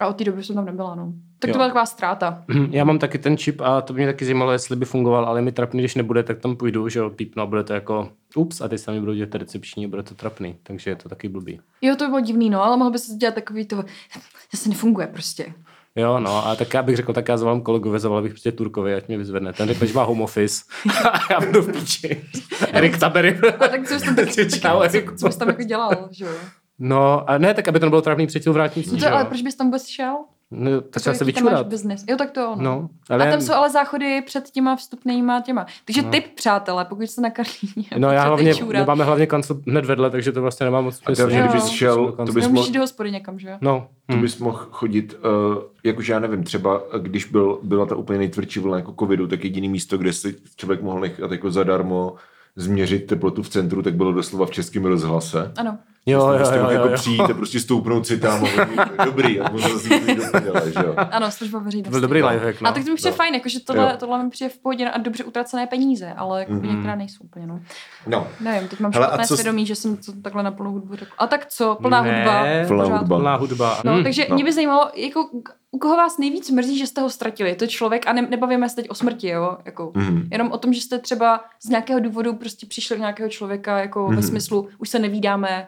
A 0.01 0.07
od 0.07 0.17
té 0.17 0.25
doby 0.25 0.45
jsem 0.45 0.57
tam 0.57 0.65
nebyla, 0.65 0.95
no. 0.95 1.13
Tak 1.39 1.49
Jo. 1.49 1.53
to 1.53 1.59
byla 1.59 1.67
taková 1.69 1.87
ztráta. 1.87 2.45
Já 2.71 2.85
mám 2.85 2.99
taky 2.99 3.19
ten 3.19 3.37
čip 3.37 3.61
a 3.61 3.81
to 3.81 3.93
by 3.93 3.97
mě 4.01 4.07
taky 4.07 4.25
zajímalo, 4.25 4.53
jestli 4.53 4.77
by 4.77 4.85
fungoval, 4.85 5.25
ale 5.25 5.43
mi 5.43 5.53
trapný, 5.53 5.81
když 5.81 5.95
nebude, 5.95 6.23
tak 6.23 6.39
tam 6.39 6.57
půjdu, 6.57 6.89
že 6.89 6.99
jo, 6.99 7.11
pípnu 7.11 7.43
a 7.43 7.47
bude 7.47 7.65
to 7.65 7.73
jako 7.73 8.09
ups 8.35 8.61
a 8.61 8.69
teď 8.69 8.81
sami 8.81 9.01
budou 9.01 9.15
dělat 9.15 9.35
recepční 9.35 9.85
a 9.85 9.89
bude 9.89 10.03
to 10.03 10.15
trapný, 10.15 10.57
takže 10.63 10.91
je 10.91 10.97
to 10.97 11.09
taky 11.09 11.29
blbý. 11.29 11.61
Jo, 11.83 11.97
to 11.97 12.05
by 12.05 12.09
bylo 12.09 12.21
divný, 12.21 12.51
no, 12.51 12.63
ale 12.65 12.77
mohl 12.77 12.91
by 12.91 12.99
se 12.99 13.15
dělat 13.15 13.35
takový 13.35 13.67
to, 13.67 13.77
zase 14.55 14.69
nefunguje 14.69 15.07
prostě. 15.07 15.53
Jo, 15.97 16.21
no 16.21 16.47
a 16.47 16.57
tak 16.57 16.75
já 16.75 16.83
bych 16.83 16.97
řekl, 16.97 17.13
tak 17.13 17.29
já 17.29 17.37
zavolám 17.37 17.61
kolegovi, 17.61 17.99
zavolal 17.99 18.23
bych 18.23 18.33
prostě 18.33 18.53
Turkovi, 18.53 18.95
ať 18.95 19.09
mě 19.09 19.19
vyzvedne. 19.19 19.53
Ten 19.53 19.69
řekl, 19.69 19.87
že 19.87 19.95
má 19.95 20.03
home 20.03 20.21
office 20.23 20.65
a 21.05 21.33
já 21.33 21.41
budu 21.41 21.63
v 21.63 21.73
píči. 21.73 22.25
Erik 22.73 22.99
Tabery. 22.99 23.39
A 23.61 23.69
tak 23.69 23.89
co 23.89 23.99
jsi 23.99 24.15
tam, 24.15 24.27
Čau, 24.61 24.81
Eriku. 24.83 25.15
co 25.17 25.33
jsi 25.33 25.39
tam 25.39 25.49
jako 25.49 25.63
dělal, 25.63 26.09
že 26.11 26.25
jo? 26.25 26.31
No 26.79 27.31
a 27.31 27.39
ne, 27.39 27.55
tak 27.55 27.69
aby 27.69 27.81
to 27.81 27.87
nebylo 27.87 28.03
trapný 28.03 28.27
přijít 28.27 28.47
vrátnicí, 28.47 28.91
No 28.93 28.99
to, 28.99 29.15
ale 29.15 29.25
proč 29.25 29.43
bys 29.43 29.55
tam 29.55 29.67
vůbec 29.67 29.87
šel? 29.87 30.17
No, 30.51 30.81
tak 30.81 31.03
se 31.17 31.25
vyčurat. 31.25 31.67
business. 31.67 32.05
Jo, 32.09 32.17
tak 32.17 32.31
to 32.31 32.41
jo. 32.41 32.55
No. 32.57 32.63
No, 32.65 32.89
Ale 33.11 33.29
a 33.29 33.31
tam 33.31 33.41
jsou 33.41 33.53
ale 33.53 33.71
záchody 33.71 34.23
před 34.27 34.51
těma 34.51 34.77
vstupnýma 34.77 35.41
těma. 35.41 35.67
Takže 35.85 36.03
No. 36.03 36.11
typ, 36.11 36.25
přátelé, 36.35 36.85
pokud 36.85 37.03
jste 37.03 37.21
na 37.21 37.31
Karlíně. 37.31 37.89
No 37.99 38.11
já 38.13 38.25
hlavně, 38.25 38.53
my 38.73 38.85
máme 38.87 39.05
hlavně 39.05 39.27
kancel 39.27 39.61
hned 39.67 39.85
vedle, 39.85 40.11
takže 40.11 40.33
to 40.33 40.43
vlastně 40.43 40.65
nemá 40.65 40.81
moc 40.81 40.95
A 40.95 40.99
smysl. 41.05 41.23
takže 41.23 41.41
kdybys 41.43 41.69
šel, 41.69 42.13
to 42.13 42.33
bys 42.33 42.49
mohl 42.49 42.71
do 42.73 42.81
hospody 42.81 43.11
někam, 43.13 43.39
že 43.39 43.49
jo? 43.49 43.57
No, 43.61 43.89
To 44.07 44.17
hm. 44.17 44.21
bys 44.21 44.39
mohl 44.39 44.67
chodit, 44.71 45.15
uh, 45.15 45.63
jakože 45.85 46.13
já 46.13 46.19
nevím, 46.19 46.45
třeba 46.45 46.83
když 46.99 47.25
byl, 47.25 47.59
byla 47.63 47.87
ta 47.87 47.97
úplně 47.97 48.19
nejtvrdší 48.19 48.61
vlna 48.61 48.77
jako 48.77 48.95
covidu, 49.01 49.27
tak 49.27 49.45
jediný 49.45 49.69
místo, 49.69 49.99
kde 49.99 50.13
si 50.13 50.37
člověk 50.57 50.83
mohl 50.83 51.01
nechat 51.01 51.31
jako 51.33 51.51
zadarmo 51.51 52.15
změřit 52.57 53.07
teplotu 53.07 53.43
v 53.43 53.49
centru, 53.49 53.83
tak 53.83 53.95
bylo 53.95 54.13
doslova 54.13 54.47
v 54.47 54.51
českém 54.51 54.85
rozhlase. 54.85 55.53
Ano. 55.57 55.79
Jo, 56.07 56.21
jo, 56.29 56.37
prostě 56.37 56.57
jo, 56.57 56.65
jo, 56.65 56.71
jako 56.71 56.89
jo. 56.89 56.95
přijít 56.95 57.21
a 57.21 57.35
prostě 57.35 57.61
stoupnout 57.61 58.07
si 58.07 58.19
tam 58.21 58.45
a 58.45 58.49
oni, 58.63 58.77
dobrý, 59.05 59.41
a 59.41 59.53
možná 59.53 59.69
zase 59.69 59.89
prdele, 60.31 60.63
že 60.73 60.81
jo. 60.87 60.95
Ano, 61.11 61.31
služba 61.31 61.59
veřejnosti. 61.59 61.91
Byl 61.91 62.01
dobrý 62.01 62.23
lifehack, 62.23 62.61
no. 62.61 62.69
A 62.69 62.73
tak 62.73 62.85
to 62.85 62.91
mi 62.91 62.97
přijde 62.97 63.11
No. 63.11 63.17
fajn, 63.17 63.35
jakože 63.35 63.61
tohle, 63.61 63.83
Jo. 63.91 63.97
tohle 63.99 64.25
mi 64.25 64.31
přijde 64.31 64.49
v 64.51 64.59
pohodě 64.59 64.89
a 64.91 64.99
dobře 64.99 65.25
utracené 65.25 65.67
peníze, 65.67 66.13
ale 66.17 66.41
jako 66.41 66.53
Mhm. 66.53 66.63
některá 66.75 66.95
nejsou 66.95 67.25
úplně, 67.25 67.47
no. 67.47 67.61
No, 68.07 68.29
Nevím, 68.41 68.69
teď 68.69 68.81
mám 68.81 68.93
Hele, 68.95 69.07
špatné 69.07 69.27
co 69.27 69.37
svědomí, 69.37 69.67
že 69.67 69.75
jsem 69.75 69.97
to 69.97 70.13
takhle 70.23 70.43
na 70.43 70.51
plnou 70.51 70.73
hudbu 70.73 70.97
řekla. 70.97 71.15
A 71.19 71.27
tak 71.27 71.47
co, 71.47 71.75
plná 71.83 72.03
Ne, 72.03 72.17
hudba. 72.19 72.45
plná 72.69 72.85
hudba. 72.99 73.17
Plná 73.19 73.37
hudba. 73.37 73.79
No, 73.85 73.93
Hm. 74.01 74.03
takže 74.03 74.27
no. 74.29 74.35
mě 74.35 74.45
by 74.45 74.53
zajímalo, 74.53 74.91
jako, 74.95 75.29
u 75.71 75.79
koho 75.79 75.97
vás 75.97 76.19
nejvíc 76.19 76.51
mrzí, 76.51 76.79
že 76.79 76.87
jste 76.87 77.01
ho 77.01 77.11
ztratili? 77.11 77.51
Je 77.51 77.57
to 77.57 77.67
člověk 77.67 78.07
a 78.07 78.13
ne, 78.13 78.23
nebavíme 78.23 78.69
se 78.69 78.77
teď 78.77 78.91
o 78.91 78.95
smrti, 78.95 79.29
jo? 79.29 79.57
Jako, 79.65 79.93
mhm. 79.95 80.29
Jenom 80.33 80.53
o 80.53 80.59
tom, 80.59 80.73
že 80.73 80.81
jste 80.81 80.99
třeba 80.99 81.41
z 81.65 81.69
nějakého 81.69 82.01
důvodu 82.01 82.35
prostě 82.35 82.67
přišli 82.67 83.01
nějakého 83.01 83.29
člověka, 83.29 83.79
jako 83.79 84.07
Mhm. 84.07 84.17
ve 84.17 84.23
smyslu, 84.23 84.69
už 84.79 84.89
se 84.89 84.99
nevídáme. 84.99 85.67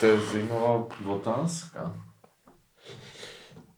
To 0.00 0.06
je 0.06 0.20
zajímavá 0.20 0.86
otázka. 1.06 1.96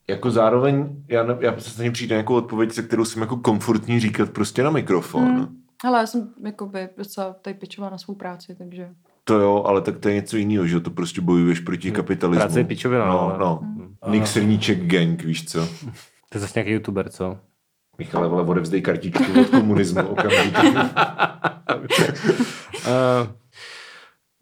Jako 0.09 0.31
zároveň, 0.31 1.05
já, 1.09 1.23
ne, 1.23 1.37
já 1.41 1.61
se 1.61 1.71
stejně 1.71 1.91
přijde 1.91 2.15
nějakou 2.15 2.35
odpověď, 2.35 2.73
se 2.73 2.83
kterou 2.83 3.05
jsem 3.05 3.23
jako 3.23 3.37
komfortní 3.37 4.01
říkat 4.01 4.31
prostě 4.31 4.63
na 4.63 4.71
mikrofon. 4.71 5.23
Hmm. 5.25 5.57
Hele, 5.85 5.99
já 5.99 6.07
jsem 6.07 6.35
jakoby 6.45 6.89
docela 6.99 7.33
tady 7.43 7.55
pičová 7.55 7.91
na 7.91 7.99
svou 7.99 8.15
práci, 8.15 8.55
takže... 8.55 8.89
To 9.25 9.41
jo, 9.41 9.63
ale 9.67 9.81
tak 9.81 9.99
to 9.99 10.09
je 10.09 10.15
něco 10.15 10.37
jiného, 10.37 10.67
že 10.67 10.81
to 10.81 10.91
prostě 10.91 11.21
bojuješ 11.21 11.61
proti 11.61 11.91
kapitalismu. 11.91 12.41
Práce 12.41 12.61
je 12.61 12.65
pičovina, 12.65 13.07
No, 13.07 13.21
ale- 13.21 13.39
no. 13.39 13.61
Nick 14.09 14.27
Srníček 14.27 14.87
gang, 14.87 15.23
víš 15.25 15.45
co? 15.49 15.69
To 16.31 16.39
je 16.39 16.41
zase 16.41 16.53
nějaký 16.59 16.73
youtuber, 16.73 17.09
co? 17.09 17.39
Michale, 17.99 18.29
vole, 18.29 18.43
odevzdej 18.43 18.83
kartičku 18.83 19.41
od 19.41 19.47
komunismu 19.49 20.07
okamžitě. 20.09 20.59
Uh, 20.63 20.79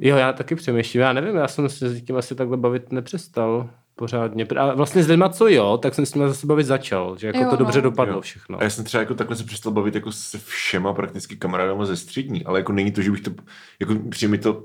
jo, 0.01 0.17
já 0.17 0.33
taky 0.33 0.55
přemýšlím. 0.55 1.03
Já 1.03 1.13
nevím, 1.13 1.37
já 1.37 1.49
jsem 1.49 1.69
se 1.69 1.89
s 1.89 2.03
tím 2.03 2.17
asi 2.17 2.35
takhle 2.35 2.57
bavit 2.57 2.93
nepřestal 2.93 3.71
pořádně. 3.97 4.47
A 4.59 4.75
vlastně 4.75 5.03
s 5.03 5.09
lidma, 5.09 5.29
co 5.29 5.49
jo, 5.49 5.79
tak 5.79 5.95
jsem 5.95 6.07
s 6.07 6.15
nimi 6.15 6.29
zase 6.29 6.47
bavit 6.47 6.65
začal, 6.67 7.17
že 7.19 7.27
jako 7.27 7.39
Jo, 7.39 7.51
to 7.51 7.57
dobře 7.57 7.79
no. 7.79 7.83
dopadlo 7.83 8.15
Jo. 8.15 8.21
všechno. 8.21 8.61
A 8.61 8.65
já 8.65 8.71
jsem 8.71 8.85
třeba 8.85 9.01
jako 9.01 9.15
takhle 9.15 9.37
se 9.37 9.45
přestal 9.45 9.73
bavit 9.73 9.95
jako 9.95 10.13
se 10.13 10.39
všema 10.39 10.95
prakticky 10.95 11.37
kamarádama 11.37 11.87
ze 11.87 11.97
střední, 11.97 12.45
ale 12.45 12.59
jako 12.59 12.73
není 12.73 12.93
to, 12.93 13.03
že 13.03 13.11
bych 13.11 13.21
to, 13.21 13.31
jako 13.81 13.95
přijde 14.11 14.31
mi 14.31 14.39
to 14.39 14.65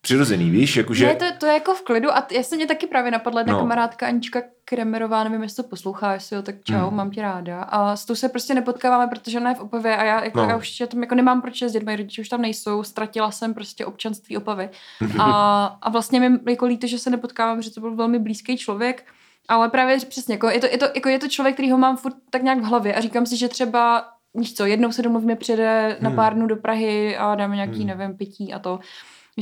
přirozený, 0.00 0.50
víš, 0.50 0.76
jakože... 0.76 1.06
Ne, 1.06 1.14
to, 1.14 1.24
to 1.38 1.46
je 1.46 1.52
jako 1.54 1.74
v 1.74 1.82
klidu 1.82 2.10
a 2.12 2.20
t- 2.20 2.34
já 2.34 2.42
jsem 2.42 2.56
mě 2.56 2.66
taky 2.66 2.86
právě 2.86 3.10
napadla 3.10 3.40
jedna 3.40 3.52
No. 3.52 3.58
kamarádka 3.58 4.06
Anička 4.06 4.42
Kremerová, 4.64 5.24
nevím, 5.24 5.42
jestli 5.42 5.62
to 5.62 5.68
poslouchá, 5.68 6.12
jestli 6.12 6.36
jo, 6.36 6.42
tak 6.42 6.54
čau, 6.64 6.74
hmm. 6.86 6.96
mám 6.96 7.10
tě 7.10 7.22
ráda. 7.22 7.62
A 7.62 7.96
s 7.96 8.04
tou 8.04 8.14
se 8.14 8.28
prostě 8.28 8.54
nepotkáváme, 8.54 9.06
protože 9.06 9.38
ona 9.40 9.50
je 9.50 9.56
v 9.56 9.60
Opavě 9.60 9.96
a 9.96 10.04
já, 10.04 10.24
jako, 10.24 10.38
No. 10.38 10.48
já 10.48 10.56
už 10.56 10.80
já 10.80 10.86
tam 10.86 11.02
jako 11.02 11.14
nemám 11.14 11.42
proč 11.42 11.60
jezdit, 11.62 11.82
moji 11.84 11.96
rodiče 11.96 12.20
už 12.22 12.28
tam 12.28 12.42
nejsou, 12.42 12.82
ztratila 12.82 13.30
jsem 13.30 13.54
prostě 13.54 13.86
občanství 13.86 14.36
Opavy. 14.36 14.70
A, 15.18 15.64
a 15.82 15.90
vlastně 15.90 16.20
mi 16.20 16.38
jako 16.50 16.66
líto, 16.66 16.86
že 16.86 16.98
se 16.98 17.10
nepotkávám, 17.10 17.56
protože 17.58 17.70
to 17.74 17.80
byl 17.80 17.94
velmi 17.94 18.18
blízký 18.18 18.56
člověk, 18.58 19.04
ale 19.48 19.68
právě 19.68 19.98
přesně, 20.08 20.34
jako 20.34 20.48
je, 20.48 20.60
to, 20.60 20.66
je, 20.66 20.78
to, 20.78 20.86
jako 20.94 21.08
je 21.08 21.18
to 21.18 21.28
člověk, 21.28 21.54
který 21.54 21.70
ho 21.70 21.78
mám 21.78 21.96
furt 21.96 22.14
tak 22.30 22.42
nějak 22.42 22.58
v 22.58 22.64
hlavě 22.64 22.94
a 22.94 23.00
říkám 23.00 23.26
si, 23.26 23.36
že 23.36 23.48
třeba 23.48 24.04
víš 24.34 24.54
co, 24.54 24.66
jednou 24.66 24.92
se 24.92 25.02
domluvíme, 25.02 25.36
přijede 25.36 25.96
na 26.00 26.08
Hmm. 26.08 26.16
pár 26.16 26.34
dnů 26.34 26.46
do 26.46 26.56
Prahy 26.56 27.16
a 27.16 27.34
dáme 27.34 27.54
nějaký, 27.56 27.78
Hmm. 27.78 27.86
nevím, 27.86 28.16
pití 28.16 28.52
a 28.52 28.58
to. 28.58 28.80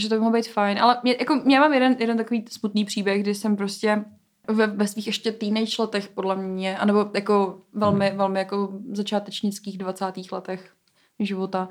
Že 0.01 0.09
to 0.09 0.15
by 0.15 0.21
mohlo 0.21 0.33
být 0.33 0.49
fajn. 0.49 0.79
Ale 0.79 1.01
mě, 1.03 1.17
jako, 1.19 1.43
já 1.47 1.61
mám 1.61 1.75
jeden, 1.75 1.97
jeden 1.99 2.17
takový 2.17 2.45
smutný 2.51 2.85
příběh, 2.85 3.23
kdy 3.23 3.35
jsem 3.35 3.57
prostě 3.57 4.05
ve, 4.49 4.67
ve 4.67 4.87
svých 4.87 5.07
ještě 5.07 5.33
teenage 5.33 5.83
letech, 5.83 6.09
podle 6.09 6.37
mě, 6.37 6.79
anebo 6.79 7.11
jako 7.15 7.59
velmi, 7.73 8.09
Hmm. 8.09 8.19
velmi 8.19 8.39
jako 8.39 8.69
začátečnických 8.93 9.79
20. 9.79 10.33
letech 10.33 10.73
života, 11.19 11.69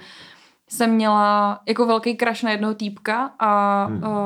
jsem 0.69 0.91
měla 0.91 1.59
jako 1.67 1.85
velký 1.85 2.17
crush 2.17 2.43
na 2.43 2.51
jednoho 2.51 2.73
týpka 2.73 3.31
a 3.39 3.85
Hmm. 3.85 4.01
hmm. 4.01 4.11
uh, 4.11 4.17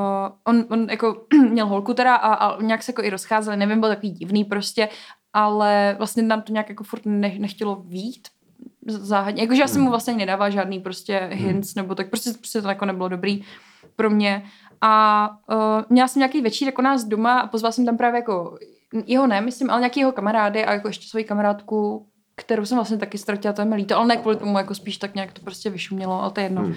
on, 0.44 0.64
on 0.70 0.90
jako 0.90 1.26
měl 1.50 1.66
holku 1.66 1.94
teda 1.94 2.14
a, 2.14 2.34
a 2.34 2.62
nějak 2.62 2.82
se 2.82 2.92
jako 2.92 3.02
i 3.02 3.10
rozcházeli, 3.10 3.56
nevím, 3.56 3.80
byl 3.80 3.88
takový 3.88 4.10
divný 4.10 4.44
prostě, 4.44 4.88
ale 5.32 5.94
vlastně 5.98 6.22
nám 6.22 6.42
to 6.42 6.52
nějak 6.52 6.68
jako 6.68 6.84
furt 6.84 7.06
ne, 7.06 7.34
nechtělo 7.38 7.82
vít 7.86 8.28
záhadně. 8.86 9.42
Jakože 9.42 9.60
já 9.60 9.68
jsem 9.68 9.82
mu 9.82 9.90
vlastně 9.90 10.12
ani 10.12 10.18
nedávala 10.18 10.50
žádný 10.50 10.80
prostě 10.80 11.28
hints, 11.32 11.74
nebo 11.74 11.94
tak 11.94 12.10
prostě, 12.10 12.30
prostě 12.30 12.62
to 12.62 12.68
jako 12.68 12.84
nebylo 12.84 13.08
dobrý 13.08 13.44
pro 13.96 14.10
mě. 14.10 14.42
A 14.80 15.30
uh, 15.52 15.82
měla 15.88 16.08
jsem 16.08 16.20
nějaký 16.20 16.40
večírek 16.40 16.72
jako 16.72 16.82
nás 16.82 17.04
doma 17.04 17.40
a 17.40 17.46
pozvala 17.46 17.72
jsem 17.72 17.86
tam 17.86 17.96
právě 17.96 18.18
jako 18.18 18.58
jeho 19.06 19.26
ne, 19.26 19.40
myslím, 19.40 19.70
ale 19.70 19.80
nějaký 19.80 20.00
jeho 20.00 20.12
kamarády 20.12 20.64
a 20.64 20.72
jako 20.72 20.88
ještě 20.88 21.08
svoji 21.08 21.24
kamarádku, 21.24 22.06
kterou 22.36 22.64
jsem 22.64 22.76
vlastně 22.76 22.96
taky 22.96 23.18
ztratila, 23.18 23.52
to 23.52 23.62
je 23.62 23.64
mi 23.64 23.74
líto, 23.74 23.96
ale 23.96 24.06
ne 24.06 24.16
kvůli 24.16 24.36
tomu, 24.36 24.58
jako 24.58 24.74
spíš 24.74 24.96
tak 24.96 25.14
nějak 25.14 25.32
to 25.32 25.42
prostě 25.42 25.70
vyšumělo, 25.70 26.22
ale 26.22 26.30
to 26.30 26.40
je 26.40 26.44
jedno. 26.44 26.62
Hmm. 26.62 26.74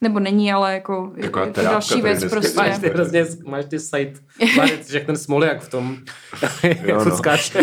Nebo 0.00 0.20
není, 0.20 0.52
ale 0.52 0.74
jako 0.74 1.12
je, 1.16 1.22
Taková 1.22 1.44
je 1.46 1.52
to 1.52 1.62
další 1.62 2.02
věc 2.02 2.24
prostě. 2.30 2.56
Máš 2.56 2.78
ty 2.78 2.88
hrozně, 2.88 3.24
máš 3.46 3.64
ty 3.64 3.78
site, 3.78 4.20
máš 4.56 4.72
jak 4.92 5.04
ten 5.04 5.16
Smoljak 5.16 5.60
v 5.60 5.68
tom, 5.68 5.96
jak 6.62 7.04
no. 7.04 7.16
skáče. 7.16 7.58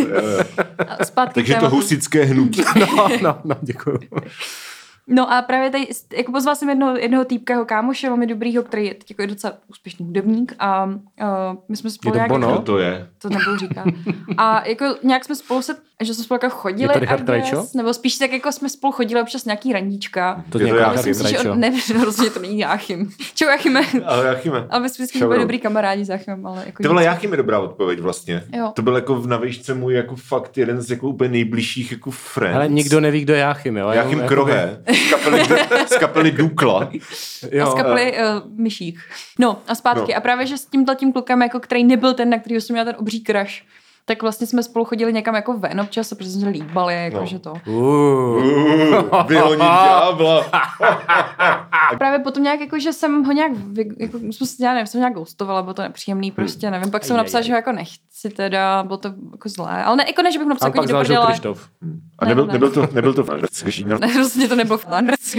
Takže 1.33 1.55
to 1.55 1.69
husické 1.69 2.23
hnutí. 2.23 2.61
No, 2.79 3.09
no, 3.21 3.41
no, 3.43 3.55
děkuju. 3.61 3.99
No 5.09 5.33
a 5.33 5.41
právě 5.41 5.69
tady, 5.69 5.87
jako 6.17 6.31
pozval 6.31 6.55
jsem 6.55 6.69
jednoho, 6.69 6.97
jednoho 6.97 7.25
týpka, 7.25 7.53
jeho 7.53 7.65
kámoše, 7.65 8.07
velmi 8.07 8.27
dobrýho, 8.27 8.63
který 8.63 8.85
je 8.85 8.93
teď 8.93 9.09
jako 9.09 9.21
je 9.21 9.27
docela 9.27 9.53
úspěšný 9.67 10.05
hudebník 10.05 10.55
a 10.59 10.85
uh, 10.85 10.93
my 11.69 11.77
jsme 11.77 11.89
spolu 11.89 12.09
Je 12.09 12.11
to 12.11 12.17
nějak... 12.17 12.29
Bono? 12.29 12.49
Jako, 12.49 12.61
to 12.61 12.77
je? 12.77 13.09
to 13.21 13.29
nebudu 13.29 13.57
říkat. 13.57 13.85
A 14.37 14.67
jako 14.67 14.85
nějak 15.03 15.25
jsme 15.25 15.35
spolu 15.35 15.61
se, 15.61 15.75
že 16.03 16.13
jsme 16.13 16.23
spolu 16.23 16.39
jako 16.43 16.55
chodili, 16.55 16.83
Je 16.83 16.89
to 16.89 16.99
Richard 16.99 17.23
guess, 17.23 17.73
nebo 17.73 17.93
spíš 17.93 18.17
tak 18.17 18.31
jako 18.31 18.51
jsme 18.51 18.69
spolu 18.69 18.93
chodili 18.93 19.21
občas 19.21 19.45
nějaký 19.45 19.73
randíčka. 19.73 20.43
To 20.49 20.59
Je 20.59 20.67
to 20.67 20.73
nějaká 20.75 20.93
Jáchym. 20.93 21.51
On, 21.51 21.59
ne, 21.59 21.73
rozhodně 22.05 22.31
to 22.31 22.39
není 22.39 22.59
Jáchym. 22.59 23.11
Čau 23.35 23.45
Jáchyme. 23.45 23.81
Ale 24.05 24.25
Jachime. 24.25 24.67
Ale 24.69 24.81
my 24.81 24.89
jsme 24.89 25.05
vždycky 25.05 25.19
byli 25.19 25.39
dobrý 25.39 25.59
kamarádi 25.59 26.05
s 26.05 26.09
Jáchymem, 26.09 26.45
ale 26.45 26.63
jako 26.65 26.93
nic. 26.93 27.01
Jachim 27.01 27.31
je 27.31 27.37
dobrá 27.37 27.59
odpověď 27.59 27.99
vlastně. 27.99 28.43
Jo. 28.57 28.71
To 28.75 28.81
byl 28.81 28.95
jako 28.95 29.15
v 29.15 29.27
navýšce 29.27 29.73
můj 29.73 29.93
jako 29.93 30.15
fakt 30.15 30.57
jeden 30.57 30.81
z 30.81 30.91
jako 30.91 31.07
úplně 31.07 31.29
nejbližších 31.29 31.91
jako 31.91 32.11
friends. 32.11 32.55
Ale 32.55 32.67
nikdo 32.69 32.99
neví, 32.99 33.21
kdo 33.21 33.33
je 33.33 33.39
Jáchym, 33.39 33.77
jo? 33.77 33.89
Jachim 33.89 34.11
Jenom 34.11 34.27
Krohe 34.27 34.83
z 34.93 35.09
kapely, 35.09 35.43
z 35.87 35.97
kapely 35.97 36.31
Dukla. 36.31 36.79
A 36.83 36.89
Jo, 37.51 37.71
z 37.71 37.73
kapely 37.73 38.13
uh, 38.13 38.59
Myšík. 38.59 38.99
No 39.39 39.57
a 39.67 39.75
zpátky. 39.75 40.11
No. 40.11 40.17
A 40.17 40.21
právě, 40.21 40.45
že 40.45 40.57
s 40.57 40.65
tímhle 40.65 40.95
tím 40.95 41.13
klukem, 41.13 41.41
jako, 41.41 41.59
který 41.59 41.83
nebyl 41.83 42.13
ten, 42.13 42.29
na 42.29 42.39
kterýho 42.39 42.61
jsem 42.61 42.73
měla 42.73 42.85
ten 42.85 42.95
obří 42.99 43.23
crush, 43.23 43.51
tak 44.09 44.21
vlastně 44.21 44.47
jsme 44.47 44.63
spolu 44.63 44.85
chodili 44.85 45.13
někam 45.13 45.35
jako 45.35 45.57
ven 45.57 45.81
občas, 45.81 46.09
protože 46.13 46.29
jsme 46.29 46.41
se 46.41 46.47
líbali, 46.49 47.03
jako 47.03 47.17
No. 47.19 47.25
že 47.25 47.39
to. 47.39 47.53
Uh, 47.65 48.43
Uh, 48.43 49.27
vyhonit 49.27 49.59
ďábla. 49.59 50.45
A 51.71 51.95
právě 51.97 52.19
potom 52.19 52.43
nějak 52.43 52.59
jako, 52.59 52.79
že 52.79 52.93
jsem 52.93 53.23
ho 53.23 53.31
nějak, 53.31 53.51
jako, 53.99 54.17
jsme, 54.17 54.47
se- 54.47 54.63
já 54.63 54.73
nevím, 54.73 54.87
jsem 54.87 54.99
nějak 55.01 55.13
ghostovala, 55.13 55.61
bylo 55.61 55.73
to 55.73 55.81
nepříjemný, 55.81 56.31
prostě 56.31 56.71
nevím. 56.71 56.91
Pak 56.91 57.05
jsem 57.05 57.17
napsala, 57.17 57.41
že 57.41 57.51
ho 57.51 57.55
jako 57.55 57.71
nechci 57.71 58.29
teda, 58.29 58.83
bylo 58.83 58.97
to 58.97 59.13
jako 59.31 59.49
zlé. 59.49 59.83
Ale 59.83 59.95
ne, 59.95 60.03
jako 60.07 60.21
ne, 60.21 60.31
že 60.31 60.39
bych 60.39 60.47
napsala, 60.47 60.67
a 60.67 60.69
jako 60.69 60.77
pak 60.77 60.85
jdi 60.85 60.91
do 60.91 60.93
záležel 60.93 61.15
prdele. 61.15 61.27
Krištof. 61.27 61.69
A 62.19 62.25
Ne, 62.25 62.29
nebyl, 62.29 62.45
ne. 62.45 62.53
nebyl 62.53 62.71
to, 62.71 62.87
nebyl 62.91 63.13
to. 63.13 63.25
Ne, 63.99 64.13
rozhodně 64.17 64.47
to 64.47 64.55
nebyl 64.55 64.77
Flanders, 64.77 65.35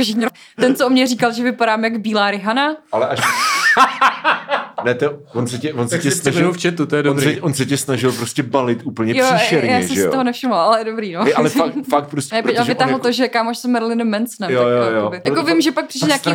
ten, 0.56 0.74
co 0.76 0.86
o 0.86 0.90
mě 0.90 1.06
říkal, 1.06 1.32
že 1.32 1.42
vypadám 1.42 1.84
jak 1.84 1.98
bílá 1.98 2.30
Rihana. 2.30 2.76
ale 2.92 3.08
až... 3.08 3.20
Ne, 4.84 4.94
to, 4.94 5.18
on 5.34 5.46
se 5.46 5.58
tě, 5.58 5.72
on 5.72 5.88
se 5.88 5.94
Tak 5.96 6.02
tě 6.02 6.10
si 6.10 6.18
snažil, 6.18 6.52
v 6.52 6.62
chatu, 6.62 6.86
to 6.86 6.96
je 6.96 7.00
on 7.02 7.06
dobrý. 7.06 7.34
se, 7.34 7.40
on 7.40 7.54
se 7.54 7.66
tě 7.66 7.76
snažil 7.76 8.12
prostě 8.12 8.42
balit 8.42 8.80
úplně 8.84 9.16
Jo, 9.16 9.26
příšerně, 9.36 9.70
já 9.70 9.78
jsem 9.78 9.88
si 9.88 10.00
jo? 10.00 10.10
toho 10.10 10.24
nevšimla, 10.24 10.64
ale 10.64 10.84
dobrý, 10.84 11.12
no. 11.12 11.24
Hej, 11.24 11.34
ale 11.36 11.48
fakt, 11.48 11.74
fakt 11.90 12.08
prostě, 12.10 12.42
Ne, 12.42 12.52
a 12.58 12.64
vytáhl 12.64 12.94
on 12.94 13.00
to, 13.00 13.12
že 13.12 13.28
kámoš 13.28 13.58
se 13.58 13.68
Marilynem 13.68 14.10
Mansonem. 14.10 14.50
Jo, 14.52 14.60
tak, 14.62 14.68
jo, 14.70 14.76
jo. 14.76 14.96
jakoby. 14.96 15.20
Bylo 15.24 15.36
Jako 15.36 15.46
vím, 15.52 15.60
že 15.60 15.72
pak 15.72 15.86
přišli 15.86 16.08
nějaký 16.08 16.30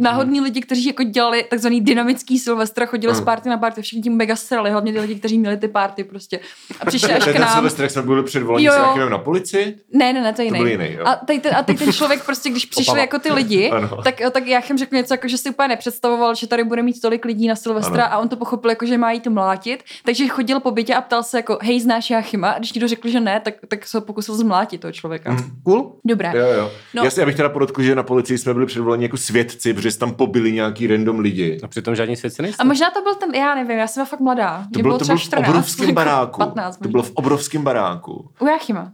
náhodní 0.00 0.40
lidi, 0.40 0.60
kteří 0.60 0.86
jako 0.86 1.02
dělali 1.02 1.44
takzvaný 1.50 1.80
dynamický 1.80 2.38
Silvestra, 2.38 2.86
chodili 2.86 3.12
Mm. 3.12 3.18
z 3.18 3.24
party 3.24 3.48
na 3.48 3.58
party, 3.58 3.82
všichni 3.82 4.02
tím 4.02 4.16
mega 4.16 4.36
srali, 4.36 4.70
hlavně 4.70 4.92
ty 4.92 5.00
lidi, 5.00 5.14
kteří 5.14 5.38
měli 5.38 5.56
ty 5.56 5.68
party 5.68 6.04
prostě. 6.04 6.40
A 6.80 6.84
přišli 6.86 7.12
až 7.12 7.26
je 7.26 7.32
k 7.32 7.36
ten 7.36 7.42
nám. 7.42 7.52
Silvestr, 7.52 7.82
jak 7.82 7.90
jsme 7.90 8.02
byli 8.02 8.22
před 8.22 8.42
volením 8.42 8.66
Jo, 8.66 8.72
s 8.72 8.76
jo. 8.76 8.82
Jachimem 8.82 9.10
na 9.10 9.18
policii? 9.18 9.76
Ne, 9.92 10.12
ne, 10.12 10.20
ne, 10.22 10.32
to 10.32 10.42
je 10.42 10.50
To 10.52 10.66
jiný. 10.66 10.92
jo. 10.98 11.06
A 11.06 11.16
teď, 11.16 11.42
ten, 11.42 11.54
a 11.56 11.62
teď 11.62 11.78
ten 11.78 11.92
člověk 11.92 12.24
prostě, 12.24 12.50
když 12.50 12.64
přišli 12.76 13.00
jako 13.00 13.18
ty 13.18 13.32
lidi, 13.32 13.70
tak, 14.04 14.14
tak 14.32 14.46
já 14.46 14.62
jim 14.68 14.78
řekl 14.78 14.94
něco, 14.96 15.14
jako, 15.14 15.28
že 15.28 15.38
si 15.38 15.50
úplně 15.50 15.68
nepředstavoval, 15.68 16.34
že 16.34 16.46
tady 16.46 16.64
bude 16.64 16.82
mít 16.82 17.00
tolik 17.00 17.24
lidí 17.24 17.48
na 17.48 17.56
Silvestra 17.56 17.75
Silvestra 17.82 18.04
Ano. 18.04 18.14
a 18.14 18.18
on 18.18 18.28
to 18.28 18.36
pochopil 18.36 18.70
jako, 18.70 18.86
že 18.86 18.98
má 18.98 19.12
jí 19.12 19.20
to 19.20 19.30
mlátit, 19.30 19.84
takže 20.04 20.28
chodil 20.28 20.60
po 20.60 20.70
bytě 20.70 20.94
a 20.94 21.00
ptal 21.00 21.22
se 21.22 21.36
jako, 21.38 21.58
hej, 21.62 21.80
znáš 21.80 22.10
Jáchyma? 22.10 22.50
A 22.50 22.58
když 22.58 22.72
někdo 22.72 22.88
řekl, 22.88 23.08
že 23.08 23.20
ne, 23.20 23.40
tak, 23.40 23.54
tak 23.68 23.86
se 23.86 24.00
pokusil 24.00 24.34
zmlátit 24.34 24.80
toho 24.80 24.92
člověka. 24.92 25.32
Mm. 25.32 25.38
Cool. 25.64 25.92
Dobré. 26.04 26.32
Jo, 26.36 26.46
jo. 26.46 26.70
No. 26.94 27.04
Já, 27.04 27.10
si, 27.10 27.20
já 27.20 27.26
bych 27.26 27.36
teda 27.36 27.48
podotkl, 27.48 27.82
že 27.82 27.94
na 27.94 28.02
policii 28.02 28.38
jsme 28.38 28.54
byli 28.54 28.66
předvoleni 28.66 29.04
jako 29.04 29.16
svědci, 29.16 29.74
protože 29.74 29.98
tam 29.98 30.14
pobili 30.14 30.52
nějaký 30.52 30.86
random 30.86 31.18
lidi. 31.18 31.60
A 31.62 31.68
přitom 31.68 31.94
žádní 31.94 32.16
svědci 32.16 32.42
nejsou. 32.42 32.56
A 32.60 32.64
možná 32.64 32.90
to 32.90 33.02
byl 33.02 33.14
ten, 33.14 33.34
já 33.34 33.54
nevím, 33.54 33.78
já 33.78 33.86
jsem 33.86 34.06
fakt 34.06 34.20
mladá. 34.20 34.58
To 34.62 34.68
Mě 34.78 34.82
bylo, 34.82 34.98
to 34.98 35.04
třeba 35.04 35.14
bylo 35.14 35.18
v 35.18 35.22
14, 35.22 35.48
obrovském 35.48 35.94
baráku. 35.94 36.38
15 36.38 36.76
to 36.76 36.88
bylo 36.88 37.02
v 37.02 37.10
obrovském 37.14 37.62
baráku. 37.62 38.30
U 38.40 38.46
Jáchyma. 38.46 38.92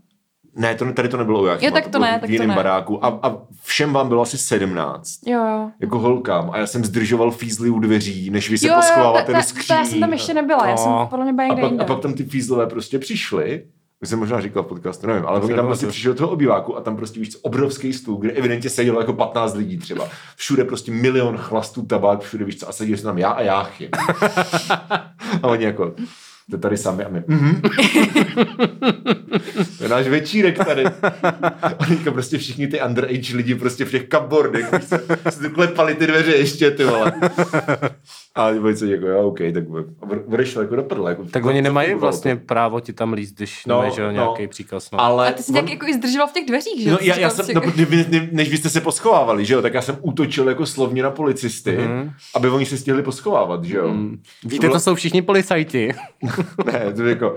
Ne, 0.57 0.75
to, 0.75 0.93
tady 0.93 1.09
to 1.09 1.17
nebylo 1.17 1.43
u 1.43 1.47
Jáchyma, 1.47 1.69
Jo, 1.69 1.75
tak 1.75 1.85
to 1.85 1.91
bylo 1.91 2.03
ne, 2.03 2.19
v 2.19 2.21
tak 2.21 2.29
to 2.29 2.33
jiném 2.33 2.49
ne. 2.49 2.55
baráku. 2.55 3.05
A, 3.05 3.19
a 3.23 3.37
všem 3.63 3.93
vám 3.93 4.09
bylo 4.09 4.23
asi 4.23 4.39
17. 4.39 5.19
Jo, 5.27 5.39
jo. 5.47 5.71
Jako 5.81 5.99
holkám. 5.99 6.51
A 6.53 6.59
já 6.59 6.67
jsem 6.67 6.85
zdržoval 6.85 7.31
fízly 7.31 7.71
u 7.71 7.79
dveří, 7.79 8.31
než 8.31 8.51
vy 8.51 8.59
se 8.59 8.67
Jo, 8.67 8.73
jo, 8.73 8.77
poschováváte 8.81 9.27
ta- 9.27 9.33
do 9.33 9.39
ta- 9.39 9.43
skříní. 9.43 9.67
to 9.67 9.75
já 9.75 9.85
jsem 9.85 10.01
tam 10.01 10.13
ještě 10.13 10.35
nebyla, 10.35 10.69
já 10.69 10.77
jsem 10.77 10.91
No. 10.91 11.07
podle 11.11 11.25
mě 11.25 11.33
byla 11.35 11.49
a 11.49 11.55
někde 11.55 11.69
pak, 11.69 11.81
a 11.81 11.85
pak 11.85 12.01
tam 12.03 12.15
ty 12.15 12.25
fízlové 12.25 12.67
prostě 12.67 12.99
přišli, 12.99 13.65
už 14.03 14.09
jsem 14.09 14.19
možná 14.19 14.41
říkal 14.41 14.63
v 14.63 14.67
podcastu, 14.67 15.07
nevím, 15.07 15.27
ale 15.27 15.41
To 15.41 15.47
oni 15.47 15.55
tam 15.55 15.67
prostě 15.67 15.87
přišli 15.87 16.09
do 16.09 16.15
toho 16.15 16.31
obýváku 16.31 16.77
a 16.77 16.81
tam 16.81 16.97
prostě 16.97 17.21
víš, 17.21 17.37
obrovský 17.43 17.93
stůl, 17.93 18.17
kde 18.17 18.31
evidentně 18.31 18.71
sedělo 18.71 19.01
jako 19.01 19.13
15 19.13 19.55
lidí 19.55 19.79
třeba. 19.79 20.09
Všude 20.37 20.65
prostě 20.65 20.93
milion 20.93 21.37
chlastů 21.37 21.87
tabák, 21.87 22.21
všude 22.21 22.45
víš 22.45 22.59
co, 22.59 22.69
a 22.69 22.73
seděli 22.73 22.99
jsme 22.99 23.07
tam 23.11 23.19
já 23.19 23.31
a 23.31 23.43
Jáchy. 23.43 23.89
a 25.43 25.49
oni 25.49 25.65
jako, 25.65 25.93
jste 26.49 26.59
tady 26.59 26.77
sami 26.77 27.05
a 27.05 27.09
my, 27.09 27.23
mhm. 27.27 27.63
to 29.79 29.85
je 29.85 29.89
náš 29.89 30.09
večírek 30.09 30.65
tady. 30.65 30.85
A 31.63 31.85
teďka 31.89 32.11
prostě 32.13 32.39
všichni 32.39 32.67
ty 32.69 32.81
underage 32.83 33.37
lidi 33.37 33.55
prostě 33.55 33.85
v 33.85 33.91
těch 33.91 34.07
si 35.31 35.43
tu 35.43 35.51
klepali 35.55 35.95
ty 35.95 36.07
dveře 36.07 36.33
ještě, 36.33 36.71
ty 36.71 36.85
vole. 36.85 37.13
A 38.35 38.47
oni 38.49 38.77
se 38.77 38.87
jako, 38.87 39.07
jo, 39.07 39.29
OK, 39.29 39.39
tak 39.55 39.65
odešel 40.27 40.63
jako 40.63 40.77
do 40.77 40.83
prdle. 40.83 41.11
Jako, 41.11 41.25
Tak 41.25 41.45
oni 41.45 41.63
nemají 41.63 41.89
fungovalo 41.89 42.13
to. 42.13 42.17
vlastně 42.17 42.37
právo 42.37 42.81
ti 42.81 42.93
tam 42.93 43.13
líst, 43.13 43.37
když 43.37 43.67
No, 43.67 43.83
jo, 43.85 43.93
no. 44.05 44.11
nějaký 44.11 44.47
příkaz. 44.49 44.91
No. 44.91 45.01
Ale 45.01 45.29
A 45.29 45.33
ty 45.33 45.43
jsi 45.43 45.53
on- 45.53 45.69
jako 45.69 45.87
i 45.87 45.95
zdržoval 45.95 46.29
v 46.29 46.33
těch 46.33 46.45
dveřích, 46.47 46.83
že? 46.83 46.91
No, 46.91 46.99
já, 47.01 47.19
já 47.19 47.31
jsem, 47.31 47.55
no, 47.55 47.61
ne- 47.77 48.05
ne- 48.11 48.29
než 48.33 48.51
vy 48.51 48.57
jste 48.57 48.69
se 48.71 48.81
poschovávali, 48.81 49.45
že 49.45 49.55
jo, 49.55 49.63
tak 49.63 49.75
já 49.75 49.83
jsem 49.83 49.97
útočil 50.01 50.49
jako 50.49 50.67
slovně 50.67 51.03
na 51.03 51.11
policisty, 51.11 51.77
Mhm. 51.79 52.11
aby 52.35 52.49
oni 52.51 52.67
se 52.67 52.79
stihli 52.79 53.03
poschovávat, 53.03 53.65
že 53.65 53.77
jo. 53.77 53.89
Mm. 53.89 54.23
Víte, 54.45 54.69
to 54.69 54.81
jsou 54.81 54.95
všichni 54.95 55.23
policajti. 55.23 55.95
Ne, 56.73 56.93
to 56.97 57.03
je 57.03 57.09
jako... 57.11 57.37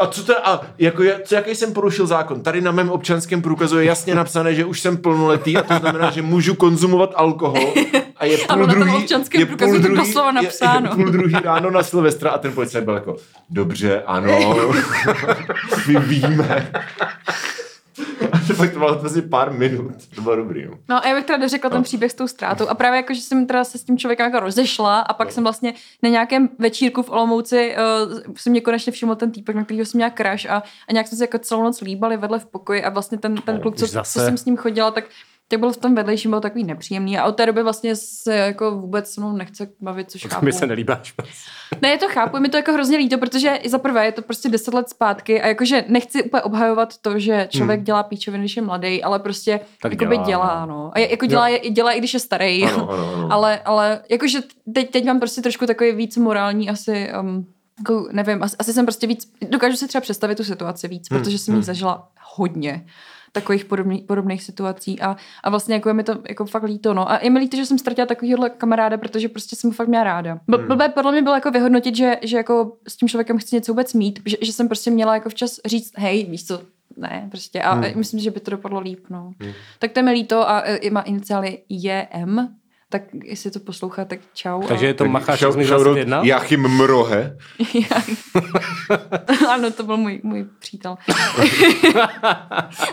A 0.00 0.06
co 0.06 0.24
to, 0.24 0.48
a 0.48 0.60
jako, 0.78 1.02
je- 1.02 1.20
co, 1.24 1.34
jaký 1.34 1.54
jsem 1.54 1.72
porušil 1.72 2.06
zákon? 2.06 2.40
Tady 2.42 2.60
na 2.60 2.72
mém 2.72 2.90
občanském 2.90 3.42
průkazu 3.42 3.78
je 3.78 3.84
jasně 3.84 4.14
napsané, 4.14 4.54
že 4.54 4.64
už 4.64 4.80
jsem 4.80 4.96
plnoletý 4.96 5.56
a 5.56 5.62
to 5.62 5.74
znamená, 5.74 6.10
že 6.10 6.22
můžu 6.22 6.54
konzumovat 6.54 7.12
alkohol 7.16 7.74
a 8.16 8.24
je 8.24 8.36
půl 8.38 8.46
Ano, 8.48 8.66
na 8.66 8.72
tom 8.74 8.82
druhý, 8.82 9.02
občanském 9.02 9.40
je 9.40 9.46
průkazu 9.46 9.72
půl 9.72 9.80
to 9.82 9.88
druhý, 9.88 10.14
je, 10.14 10.32
napsáno. 10.32 10.88
je 10.90 10.94
půl 10.94 11.04
druhý 11.10 11.34
ráno 11.44 11.70
na 11.70 11.82
Silvestra 11.82 12.30
a 12.30 12.38
ten 12.38 12.52
policajt 12.52 12.84
byl 12.84 12.94
jako, 12.94 13.16
dobře, 13.50 14.02
ano, 14.06 14.56
my 15.86 16.00
víme. 16.00 16.72
A 18.32 18.38
to 18.46 18.54
fakt 18.54 18.72
to 18.72 18.78
bylo 18.78 19.04
asi 19.04 19.22
pár 19.22 19.52
minut, 19.52 19.92
to 20.14 20.22
bylo 20.22 20.36
dobrý. 20.36 20.66
No. 20.66 20.72
No 20.88 21.04
a 21.04 21.08
já 21.08 21.14
bych 21.14 21.24
teda 21.24 21.38
dořekla 21.38 21.70
ten 21.70 21.82
příběh 21.82 22.12
s 22.12 22.14
tou 22.14 22.26
ztrátou. 22.28 22.68
A 22.68 22.74
právě 22.74 22.96
jako, 22.96 23.14
že 23.14 23.20
jsem 23.20 23.46
teda 23.46 23.64
se 23.64 23.78
s 23.78 23.84
tím 23.84 23.98
člověkem 23.98 24.24
jako 24.26 24.40
rozešla 24.40 25.00
a 25.00 25.12
pak 25.12 25.32
jsem 25.32 25.44
vlastně 25.44 25.74
na 26.02 26.08
nějakém 26.08 26.48
večírku 26.58 27.02
v 27.02 27.10
Olomouci 27.10 27.76
uh, 28.16 28.32
jsem 28.36 28.50
mě 28.50 28.60
konečně 28.60 28.92
všiml 28.92 29.14
ten 29.14 29.32
týpek, 29.32 29.56
na 29.56 29.64
kterýho 29.64 29.86
jsem 29.86 29.98
měla 29.98 30.10
crush 30.16 30.50
a, 30.50 30.62
a 30.88 30.92
nějak 30.92 31.06
jsme 31.08 31.18
se 31.18 31.24
jako 31.24 31.38
celou 31.38 31.62
noc 31.62 31.80
líbali 31.80 32.16
vedle 32.16 32.38
v 32.38 32.46
pokoji 32.46 32.84
a 32.84 32.90
vlastně 32.90 33.18
ten, 33.18 33.34
ten 33.36 33.54
No, 33.54 33.60
kluk, 33.62 33.76
co, 33.76 33.86
zase. 33.86 34.18
co 34.18 34.24
jsem 34.24 34.36
s 34.38 34.44
ním 34.44 34.56
chodila, 34.56 34.90
tak 34.90 35.04
tak 35.48 35.60
byl 35.60 35.72
v 35.72 35.76
tom 35.76 35.94
vedlejším, 35.94 36.30
byl 36.30 36.40
takový 36.40 36.64
nepříjemný 36.64 37.18
a 37.18 37.24
od 37.24 37.32
té 37.32 37.46
doby 37.46 37.62
vlastně 37.62 37.96
se 37.96 38.34
jako 38.34 38.70
vůbec 38.70 39.10
se 39.10 39.20
mnou 39.20 39.32
nechce 39.32 39.68
bavit, 39.80 40.10
což 40.10 40.22
To 40.22 40.28
chápu. 40.28 40.44
mi 40.44 40.52
se 40.52 40.66
nelíbáš. 40.66 41.14
Ne, 41.82 41.88
je 41.88 41.98
to 41.98 42.08
chápu, 42.08 42.40
mi 42.40 42.48
to 42.48 42.56
jako 42.56 42.72
hrozně 42.72 42.98
líto, 42.98 43.18
protože 43.18 43.58
za 43.66 43.78
prvé 43.78 44.04
je 44.04 44.12
to 44.12 44.22
prostě 44.22 44.48
deset 44.48 44.74
let 44.74 44.88
zpátky 44.88 45.42
a 45.42 45.46
jakože 45.46 45.84
nechci 45.88 46.22
úplně 46.22 46.42
obhajovat 46.42 46.98
to, 46.98 47.18
že 47.18 47.48
člověk 47.50 47.78
hmm. 47.78 47.84
dělá 47.84 48.02
píčoviny, 48.02 48.42
když 48.42 48.56
je 48.56 48.62
mladý, 48.62 49.02
ale 49.02 49.18
prostě 49.18 49.60
Tak 49.82 49.92
jakoby 49.92 50.16
dělá, 50.16 50.26
dělá, 50.26 50.66
no. 50.66 50.74
no. 50.74 50.90
A 50.94 50.98
jako 50.98 51.26
dělá, 51.26 51.48
je, 51.48 51.70
dělá 51.70 51.92
i 51.92 51.98
když 51.98 52.14
je 52.14 52.20
starý. 52.20 52.64
Ano, 52.64 52.90
ano, 52.90 53.12
ano. 53.14 53.28
ale, 53.32 53.60
ale 53.64 54.00
jakože 54.10 54.38
teď, 54.74 54.90
teď 54.90 55.04
mám 55.04 55.20
prostě 55.20 55.40
trošku 55.42 55.66
takový 55.66 55.92
víc 55.92 56.16
morální 56.16 56.70
asi, 56.70 57.10
um, 57.20 57.46
jako, 57.78 58.08
nevím, 58.12 58.42
asi, 58.42 58.56
asi 58.58 58.72
jsem 58.72 58.86
prostě 58.86 59.06
víc, 59.06 59.32
dokážu 59.50 59.76
si 59.76 59.88
třeba 59.88 60.00
představit 60.02 60.34
tu 60.34 60.44
situaci 60.44 60.88
víc, 60.88 61.10
Hmm, 61.10 61.20
protože 61.20 61.38
jsem 61.38 61.56
ji 61.56 61.62
zažila 61.62 62.08
hodně 62.34 62.86
takových 63.40 63.64
podobných, 63.64 64.02
podobných 64.04 64.42
situací 64.42 65.00
a, 65.00 65.16
a 65.44 65.50
vlastně 65.50 65.74
jako 65.74 65.88
je 65.88 65.94
mi 65.94 66.02
to 66.04 66.18
jako 66.28 66.44
fakt 66.46 66.62
líto, 66.62 66.94
no. 66.94 67.10
A 67.10 67.18
je 67.22 67.30
mi 67.30 67.38
líto, 67.38 67.56
že 67.56 67.66
jsem 67.66 67.78
ztratila 67.78 68.06
takovýhle 68.06 68.50
kamaráda, 68.50 68.96
protože 68.98 69.28
prostě 69.28 69.56
jsem 69.56 69.70
ho 69.70 69.74
fakt 69.74 69.88
měla 69.88 70.04
ráda. 70.04 70.40
Bl- 70.48 70.58
Hmm. 70.58 70.66
Blbé 70.66 70.88
podle 70.88 71.12
mě 71.12 71.22
bylo 71.22 71.34
jako 71.34 71.50
vyhodnotit, 71.50 71.96
že, 71.96 72.16
že 72.22 72.36
jako 72.36 72.76
s 72.88 72.96
tím 72.96 73.08
člověkem 73.08 73.38
chci 73.38 73.56
něco 73.56 73.72
vůbec 73.72 73.94
mít, 73.94 74.20
že, 74.26 74.36
že 74.40 74.52
jsem 74.52 74.68
prostě 74.68 74.90
měla 74.90 75.14
jako 75.14 75.28
včas 75.28 75.60
říct, 75.66 75.92
hej, 75.96 76.24
víš 76.24 76.46
co, 76.46 76.60
ne, 76.96 77.26
prostě. 77.30 77.62
A 77.62 77.72
Hmm. 77.74 77.84
myslím, 77.94 78.20
že 78.20 78.30
by 78.30 78.40
to 78.40 78.50
dopadlo 78.50 78.80
líp, 78.80 79.04
no. 79.10 79.32
Tak 79.78 79.92
to 79.92 79.98
je 79.98 80.04
mi 80.04 80.10
líto 80.10 80.48
a 80.50 80.62
e, 80.66 80.90
má 80.90 81.00
iniciály 81.00 81.58
JM, 81.68 82.48
tak 82.90 83.02
jestli 83.24 83.50
to 83.50 83.60
poslouchá, 83.60 84.04
tak 84.04 84.18
čau. 84.34 84.62
Takže 84.68 84.86
je 84.86 84.94
to 84.94 85.04
Tak 85.04 85.10
macháš 85.10 85.40
shout- 85.40 85.52
z 85.52 85.56
Mix 85.56 85.68
shoutout 85.68 85.84
21? 85.94 86.20
Jachim 86.24 86.60
Mrohe. 86.68 87.36
ano, 89.48 89.70
to 89.70 89.82
byl 89.82 89.96
můj, 89.96 90.20
můj 90.22 90.46
přítel. 90.58 90.96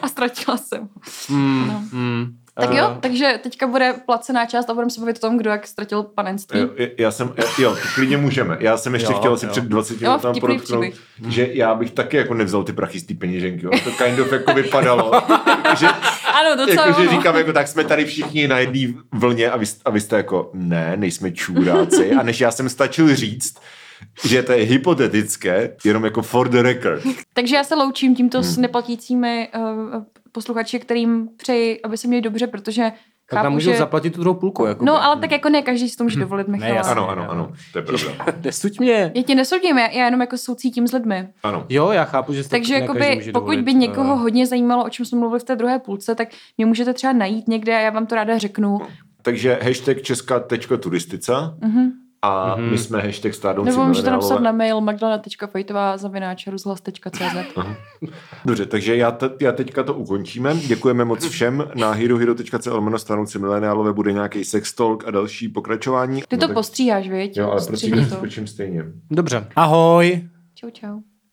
a 0.01 0.07
ztratila 0.07 0.57
jsem 0.57 0.81
ho. 0.81 0.89
Mm, 1.29 1.67
No. 1.67 1.83
mm. 1.91 2.25
Tak 2.57 2.69
Eh, 2.71 2.77
jo, 2.77 2.97
takže 2.99 3.39
teďka 3.43 3.67
bude 3.67 3.93
placená 4.05 4.45
část 4.45 4.69
a 4.69 4.73
budeme 4.73 4.89
se 4.89 4.99
bavit 4.99 5.17
o 5.17 5.19
tom, 5.19 5.37
kdo 5.37 5.49
jak 5.49 5.67
ztratil 5.67 6.03
panenství. 6.03 6.59
Jo, 6.59 6.69
já 6.97 7.11
jsem, 7.11 7.33
jo, 7.59 7.71
to 7.75 7.81
klidně 7.95 8.17
můžeme. 8.17 8.57
Já 8.59 8.77
jsem 8.77 8.93
ještě 8.93 9.13
Jo, 9.13 9.19
chtěl 9.19 9.33
asi 9.33 9.45
jo. 9.45 9.51
před 9.51 9.63
20 9.63 9.93
Jo, 10.01 10.09
minutami 10.09 10.33
vtipný 10.39 10.55
podotknout, 10.57 10.85
že 11.27 11.49
já 11.51 11.75
bych 11.75 11.91
taky 11.91 12.17
jako 12.17 12.33
nevzal 12.33 12.63
ty 12.63 12.73
prachy 12.73 12.99
z 12.99 13.05
té 13.05 13.13
peněženky. 13.13 13.65
Jo. 13.65 13.71
To 13.83 13.91
kind 13.91 14.19
of 14.19 14.31
jako 14.31 14.53
vypadalo. 14.53 15.11
že, 15.77 15.87
Ano, 16.35 16.65
docela 16.65 16.87
jako, 16.87 17.01
že 17.03 17.09
říkám, 17.09 17.35
jako 17.35 17.53
tak 17.53 17.67
jsme 17.67 17.83
tady 17.83 18.05
všichni 18.05 18.47
na 18.47 18.59
jedné 18.59 18.93
vlně 19.11 19.49
a 19.49 19.57
vy, 19.57 19.65
a 19.85 19.89
vy 19.89 20.01
jste 20.01 20.15
jako, 20.17 20.49
ne, 20.53 20.93
nejsme 20.97 21.31
čůráci. 21.31 22.11
A 22.11 22.23
než 22.23 22.39
já 22.41 22.51
jsem 22.51 22.69
stačil 22.69 23.15
říct, 23.15 23.55
že 24.25 24.43
to 24.43 24.51
je 24.51 24.65
hypotetické, 24.65 25.75
jenom 25.85 26.05
jako 26.05 26.21
for 26.21 26.49
the 26.49 26.61
record. 26.61 27.03
Takže 27.33 27.55
já 27.55 27.63
se 27.63 27.75
loučím 27.75 28.15
tímto 28.15 28.37
Hmm. 28.37 28.51
s 28.51 28.57
neplatícími 28.57 29.49
uh, 29.57 30.03
posluchači, 30.31 30.79
kterým 30.79 31.27
přeji, 31.37 31.81
aby 31.83 31.97
se 31.97 32.07
měli 32.07 32.21
dobře, 32.21 32.47
protože 32.47 32.91
Tak 33.29 33.39
chápu, 33.39 33.53
můžou 33.53 33.71
že... 33.71 33.77
zaplatit 33.77 34.09
tu 34.13 34.21
druhou 34.21 34.39
půlku. 34.39 34.65
Jako 34.65 34.85
No, 34.85 35.03
ale 35.03 35.21
tak 35.21 35.31
jako 35.31 35.49
ne 35.49 35.61
každý 35.61 35.89
si 35.89 35.97
to 35.97 36.03
může 36.03 36.19
dovolit, 36.19 36.47
Michal. 36.47 36.69
jasně. 36.75 36.91
Ano, 36.91 37.09
ano, 37.09 37.29
ano, 37.29 37.51
to 37.73 37.77
je 37.77 37.81
pravda. 37.81 38.07
Nesuď 38.43 38.79
mě. 38.79 39.11
Já 39.15 39.23
tě 39.23 39.35
nesoudím, 39.35 39.77
já, 39.77 39.87
já 39.87 40.05
jenom 40.05 40.21
jako 40.21 40.37
soucítím 40.37 40.87
s 40.87 40.91
lidmi. 40.91 41.27
Ano. 41.43 41.65
Jo, 41.69 41.91
já 41.91 42.05
chápu, 42.05 42.33
že 42.33 42.43
to 42.43 42.49
Takže 42.49 42.73
ne 42.73 42.79
každý 42.87 42.99
jakoby, 42.99 43.15
může 43.15 43.31
pokud 43.31 43.41
dovolit, 43.45 43.61
by 43.61 43.73
někoho 43.73 44.13
eh, 44.13 44.17
hodně 44.17 44.47
zajímalo, 44.47 44.85
o 44.85 44.89
čem 44.89 45.05
jsme 45.05 45.19
mluvili 45.19 45.39
v 45.39 45.43
té 45.43 45.55
druhé 45.55 45.79
půlce, 45.79 46.15
tak 46.15 46.27
mě 46.57 46.65
můžete 46.65 46.93
třeba 46.93 47.13
najít 47.13 47.47
někde 47.47 47.75
a 47.75 47.79
já 47.79 47.89
vám 47.89 48.05
to 48.05 48.15
ráda 48.15 48.37
řeknu. 48.37 48.77
Takže 49.21 49.59
hashtag 49.63 50.01
česká.turistica 50.01 51.55
Mhm. 51.61 51.91
A 52.25 52.55
my 52.55 52.77
jsme 52.77 53.01
hashtag 53.01 53.33
stárnoucí 53.33 53.69
Nebo 53.71 53.85
můžete 53.85 54.11
napsat 54.11 54.39
na 54.39 54.51
mail 54.51 54.81
magdalena.fejtová 54.81 55.97
zavináč 55.97 56.47
rozhlas.cz 56.47 57.21
Dobře, 58.45 58.65
takže 58.65 58.95
já, 58.95 59.11
te, 59.11 59.29
já 59.41 59.51
teďka 59.51 59.83
to 59.83 59.93
ukončíme. 59.93 60.55
Děkujeme 60.55 61.05
moc 61.05 61.25
všem. 61.27 61.63
Na 61.75 61.91
herohero.co 61.91 62.75
lomeno 62.75 62.99
stanouci 62.99 63.39
mileniálové 63.39 63.93
bude 63.93 64.13
nějaký 64.13 64.43
sex 64.45 64.73
talk 64.73 65.07
a 65.07 65.11
další 65.11 65.49
pokračování. 65.49 66.21
Ty 66.21 66.35
No 66.35 66.39
to 66.39 66.47
tak- 66.47 66.53
postříháš, 66.53 67.09
viď? 67.09 67.37
Jo, 67.37 67.45
ale 67.45 67.55
prostě 67.55 67.75
Stříhni 67.77 68.05
to. 68.05 68.15
skočím 68.15 68.47
stejně. 68.47 68.83
Dobře. 69.11 69.47
Ahoj. 69.55 70.29
Čau, 70.55 70.69
čau. 70.69 70.99